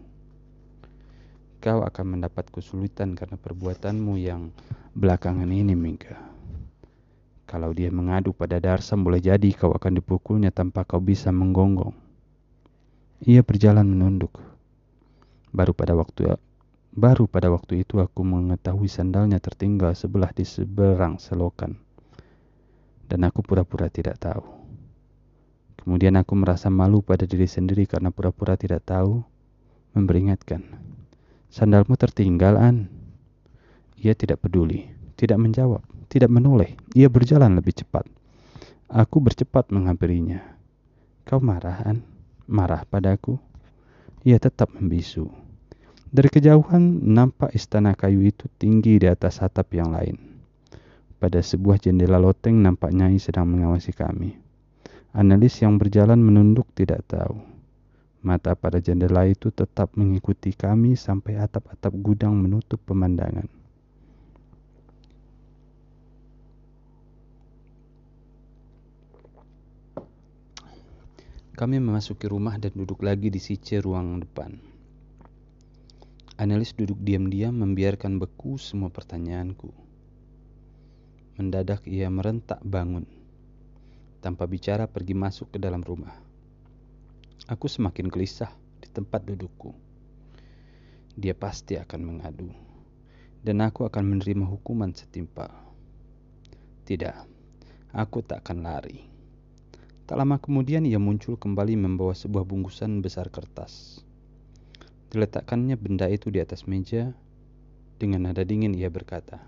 Kau 1.61 1.81
akan 1.81 2.07
mendapat 2.21 2.53
kesulitan 2.53 3.17
karena 3.17 3.41
perbuatanmu 3.41 4.17
yang 4.21 4.53
belakangan 4.93 5.49
ini, 5.49 5.73
Mingga. 5.73 6.17
Kalau 7.49 7.73
dia 7.73 7.89
mengadu 7.89 8.37
pada 8.37 8.61
Darsam 8.61 9.01
boleh 9.01 9.21
jadi 9.21 9.49
kau 9.57 9.73
akan 9.73 10.01
dipukulnya 10.01 10.53
tanpa 10.53 10.85
kau 10.85 11.01
bisa 11.01 11.33
menggonggong. 11.33 11.97
Ia 13.25 13.45
berjalan 13.45 13.85
menunduk. 13.89 14.41
Baru 15.53 15.77
pada 15.77 15.93
waktu 15.97 16.33
Baru 16.91 17.31
pada 17.31 17.55
waktu 17.55 17.87
itu 17.87 18.03
aku 18.03 18.27
mengetahui 18.27 18.91
sandalnya 18.91 19.39
tertinggal 19.39 19.95
sebelah 19.95 20.35
di 20.35 20.43
seberang 20.43 21.23
selokan. 21.23 21.79
Dan 23.07 23.23
aku 23.23 23.47
pura-pura 23.47 23.87
tidak 23.87 24.19
tahu. 24.19 24.43
Kemudian 25.79 26.19
aku 26.19 26.35
merasa 26.35 26.67
malu 26.67 26.99
pada 26.99 27.31
diri 27.31 27.47
sendiri 27.47 27.87
karena 27.87 28.11
pura-pura 28.11 28.59
tidak 28.59 28.85
tahu, 28.91 29.23
memberingatkan. 29.95 30.67
Sandalmu 31.47 31.95
tertinggal, 31.95 32.59
An. 32.59 32.91
Ia 34.03 34.19
tidak 34.19 34.43
peduli, 34.43 34.91
tidak 35.15 35.39
menjawab, 35.39 35.87
tidak 36.11 36.31
menoleh. 36.31 36.75
Ia 36.99 37.07
berjalan 37.07 37.55
lebih 37.55 37.81
cepat. 37.81 38.07
Aku 38.91 39.23
bercepat 39.23 39.71
menghampirinya. 39.71 40.43
Kau 41.23 41.39
marah, 41.39 41.87
An? 41.87 42.03
Marah 42.51 42.83
padaku? 42.83 43.39
Ia 44.27 44.43
tetap 44.43 44.75
membisu. 44.75 45.40
Dari 46.11 46.27
kejauhan 46.27 47.07
nampak 47.07 47.55
istana 47.55 47.95
kayu 47.95 48.27
itu 48.27 48.51
tinggi 48.59 48.99
di 48.99 49.07
atas 49.07 49.39
atap 49.47 49.71
yang 49.79 49.95
lain. 49.95 50.19
Pada 51.23 51.39
sebuah 51.39 51.79
jendela 51.79 52.19
loteng 52.19 52.59
nampak 52.59 52.91
Nyai 52.91 53.23
sedang 53.23 53.47
mengawasi 53.47 53.95
kami. 53.95 54.35
Analis 55.15 55.63
yang 55.63 55.79
berjalan 55.79 56.19
menunduk 56.19 56.67
tidak 56.75 57.07
tahu. 57.07 57.39
Mata 58.27 58.59
pada 58.59 58.83
jendela 58.83 59.23
itu 59.23 59.55
tetap 59.55 59.95
mengikuti 59.95 60.51
kami 60.51 60.99
sampai 60.99 61.39
atap-atap 61.39 61.95
gudang 62.03 62.35
menutup 62.35 62.83
pemandangan. 62.83 63.47
Kami 71.55 71.79
memasuki 71.79 72.27
rumah 72.27 72.59
dan 72.59 72.75
duduk 72.75 72.99
lagi 73.07 73.31
di 73.31 73.39
sice 73.39 73.79
ruang 73.79 74.19
depan. 74.27 74.70
Analis 76.41 76.73
duduk 76.73 76.97
diam-diam 77.05 77.53
membiarkan 77.53 78.17
beku 78.17 78.57
semua 78.57 78.89
pertanyaanku. 78.89 79.77
Mendadak 81.37 81.85
ia 81.85 82.09
merentak 82.09 82.65
bangun. 82.65 83.05
Tanpa 84.25 84.49
bicara 84.49 84.89
pergi 84.89 85.13
masuk 85.13 85.53
ke 85.53 85.61
dalam 85.61 85.85
rumah. 85.85 86.17
Aku 87.45 87.69
semakin 87.69 88.09
gelisah 88.09 88.49
di 88.81 88.89
tempat 88.89 89.21
dudukku. 89.29 89.77
Dia 91.13 91.37
pasti 91.37 91.77
akan 91.77 92.01
mengadu. 92.09 92.49
Dan 93.45 93.61
aku 93.61 93.85
akan 93.85 94.17
menerima 94.17 94.49
hukuman 94.49 94.97
setimpal. 94.97 95.53
Tidak, 96.89 97.21
aku 97.93 98.25
tak 98.25 98.49
akan 98.49 98.65
lari. 98.65 98.97
Tak 100.09 100.17
lama 100.17 100.41
kemudian 100.41 100.89
ia 100.89 100.97
muncul 100.97 101.37
kembali 101.37 101.77
membawa 101.77 102.17
sebuah 102.17 102.49
bungkusan 102.49 103.05
besar 103.05 103.29
kertas. 103.29 104.09
Diletakkannya 105.11 105.75
benda 105.75 106.07
itu 106.07 106.31
di 106.31 106.39
atas 106.39 106.71
meja. 106.71 107.11
Dengan 107.99 108.31
nada 108.31 108.47
dingin 108.47 108.73
ia 108.73 108.89
berkata, 108.89 109.43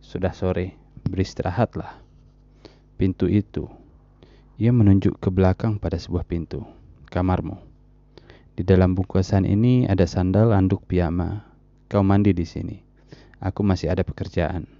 Sudah 0.00 0.32
sore, 0.32 0.74
beristirahatlah. 1.06 2.00
Pintu 2.96 3.28
itu. 3.28 3.68
Ia 4.56 4.72
menunjuk 4.72 5.20
ke 5.20 5.28
belakang 5.28 5.76
pada 5.76 6.00
sebuah 6.00 6.24
pintu. 6.24 6.64
Kamarmu. 7.12 7.60
Di 8.56 8.64
dalam 8.64 8.96
bungkusan 8.96 9.44
ini 9.44 9.84
ada 9.84 10.08
sandal 10.08 10.56
anduk 10.56 10.88
piyama. 10.88 11.44
Kau 11.92 12.00
mandi 12.00 12.32
di 12.32 12.48
sini. 12.48 12.80
Aku 13.38 13.60
masih 13.60 13.92
ada 13.92 14.00
pekerjaan. 14.00 14.79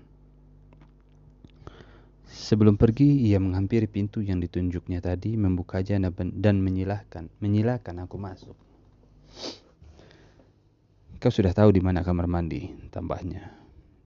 Sebelum 2.31 2.78
pergi, 2.78 3.26
ia 3.26 3.43
menghampiri 3.43 3.91
pintu 3.91 4.22
yang 4.22 4.39
ditunjuknya 4.39 5.03
tadi, 5.03 5.35
membukanya 5.35 6.14
dan 6.14 6.62
menyilahkan, 6.62 7.26
menyilahkan 7.43 7.95
aku 8.07 8.16
masuk. 8.22 8.55
Kau 11.18 11.35
sudah 11.35 11.51
tahu 11.51 11.74
di 11.74 11.83
mana 11.83 12.07
kamar 12.07 12.31
mandi, 12.31 12.70
tambahnya. 12.95 13.51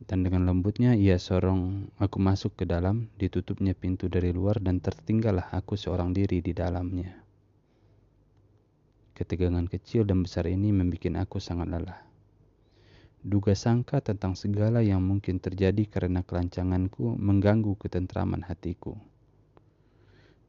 Dan 0.09 0.25
dengan 0.25 0.49
lembutnya 0.49 0.97
ia 0.97 1.21
sorong 1.21 1.93
aku 2.01 2.17
masuk 2.17 2.57
ke 2.57 2.65
dalam, 2.65 3.13
ditutupnya 3.21 3.77
pintu 3.77 4.09
dari 4.09 4.33
luar 4.33 4.57
dan 4.57 4.81
tertinggallah 4.81 5.53
aku 5.53 5.77
seorang 5.77 6.17
diri 6.17 6.41
di 6.41 6.57
dalamnya. 6.57 7.21
Ketegangan 9.15 9.69
kecil 9.69 10.09
dan 10.09 10.25
besar 10.25 10.49
ini 10.49 10.73
membuat 10.73 11.29
aku 11.29 11.39
sangat 11.39 11.71
lelah 11.71 12.14
duga 13.25 13.57
sangka 13.57 14.05
tentang 14.05 14.37
segala 14.37 14.85
yang 14.85 15.01
mungkin 15.01 15.41
terjadi 15.41 15.89
karena 15.89 16.21
kelancanganku 16.21 17.17
mengganggu 17.17 17.73
ketentraman 17.81 18.45
hatiku. 18.45 19.01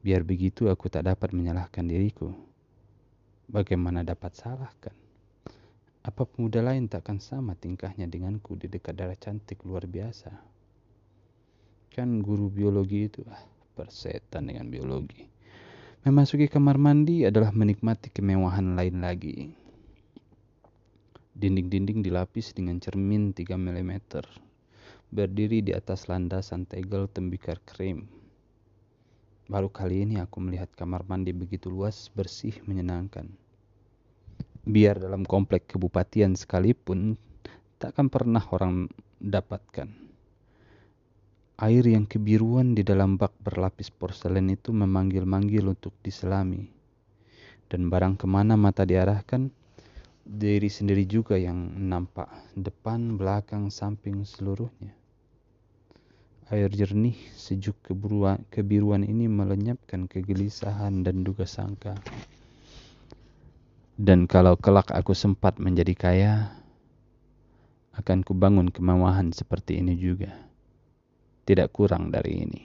Biar 0.04 0.20
begitu 0.20 0.68
aku 0.68 0.92
tak 0.92 1.08
dapat 1.08 1.32
menyalahkan 1.32 1.88
diriku. 1.88 2.36
Bagaimana 3.48 4.04
dapat 4.04 4.36
salahkan? 4.36 4.92
Apa 6.04 6.28
pemuda 6.28 6.60
lain 6.60 6.86
takkan 6.86 7.16
sama 7.16 7.56
tingkahnya 7.56 8.06
denganku 8.06 8.54
di 8.60 8.68
dekat 8.68 8.92
darah 8.92 9.16
cantik 9.16 9.64
luar 9.64 9.88
biasa? 9.88 10.36
Kan 11.96 12.20
guru 12.20 12.52
biologi 12.52 13.08
itu 13.08 13.24
ah, 13.24 13.40
persetan 13.72 14.52
dengan 14.52 14.68
biologi. 14.68 15.24
Memasuki 16.04 16.46
kamar 16.46 16.76
mandi 16.76 17.24
adalah 17.24 17.50
menikmati 17.56 18.12
kemewahan 18.12 18.76
lain 18.76 19.00
lagi 19.00 19.65
Dinding-dinding 21.36 22.00
dilapis 22.00 22.56
dengan 22.56 22.80
cermin 22.80 23.36
3 23.36 23.60
mm. 23.60 23.92
Berdiri 25.12 25.60
di 25.60 25.76
atas 25.76 26.08
landasan 26.08 26.64
tegel 26.64 27.12
tembikar 27.12 27.60
krim. 27.60 28.08
Baru 29.44 29.68
kali 29.68 30.08
ini 30.08 30.16
aku 30.16 30.40
melihat 30.40 30.72
kamar 30.72 31.04
mandi 31.04 31.36
begitu 31.36 31.68
luas, 31.68 32.08
bersih, 32.16 32.56
menyenangkan. 32.64 33.28
Biar 34.64 34.96
dalam 34.96 35.28
komplek 35.28 35.68
kebupatian 35.68 36.40
sekalipun, 36.40 37.20
takkan 37.76 38.08
pernah 38.08 38.40
orang 38.56 38.88
dapatkan. 39.20 39.92
Air 41.60 41.84
yang 41.84 42.08
kebiruan 42.08 42.72
di 42.72 42.80
dalam 42.80 43.20
bak 43.20 43.36
berlapis 43.44 43.92
porselen 43.92 44.48
itu 44.48 44.72
memanggil-manggil 44.72 45.68
untuk 45.68 45.92
diselami. 46.00 46.64
Dan 47.68 47.92
barang 47.92 48.16
ke 48.16 48.24
mana 48.24 48.56
mata 48.56 48.88
diarahkan, 48.88 49.52
diri 50.26 50.66
sendiri 50.66 51.06
juga 51.06 51.38
yang 51.38 51.56
nampak 51.86 52.26
depan, 52.58 53.14
belakang, 53.14 53.70
samping, 53.70 54.26
seluruhnya. 54.26 54.90
Air 56.50 56.70
jernih, 56.70 57.14
sejuk 57.38 57.78
kebiruan, 57.86 58.42
kebiruan 58.50 59.06
ini 59.06 59.30
melenyapkan 59.30 60.10
kegelisahan 60.10 61.06
dan 61.06 61.22
duga 61.22 61.46
sangka. 61.46 61.94
Dan 63.94 64.26
kalau 64.26 64.58
kelak 64.58 64.90
aku 64.90 65.14
sempat 65.14 65.62
menjadi 65.62 65.94
kaya, 65.94 66.34
akan 67.96 68.20
kubangun 68.26 68.68
kemewahan 68.68 69.32
seperti 69.32 69.80
ini 69.80 69.96
juga 69.96 70.46
tidak 71.46 71.70
kurang 71.70 72.10
dari 72.10 72.42
ini. 72.42 72.62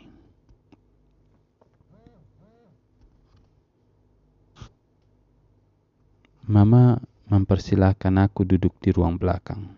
Mama 6.49 6.97
mempersilahkan 7.31 8.11
aku 8.27 8.43
duduk 8.43 8.75
di 8.83 8.91
ruang 8.91 9.15
belakang. 9.15 9.71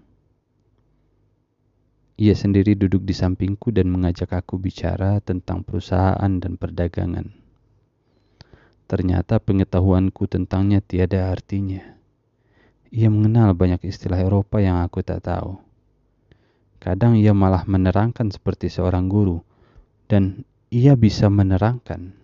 Ia 2.17 2.33
sendiri 2.33 2.73
duduk 2.73 3.05
di 3.05 3.13
sampingku 3.13 3.69
dan 3.69 3.93
mengajak 3.93 4.33
aku 4.33 4.57
bicara 4.57 5.21
tentang 5.21 5.61
perusahaan 5.61 6.33
dan 6.41 6.57
perdagangan. 6.57 7.29
Ternyata 8.89 9.37
pengetahuanku 9.37 10.25
tentangnya 10.25 10.81
tiada 10.81 11.29
artinya. 11.29 11.93
Ia 12.89 13.13
mengenal 13.13 13.53
banyak 13.53 13.85
istilah 13.85 14.17
Eropa 14.17 14.57
yang 14.57 14.81
aku 14.81 15.05
tak 15.05 15.21
tahu. 15.25 15.61
Kadang 16.81 17.21
ia 17.21 17.37
malah 17.37 17.69
menerangkan 17.69 18.33
seperti 18.33 18.73
seorang 18.73 19.05
guru, 19.05 19.45
dan 20.09 20.41
ia 20.73 20.97
bisa 20.97 21.29
menerangkan. 21.29 22.17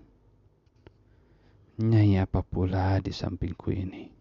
Nyai 1.80 2.18
apa 2.18 2.42
pula 2.42 2.98
di 2.98 3.14
sampingku 3.14 3.72
ini? 3.72 4.19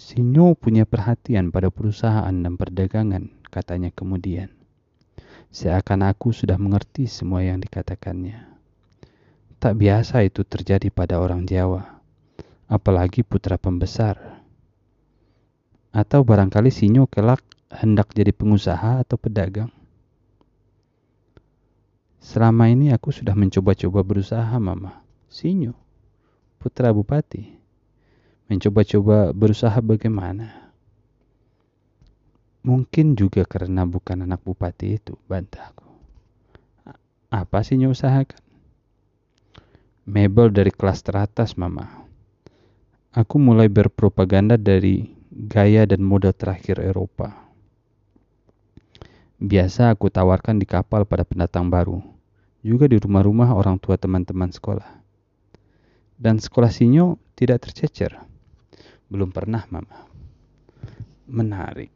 Sinyo 0.00 0.56
punya 0.56 0.88
perhatian 0.88 1.52
pada 1.52 1.68
perusahaan 1.68 2.32
dan 2.32 2.56
perdagangan, 2.56 3.36
katanya 3.52 3.92
kemudian. 3.92 4.48
Seakan 5.52 6.08
aku 6.08 6.32
sudah 6.32 6.56
mengerti 6.56 7.04
semua 7.04 7.44
yang 7.44 7.60
dikatakannya. 7.60 8.48
Tak 9.60 9.76
biasa 9.76 10.24
itu 10.24 10.40
terjadi 10.40 10.88
pada 10.88 11.20
orang 11.20 11.44
Jawa, 11.44 12.00
apalagi 12.64 13.20
putra 13.20 13.60
pembesar. 13.60 14.40
Atau 15.92 16.24
barangkali 16.24 16.72
Sinyo 16.72 17.04
kelak 17.04 17.44
hendak 17.68 18.16
jadi 18.16 18.32
pengusaha 18.32 19.04
atau 19.04 19.20
pedagang? 19.20 19.68
Selama 22.24 22.72
ini 22.72 22.88
aku 22.88 23.12
sudah 23.12 23.36
mencoba-coba 23.36 24.00
berusaha, 24.00 24.56
Mama. 24.56 25.04
Sinyo, 25.28 25.76
putra 26.56 26.88
bupati. 26.88 27.59
Mencoba-coba 28.50 29.30
berusaha 29.30 29.78
bagaimana? 29.78 30.74
Mungkin 32.66 33.14
juga 33.14 33.46
karena 33.46 33.86
bukan 33.86 34.26
anak 34.26 34.42
bupati 34.42 34.98
itu, 34.98 35.14
bantahku. 35.30 35.86
Apa 37.30 37.62
sih 37.62 37.78
usahakan? 37.78 38.42
Mebel 40.02 40.50
dari 40.50 40.74
kelas 40.74 41.06
teratas, 41.06 41.54
Mama. 41.54 42.02
Aku 43.14 43.38
mulai 43.38 43.70
berpropaganda 43.70 44.58
dari 44.58 45.14
gaya 45.30 45.86
dan 45.86 46.02
model 46.02 46.34
terakhir 46.34 46.82
Eropa. 46.82 47.30
Biasa 49.38 49.94
aku 49.94 50.10
tawarkan 50.10 50.58
di 50.58 50.66
kapal 50.66 51.06
pada 51.06 51.22
pendatang 51.22 51.70
baru, 51.70 52.02
juga 52.66 52.90
di 52.90 52.98
rumah-rumah 52.98 53.54
orang 53.54 53.78
tua 53.78 53.94
teman-teman 53.94 54.50
sekolah. 54.50 54.90
Dan 56.18 56.42
sekolah 56.42 56.74
Sinyo 56.74 57.14
tidak 57.38 57.62
tercecer. 57.70 58.29
Belum 59.10 59.34
pernah, 59.34 59.66
Mama. 59.74 60.06
Menarik. 61.26 61.90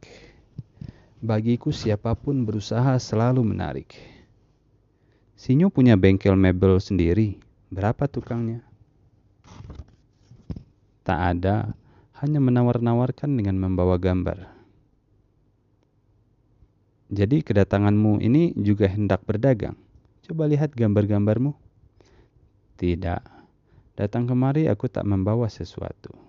Bagiku 1.23 1.71
siapa 1.71 2.11
pun 2.11 2.43
berusaha 2.43 2.99
selalu 2.99 3.39
menarik. 3.39 3.95
Sinyo 5.39 5.71
punya 5.71 5.95
bengkel 5.95 6.35
mebel 6.35 6.75
sendiri. 6.83 7.39
Berapa 7.71 8.11
tukangnya? 8.11 8.67
Tak 11.07 11.19
ada, 11.39 11.71
hanya 12.19 12.43
menawar-nawarkan 12.43 13.31
dengan 13.39 13.63
membawa 13.63 13.95
gambar. 13.95 14.51
Jadi 17.13 17.47
kedatanganmu 17.47 18.19
ini 18.19 18.51
juga 18.59 18.91
hendak 18.91 19.23
berdagang. 19.23 19.79
Coba 20.25 20.51
lihat 20.51 20.75
gambar-gambarmu. 20.75 21.55
Tidak. 22.75 23.21
Datang 23.95 24.27
kemari 24.27 24.67
aku 24.67 24.91
tak 24.91 25.07
membawa 25.07 25.47
sesuatu. 25.47 26.24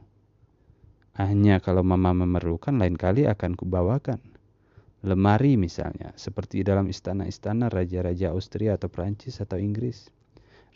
Hanya 1.17 1.65
kalau 1.65 1.81
mama 1.81 2.13
memerlukan 2.13 2.77
lain 2.77 2.93
kali 2.93 3.25
akan 3.25 3.57
kubawakan. 3.57 4.21
Lemari 5.01 5.57
misalnya, 5.57 6.13
seperti 6.13 6.61
dalam 6.61 6.93
istana-istana 6.93 7.73
raja-raja 7.73 8.37
Austria 8.37 8.77
atau 8.77 8.93
Prancis 8.93 9.41
atau 9.41 9.57
Inggris. 9.57 10.13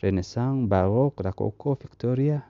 Renaissance, 0.01 0.65
Barok, 0.65 1.21
Rokoko, 1.21 1.77
Victoria. 1.77 2.41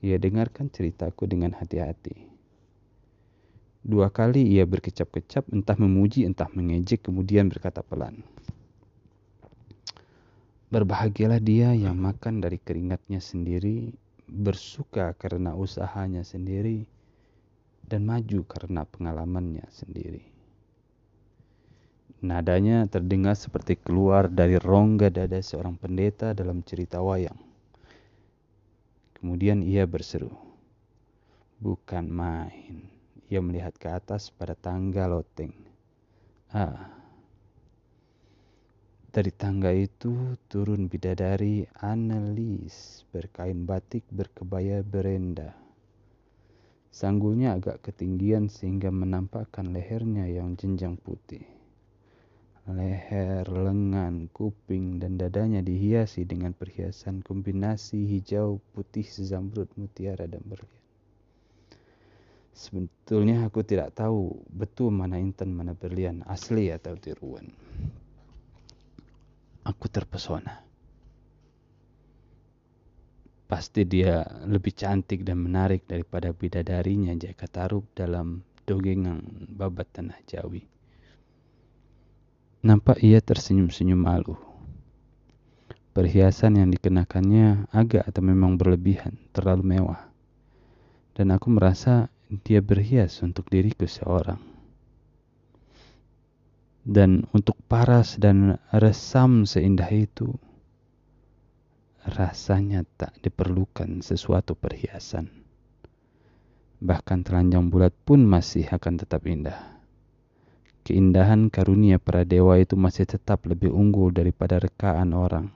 Ia 0.00 0.16
dengarkan 0.16 0.72
ceritaku 0.72 1.28
dengan 1.28 1.52
hati-hati. 1.52 2.32
Dua 3.84 4.08
kali 4.08 4.56
ia 4.56 4.64
berkecap-kecap, 4.64 5.52
entah 5.52 5.76
memuji, 5.76 6.24
entah 6.24 6.48
mengejek, 6.56 7.04
kemudian 7.04 7.52
berkata 7.52 7.84
pelan. 7.84 8.24
Berbahagialah 10.72 11.36
dia 11.44 11.76
yang 11.76 12.00
makan 12.00 12.40
dari 12.40 12.56
keringatnya 12.56 13.20
sendiri, 13.20 13.92
bersuka 14.28 15.12
karena 15.16 15.52
usahanya 15.52 16.24
sendiri, 16.24 16.88
dan 17.84 18.08
maju 18.08 18.40
karena 18.48 18.88
pengalamannya 18.88 19.64
sendiri. 19.68 20.24
Nadanya 22.24 22.88
terdengar 22.88 23.36
seperti 23.36 23.76
keluar 23.76 24.32
dari 24.32 24.56
rongga 24.56 25.12
dada 25.12 25.36
seorang 25.44 25.76
pendeta 25.76 26.32
dalam 26.32 26.64
cerita 26.64 27.04
wayang. 27.04 27.36
Kemudian 29.20 29.60
ia 29.60 29.84
berseru, 29.84 30.32
"Bukan 31.60 32.08
main." 32.08 32.88
Ia 33.28 33.40
melihat 33.44 33.76
ke 33.76 33.88
atas 33.92 34.32
pada 34.32 34.56
tangga 34.56 35.04
loteng. 35.08 35.52
Ah. 36.52 37.03
Dari 39.14 39.30
tangga 39.30 39.70
itu 39.70 40.34
turun 40.50 40.90
bidadari 40.90 41.62
Annelies 41.78 43.06
berkain 43.14 43.62
batik 43.62 44.02
berkebaya 44.10 44.82
berenda. 44.82 45.54
Sanggulnya 46.90 47.54
agak 47.54 47.86
ketinggian 47.86 48.50
sehingga 48.50 48.90
menampakkan 48.90 49.70
lehernya 49.70 50.26
yang 50.26 50.58
jenjang 50.58 50.98
putih. 50.98 51.46
Leher, 52.66 53.46
lengan, 53.46 54.26
kuping, 54.34 54.98
dan 54.98 55.14
dadanya 55.14 55.62
dihiasi 55.62 56.26
dengan 56.26 56.50
perhiasan 56.50 57.22
kombinasi 57.22 58.18
hijau, 58.18 58.58
putih, 58.74 59.06
zamrud, 59.06 59.70
mutiara, 59.78 60.26
dan 60.26 60.42
berlian. 60.42 60.82
Sebetulnya 62.50 63.46
aku 63.46 63.62
tidak 63.62 63.94
tahu 63.94 64.42
betul 64.50 64.90
mana 64.90 65.22
intan 65.22 65.54
mana 65.54 65.70
berlian 65.78 66.26
asli 66.26 66.74
atau 66.74 66.98
tiruan. 66.98 67.54
Aku 69.64 69.88
terpesona. 69.88 70.60
Pasti 73.48 73.84
dia 73.88 74.24
lebih 74.44 74.76
cantik 74.76 75.24
dan 75.24 75.40
menarik 75.40 75.88
daripada 75.88 76.32
bidadarinya 76.32 77.16
Jaka 77.16 77.48
Tarub 77.48 77.84
dalam 77.96 78.44
dogengan 78.64 79.20
babat 79.52 79.88
tanah 79.92 80.20
Jawi. 80.28 80.64
Nampak 82.64 83.04
ia 83.04 83.20
tersenyum-senyum 83.20 84.00
malu. 84.00 84.36
Perhiasan 85.92 86.56
yang 86.60 86.72
dikenakannya 86.72 87.68
agak 87.70 88.08
atau 88.08 88.24
memang 88.24 88.56
berlebihan, 88.56 89.20
terlalu 89.36 89.76
mewah. 89.76 90.08
Dan 91.12 91.30
aku 91.30 91.52
merasa 91.52 92.08
dia 92.42 92.64
berhias 92.64 93.20
untuk 93.20 93.46
diriku 93.52 93.84
seorang. 93.84 94.53
Dan 96.84 97.24
untuk 97.32 97.56
paras 97.64 98.20
dan 98.20 98.60
resam 98.68 99.48
seindah 99.48 99.88
itu, 99.88 100.36
rasanya 102.04 102.84
tak 103.00 103.16
diperlukan 103.24 104.04
sesuatu 104.04 104.52
perhiasan. 104.52 105.32
Bahkan 106.84 107.24
telanjang 107.24 107.72
bulat 107.72 107.96
pun 108.04 108.28
masih 108.28 108.68
akan 108.68 109.00
tetap 109.00 109.24
indah. 109.24 109.80
Keindahan 110.84 111.48
karunia 111.48 111.96
para 111.96 112.28
dewa 112.28 112.60
itu 112.60 112.76
masih 112.76 113.08
tetap 113.08 113.48
lebih 113.48 113.72
unggul 113.72 114.12
daripada 114.12 114.60
rekaan 114.60 115.16
orang. 115.16 115.48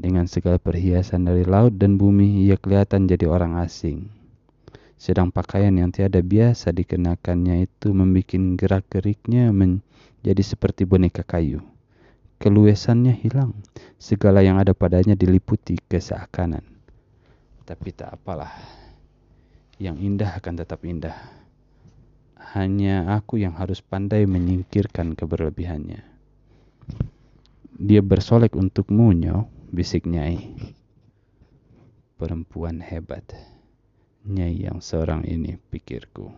Dengan 0.00 0.24
segala 0.24 0.56
perhiasan 0.56 1.28
dari 1.28 1.44
laut 1.44 1.76
dan 1.76 2.00
bumi, 2.00 2.48
ia 2.48 2.56
kelihatan 2.56 3.04
jadi 3.04 3.28
orang 3.28 3.60
asing 3.60 4.21
sedang 5.02 5.34
pakaian 5.34 5.74
yang 5.74 5.90
tiada 5.90 6.22
biasa 6.22 6.70
dikenakannya 6.70 7.66
itu 7.66 7.90
membuat 7.90 8.38
gerak-geriknya 8.54 9.50
menjadi 9.50 10.42
seperti 10.46 10.86
boneka 10.86 11.26
kayu. 11.26 11.58
Keluesannya 12.38 13.10
hilang, 13.10 13.50
segala 13.98 14.46
yang 14.46 14.62
ada 14.62 14.70
padanya 14.70 15.18
diliputi 15.18 15.74
keseakanan. 15.90 16.62
Tapi 17.66 17.90
tak 17.90 18.14
apalah, 18.14 18.54
yang 19.82 19.98
indah 19.98 20.38
akan 20.38 20.54
tetap 20.62 20.86
indah. 20.86 21.18
Hanya 22.54 23.18
aku 23.18 23.42
yang 23.42 23.58
harus 23.58 23.82
pandai 23.82 24.22
menyingkirkan 24.30 25.18
keberlebihannya. 25.18 26.06
Dia 27.74 28.06
bersolek 28.06 28.54
untukmu, 28.54 29.10
Nyo, 29.18 29.50
bisik 29.74 30.06
Nyai. 30.06 30.54
Perempuan 32.22 32.78
hebat. 32.78 33.26
Nyai 34.22 34.70
yang 34.70 34.78
seorang 34.78 35.26
ini, 35.26 35.58
pikirku. 35.58 36.30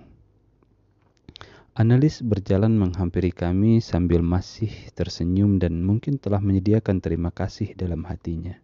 Analis 1.74 2.22
berjalan 2.22 2.78
menghampiri 2.78 3.34
kami 3.34 3.82
sambil 3.82 4.22
masih 4.22 4.70
tersenyum 4.94 5.58
dan 5.58 5.82
mungkin 5.82 6.22
telah 6.22 6.38
menyediakan 6.38 7.02
terima 7.02 7.34
kasih 7.34 7.74
dalam 7.74 8.06
hatinya. 8.06 8.54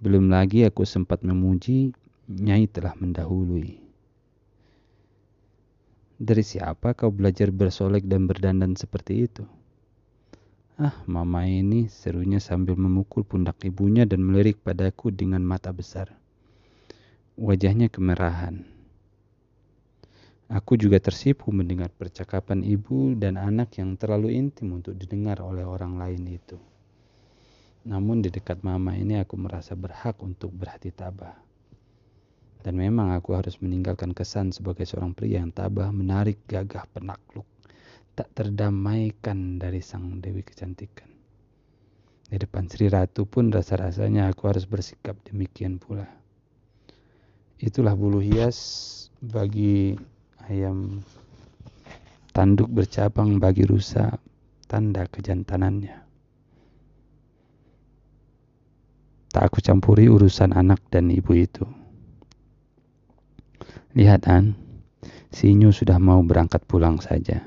Belum 0.00 0.30
lagi 0.30 0.64
aku 0.64 0.86
sempat 0.86 1.20
memuji, 1.26 1.90
Nyai 2.30 2.70
telah 2.70 2.94
mendahului. 2.94 3.82
Dari 6.14 6.44
siapa 6.46 6.94
kau 6.94 7.10
belajar 7.10 7.50
bersolek 7.50 8.06
dan 8.06 8.30
berdandan 8.30 8.78
seperti 8.78 9.26
itu? 9.26 9.44
Ah, 10.78 10.94
mama 11.10 11.42
ini 11.48 11.90
serunya 11.90 12.38
sambil 12.38 12.78
memukul 12.78 13.26
pundak 13.26 13.60
ibunya 13.66 14.06
dan 14.06 14.22
melirik 14.22 14.62
padaku 14.62 15.10
dengan 15.10 15.42
mata 15.42 15.74
besar. 15.74 16.19
Wajahnya 17.40 17.88
kemerahan. 17.88 18.68
Aku 20.52 20.76
juga 20.76 21.00
tersipu 21.00 21.48
mendengar 21.56 21.88
percakapan 21.88 22.60
ibu 22.60 23.16
dan 23.16 23.40
anak 23.40 23.80
yang 23.80 23.96
terlalu 23.96 24.36
intim 24.36 24.76
untuk 24.76 24.92
didengar 24.92 25.40
oleh 25.40 25.64
orang 25.64 25.96
lain 25.96 26.36
itu. 26.36 26.60
Namun 27.88 28.20
di 28.20 28.28
dekat 28.28 28.60
mama 28.60 28.92
ini 28.92 29.16
aku 29.16 29.40
merasa 29.40 29.72
berhak 29.72 30.20
untuk 30.20 30.52
berhati 30.52 30.92
tabah. 30.92 31.32
Dan 32.60 32.76
memang 32.76 33.16
aku 33.16 33.32
harus 33.32 33.56
meninggalkan 33.64 34.12
kesan 34.12 34.52
sebagai 34.52 34.84
seorang 34.84 35.16
pria 35.16 35.40
yang 35.40 35.48
tabah, 35.48 35.88
menarik, 35.96 36.44
gagah, 36.44 36.84
penakluk, 36.92 37.48
tak 38.12 38.28
terdamaikan 38.36 39.56
dari 39.56 39.80
sang 39.80 40.20
dewi 40.20 40.44
kecantikan. 40.44 41.08
Di 42.28 42.36
depan 42.36 42.68
Sri 42.68 42.92
Ratu 42.92 43.24
pun 43.24 43.48
rasa-rasanya 43.48 44.28
aku 44.28 44.44
harus 44.44 44.68
bersikap 44.68 45.16
demikian 45.24 45.80
pula. 45.80 46.19
Itulah 47.60 47.92
bulu 47.92 48.24
hias 48.24 48.56
bagi 49.20 49.92
ayam 50.48 51.04
tanduk 52.32 52.72
bercabang 52.72 53.36
bagi 53.36 53.68
rusa 53.68 54.16
tanda 54.64 55.04
kejantanannya. 55.04 55.92
Tak 59.28 59.44
aku 59.44 59.60
campuri 59.60 60.08
urusan 60.08 60.56
anak 60.56 60.80
dan 60.88 61.12
ibu 61.12 61.36
itu. 61.36 61.68
Lihat 63.92 64.24
An, 64.24 64.56
Sinyu 65.28 65.68
sudah 65.68 66.00
mau 66.00 66.24
berangkat 66.24 66.64
pulang 66.64 66.96
saja. 66.96 67.44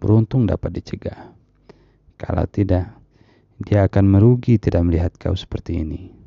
Beruntung 0.00 0.48
dapat 0.48 0.80
dicegah. 0.80 1.36
Kalau 2.16 2.48
tidak, 2.48 2.96
dia 3.60 3.84
akan 3.84 4.08
merugi 4.08 4.56
tidak 4.56 4.88
melihat 4.88 5.12
kau 5.20 5.36
seperti 5.36 5.84
ini. 5.84 6.23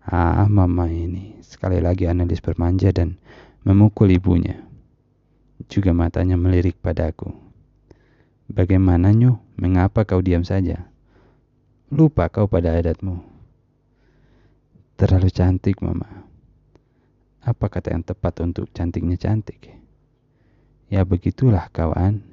Ah, 0.00 0.48
mama 0.48 0.88
ini. 0.88 1.36
Sekali 1.44 1.76
lagi 1.76 2.08
analis 2.08 2.40
bermanja 2.40 2.88
dan 2.88 3.20
memukul 3.68 4.08
ibunya. 4.08 4.64
Juga 5.68 5.92
matanya 5.92 6.40
melirik 6.40 6.80
padaku. 6.80 7.36
Bagaimana 8.48 9.12
Nyu? 9.12 9.36
Mengapa 9.60 10.08
kau 10.08 10.24
diam 10.24 10.40
saja? 10.40 10.88
Lupa 11.92 12.32
kau 12.32 12.48
pada 12.48 12.72
adatmu. 12.72 13.20
Terlalu 14.96 15.28
cantik, 15.28 15.84
Mama. 15.84 16.08
Apa 17.44 17.68
kata 17.68 17.92
yang 17.92 18.04
tepat 18.04 18.40
untuk 18.40 18.72
cantiknya 18.72 19.20
cantik? 19.20 19.68
Ya 20.88 21.04
begitulah 21.04 21.68
kawan. 21.70 22.24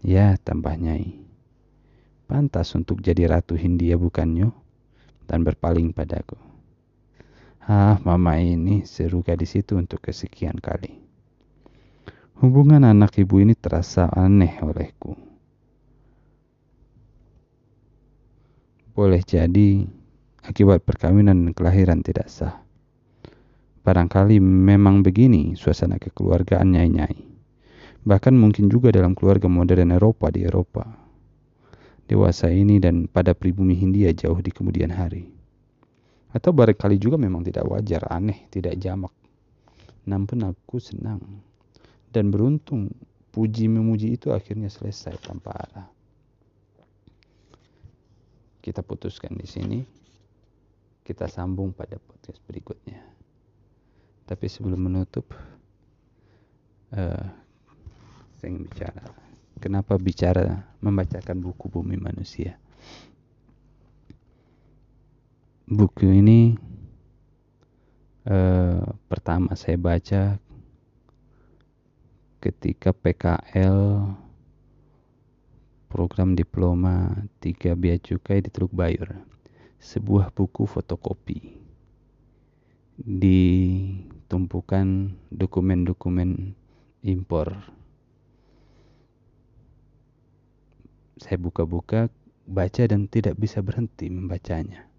Ya, 0.00 0.40
tambah 0.40 0.72
Nyai. 0.74 1.20
Pantas 2.26 2.72
untuk 2.72 3.04
jadi 3.04 3.28
Ratu 3.28 3.60
Hindia 3.60 4.00
bukannya? 4.00 4.50
Dan 5.28 5.44
berpaling 5.44 5.92
padaku. 5.94 6.51
Ah, 7.62 7.94
mama 8.02 8.42
ini 8.42 8.82
seru 8.82 9.22
gadis 9.22 9.54
itu 9.54 9.78
untuk 9.78 10.02
kesekian 10.02 10.58
kali. 10.58 10.98
Hubungan 12.42 12.82
anak 12.82 13.22
ibu 13.22 13.38
ini 13.38 13.54
terasa 13.54 14.10
aneh 14.10 14.58
olehku. 14.66 15.14
Boleh 18.98 19.22
jadi 19.22 19.86
akibat 20.42 20.82
perkawinan 20.82 21.46
dan 21.46 21.52
kelahiran 21.54 22.02
tidak 22.02 22.26
sah. 22.26 22.66
Barangkali 23.86 24.42
memang 24.42 25.06
begini 25.06 25.54
suasana 25.54 26.02
kekeluargaan 26.02 26.66
nyai-nyai. 26.66 27.18
Bahkan 28.02 28.34
mungkin 28.34 28.74
juga 28.74 28.90
dalam 28.90 29.14
keluarga 29.14 29.46
modern 29.46 29.94
Eropa 29.94 30.34
di 30.34 30.42
Eropa. 30.42 30.82
Dewasa 32.10 32.50
ini 32.50 32.82
dan 32.82 33.06
pada 33.06 33.38
pribumi 33.38 33.78
Hindia 33.78 34.10
jauh 34.10 34.42
di 34.42 34.50
kemudian 34.50 34.90
hari. 34.90 35.41
Atau 36.32 36.56
barangkali 36.56 36.96
juga 36.96 37.20
memang 37.20 37.44
tidak 37.44 37.68
wajar, 37.68 38.08
aneh, 38.08 38.48
tidak 38.48 38.80
jamak. 38.80 39.12
Namun 40.08 40.50
aku 40.50 40.80
senang 40.82 41.20
dan 42.12 42.28
beruntung 42.28 42.92
puji 43.32 43.68
memuji 43.68 44.20
itu 44.20 44.28
akhirnya 44.32 44.68
selesai 44.68 45.16
tanpa 45.24 45.56
arah. 45.56 45.88
Kita 48.62 48.84
putuskan 48.84 49.34
di 49.34 49.48
sini. 49.48 49.80
Kita 51.02 51.26
sambung 51.26 51.74
pada 51.74 51.98
podcast 51.98 52.38
berikutnya. 52.46 53.02
Tapi 54.22 54.46
sebelum 54.46 54.86
menutup, 54.86 55.34
uh, 56.94 57.26
saya 58.38 58.46
ingin 58.46 58.70
bicara. 58.70 59.02
Kenapa 59.58 59.98
bicara 59.98 60.62
membacakan 60.78 61.42
buku 61.42 61.66
Bumi 61.66 61.98
Manusia? 61.98 62.61
Buku 65.72 66.04
ini 66.04 66.52
eh, 68.28 68.84
pertama 69.08 69.56
saya 69.56 69.80
baca 69.80 70.36
ketika 72.44 72.92
PKL 72.92 74.12
program 75.88 76.36
diploma 76.36 77.24
3 77.40 77.72
Bea 77.72 77.96
Cukai 77.96 78.44
di 78.44 78.52
Teluk 78.52 78.76
Bayur. 78.76 79.16
Sebuah 79.82 80.30
buku 80.30 80.62
fotokopi. 80.68 81.58
Ditumpukan 83.02 84.86
dokumen-dokumen 85.32 86.54
impor. 87.02 87.66
Saya 91.18 91.38
buka-buka 91.40 92.12
baca 92.46 92.82
dan 92.86 93.10
tidak 93.10 93.34
bisa 93.40 93.58
berhenti 93.58 94.06
membacanya 94.06 94.91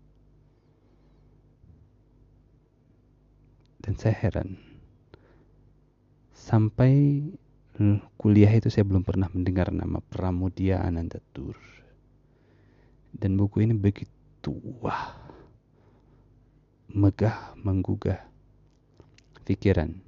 dan 3.84 4.00
saya 4.00 4.16
heran. 4.16 4.56
Sampai 6.32 7.22
kuliah 8.16 8.54
itu 8.56 8.72
saya 8.72 8.88
belum 8.88 9.04
pernah 9.04 9.28
mendengar 9.30 9.70
nama 9.76 10.00
Pramudia 10.00 10.80
Anandatur 10.80 11.58
dan 13.14 13.34
buku 13.38 13.66
ini 13.66 13.74
begitu 13.76 14.54
wah 14.80 15.18
megah 16.90 17.58
menggugah 17.60 18.24
pikiran. 19.44 20.00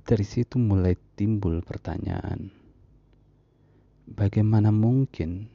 Dari 0.00 0.26
situ 0.26 0.58
mulai 0.58 0.98
timbul 1.14 1.62
pertanyaan 1.62 2.50
bagaimana 4.10 4.74
mungkin 4.74 5.46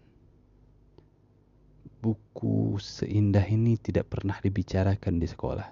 buku 2.05 2.77
seindah 2.77 3.41
ini 3.49 3.81
tidak 3.81 4.13
pernah 4.13 4.37
dibicarakan 4.37 5.17
di 5.17 5.25
sekolah. 5.25 5.69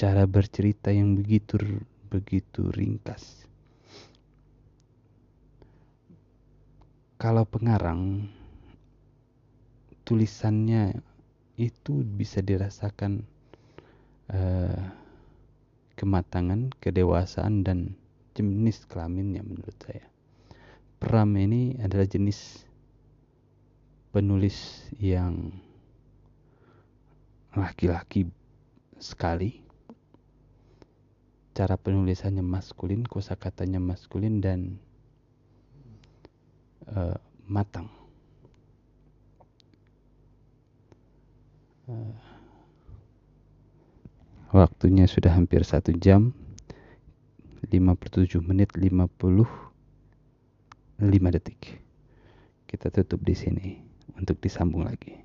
Cara 0.00 0.24
bercerita 0.24 0.88
yang 0.88 1.20
begitu 1.20 1.60
begitu 2.08 2.72
ringkas. 2.72 3.44
Kalau 7.20 7.44
pengarang 7.44 8.32
tulisannya 10.08 10.96
itu 11.60 12.00
bisa 12.00 12.40
dirasakan 12.40 13.28
uh, 14.32 14.88
kematangan, 16.00 16.72
kedewasaan 16.80 17.60
dan 17.60 17.92
jenis 18.32 18.88
kelaminnya 18.88 19.44
menurut 19.44 19.76
saya. 19.84 20.08
Pram 20.96 21.36
ini 21.36 21.76
adalah 21.76 22.08
jenis 22.08 22.69
penulis 24.10 24.86
yang 24.98 25.54
laki-laki 27.54 28.26
sekali. 28.98 29.62
Cara 31.54 31.74
penulisannya 31.74 32.42
maskulin, 32.42 33.06
kosakatanya 33.06 33.82
maskulin 33.82 34.38
dan 34.38 34.78
uh, 36.90 37.18
matang. 37.46 37.90
Uh, 41.90 42.14
waktunya 44.54 45.10
sudah 45.10 45.34
hampir 45.34 45.62
satu 45.66 45.90
jam 45.94 46.34
57 47.66 48.38
menit 48.42 48.74
55 48.74 49.34
detik 51.34 51.82
kita 52.70 52.94
tutup 52.94 53.22
di 53.26 53.34
sini 53.34 53.89
untuk 54.18 54.38
disambung 54.42 54.86
lagi 54.86 55.20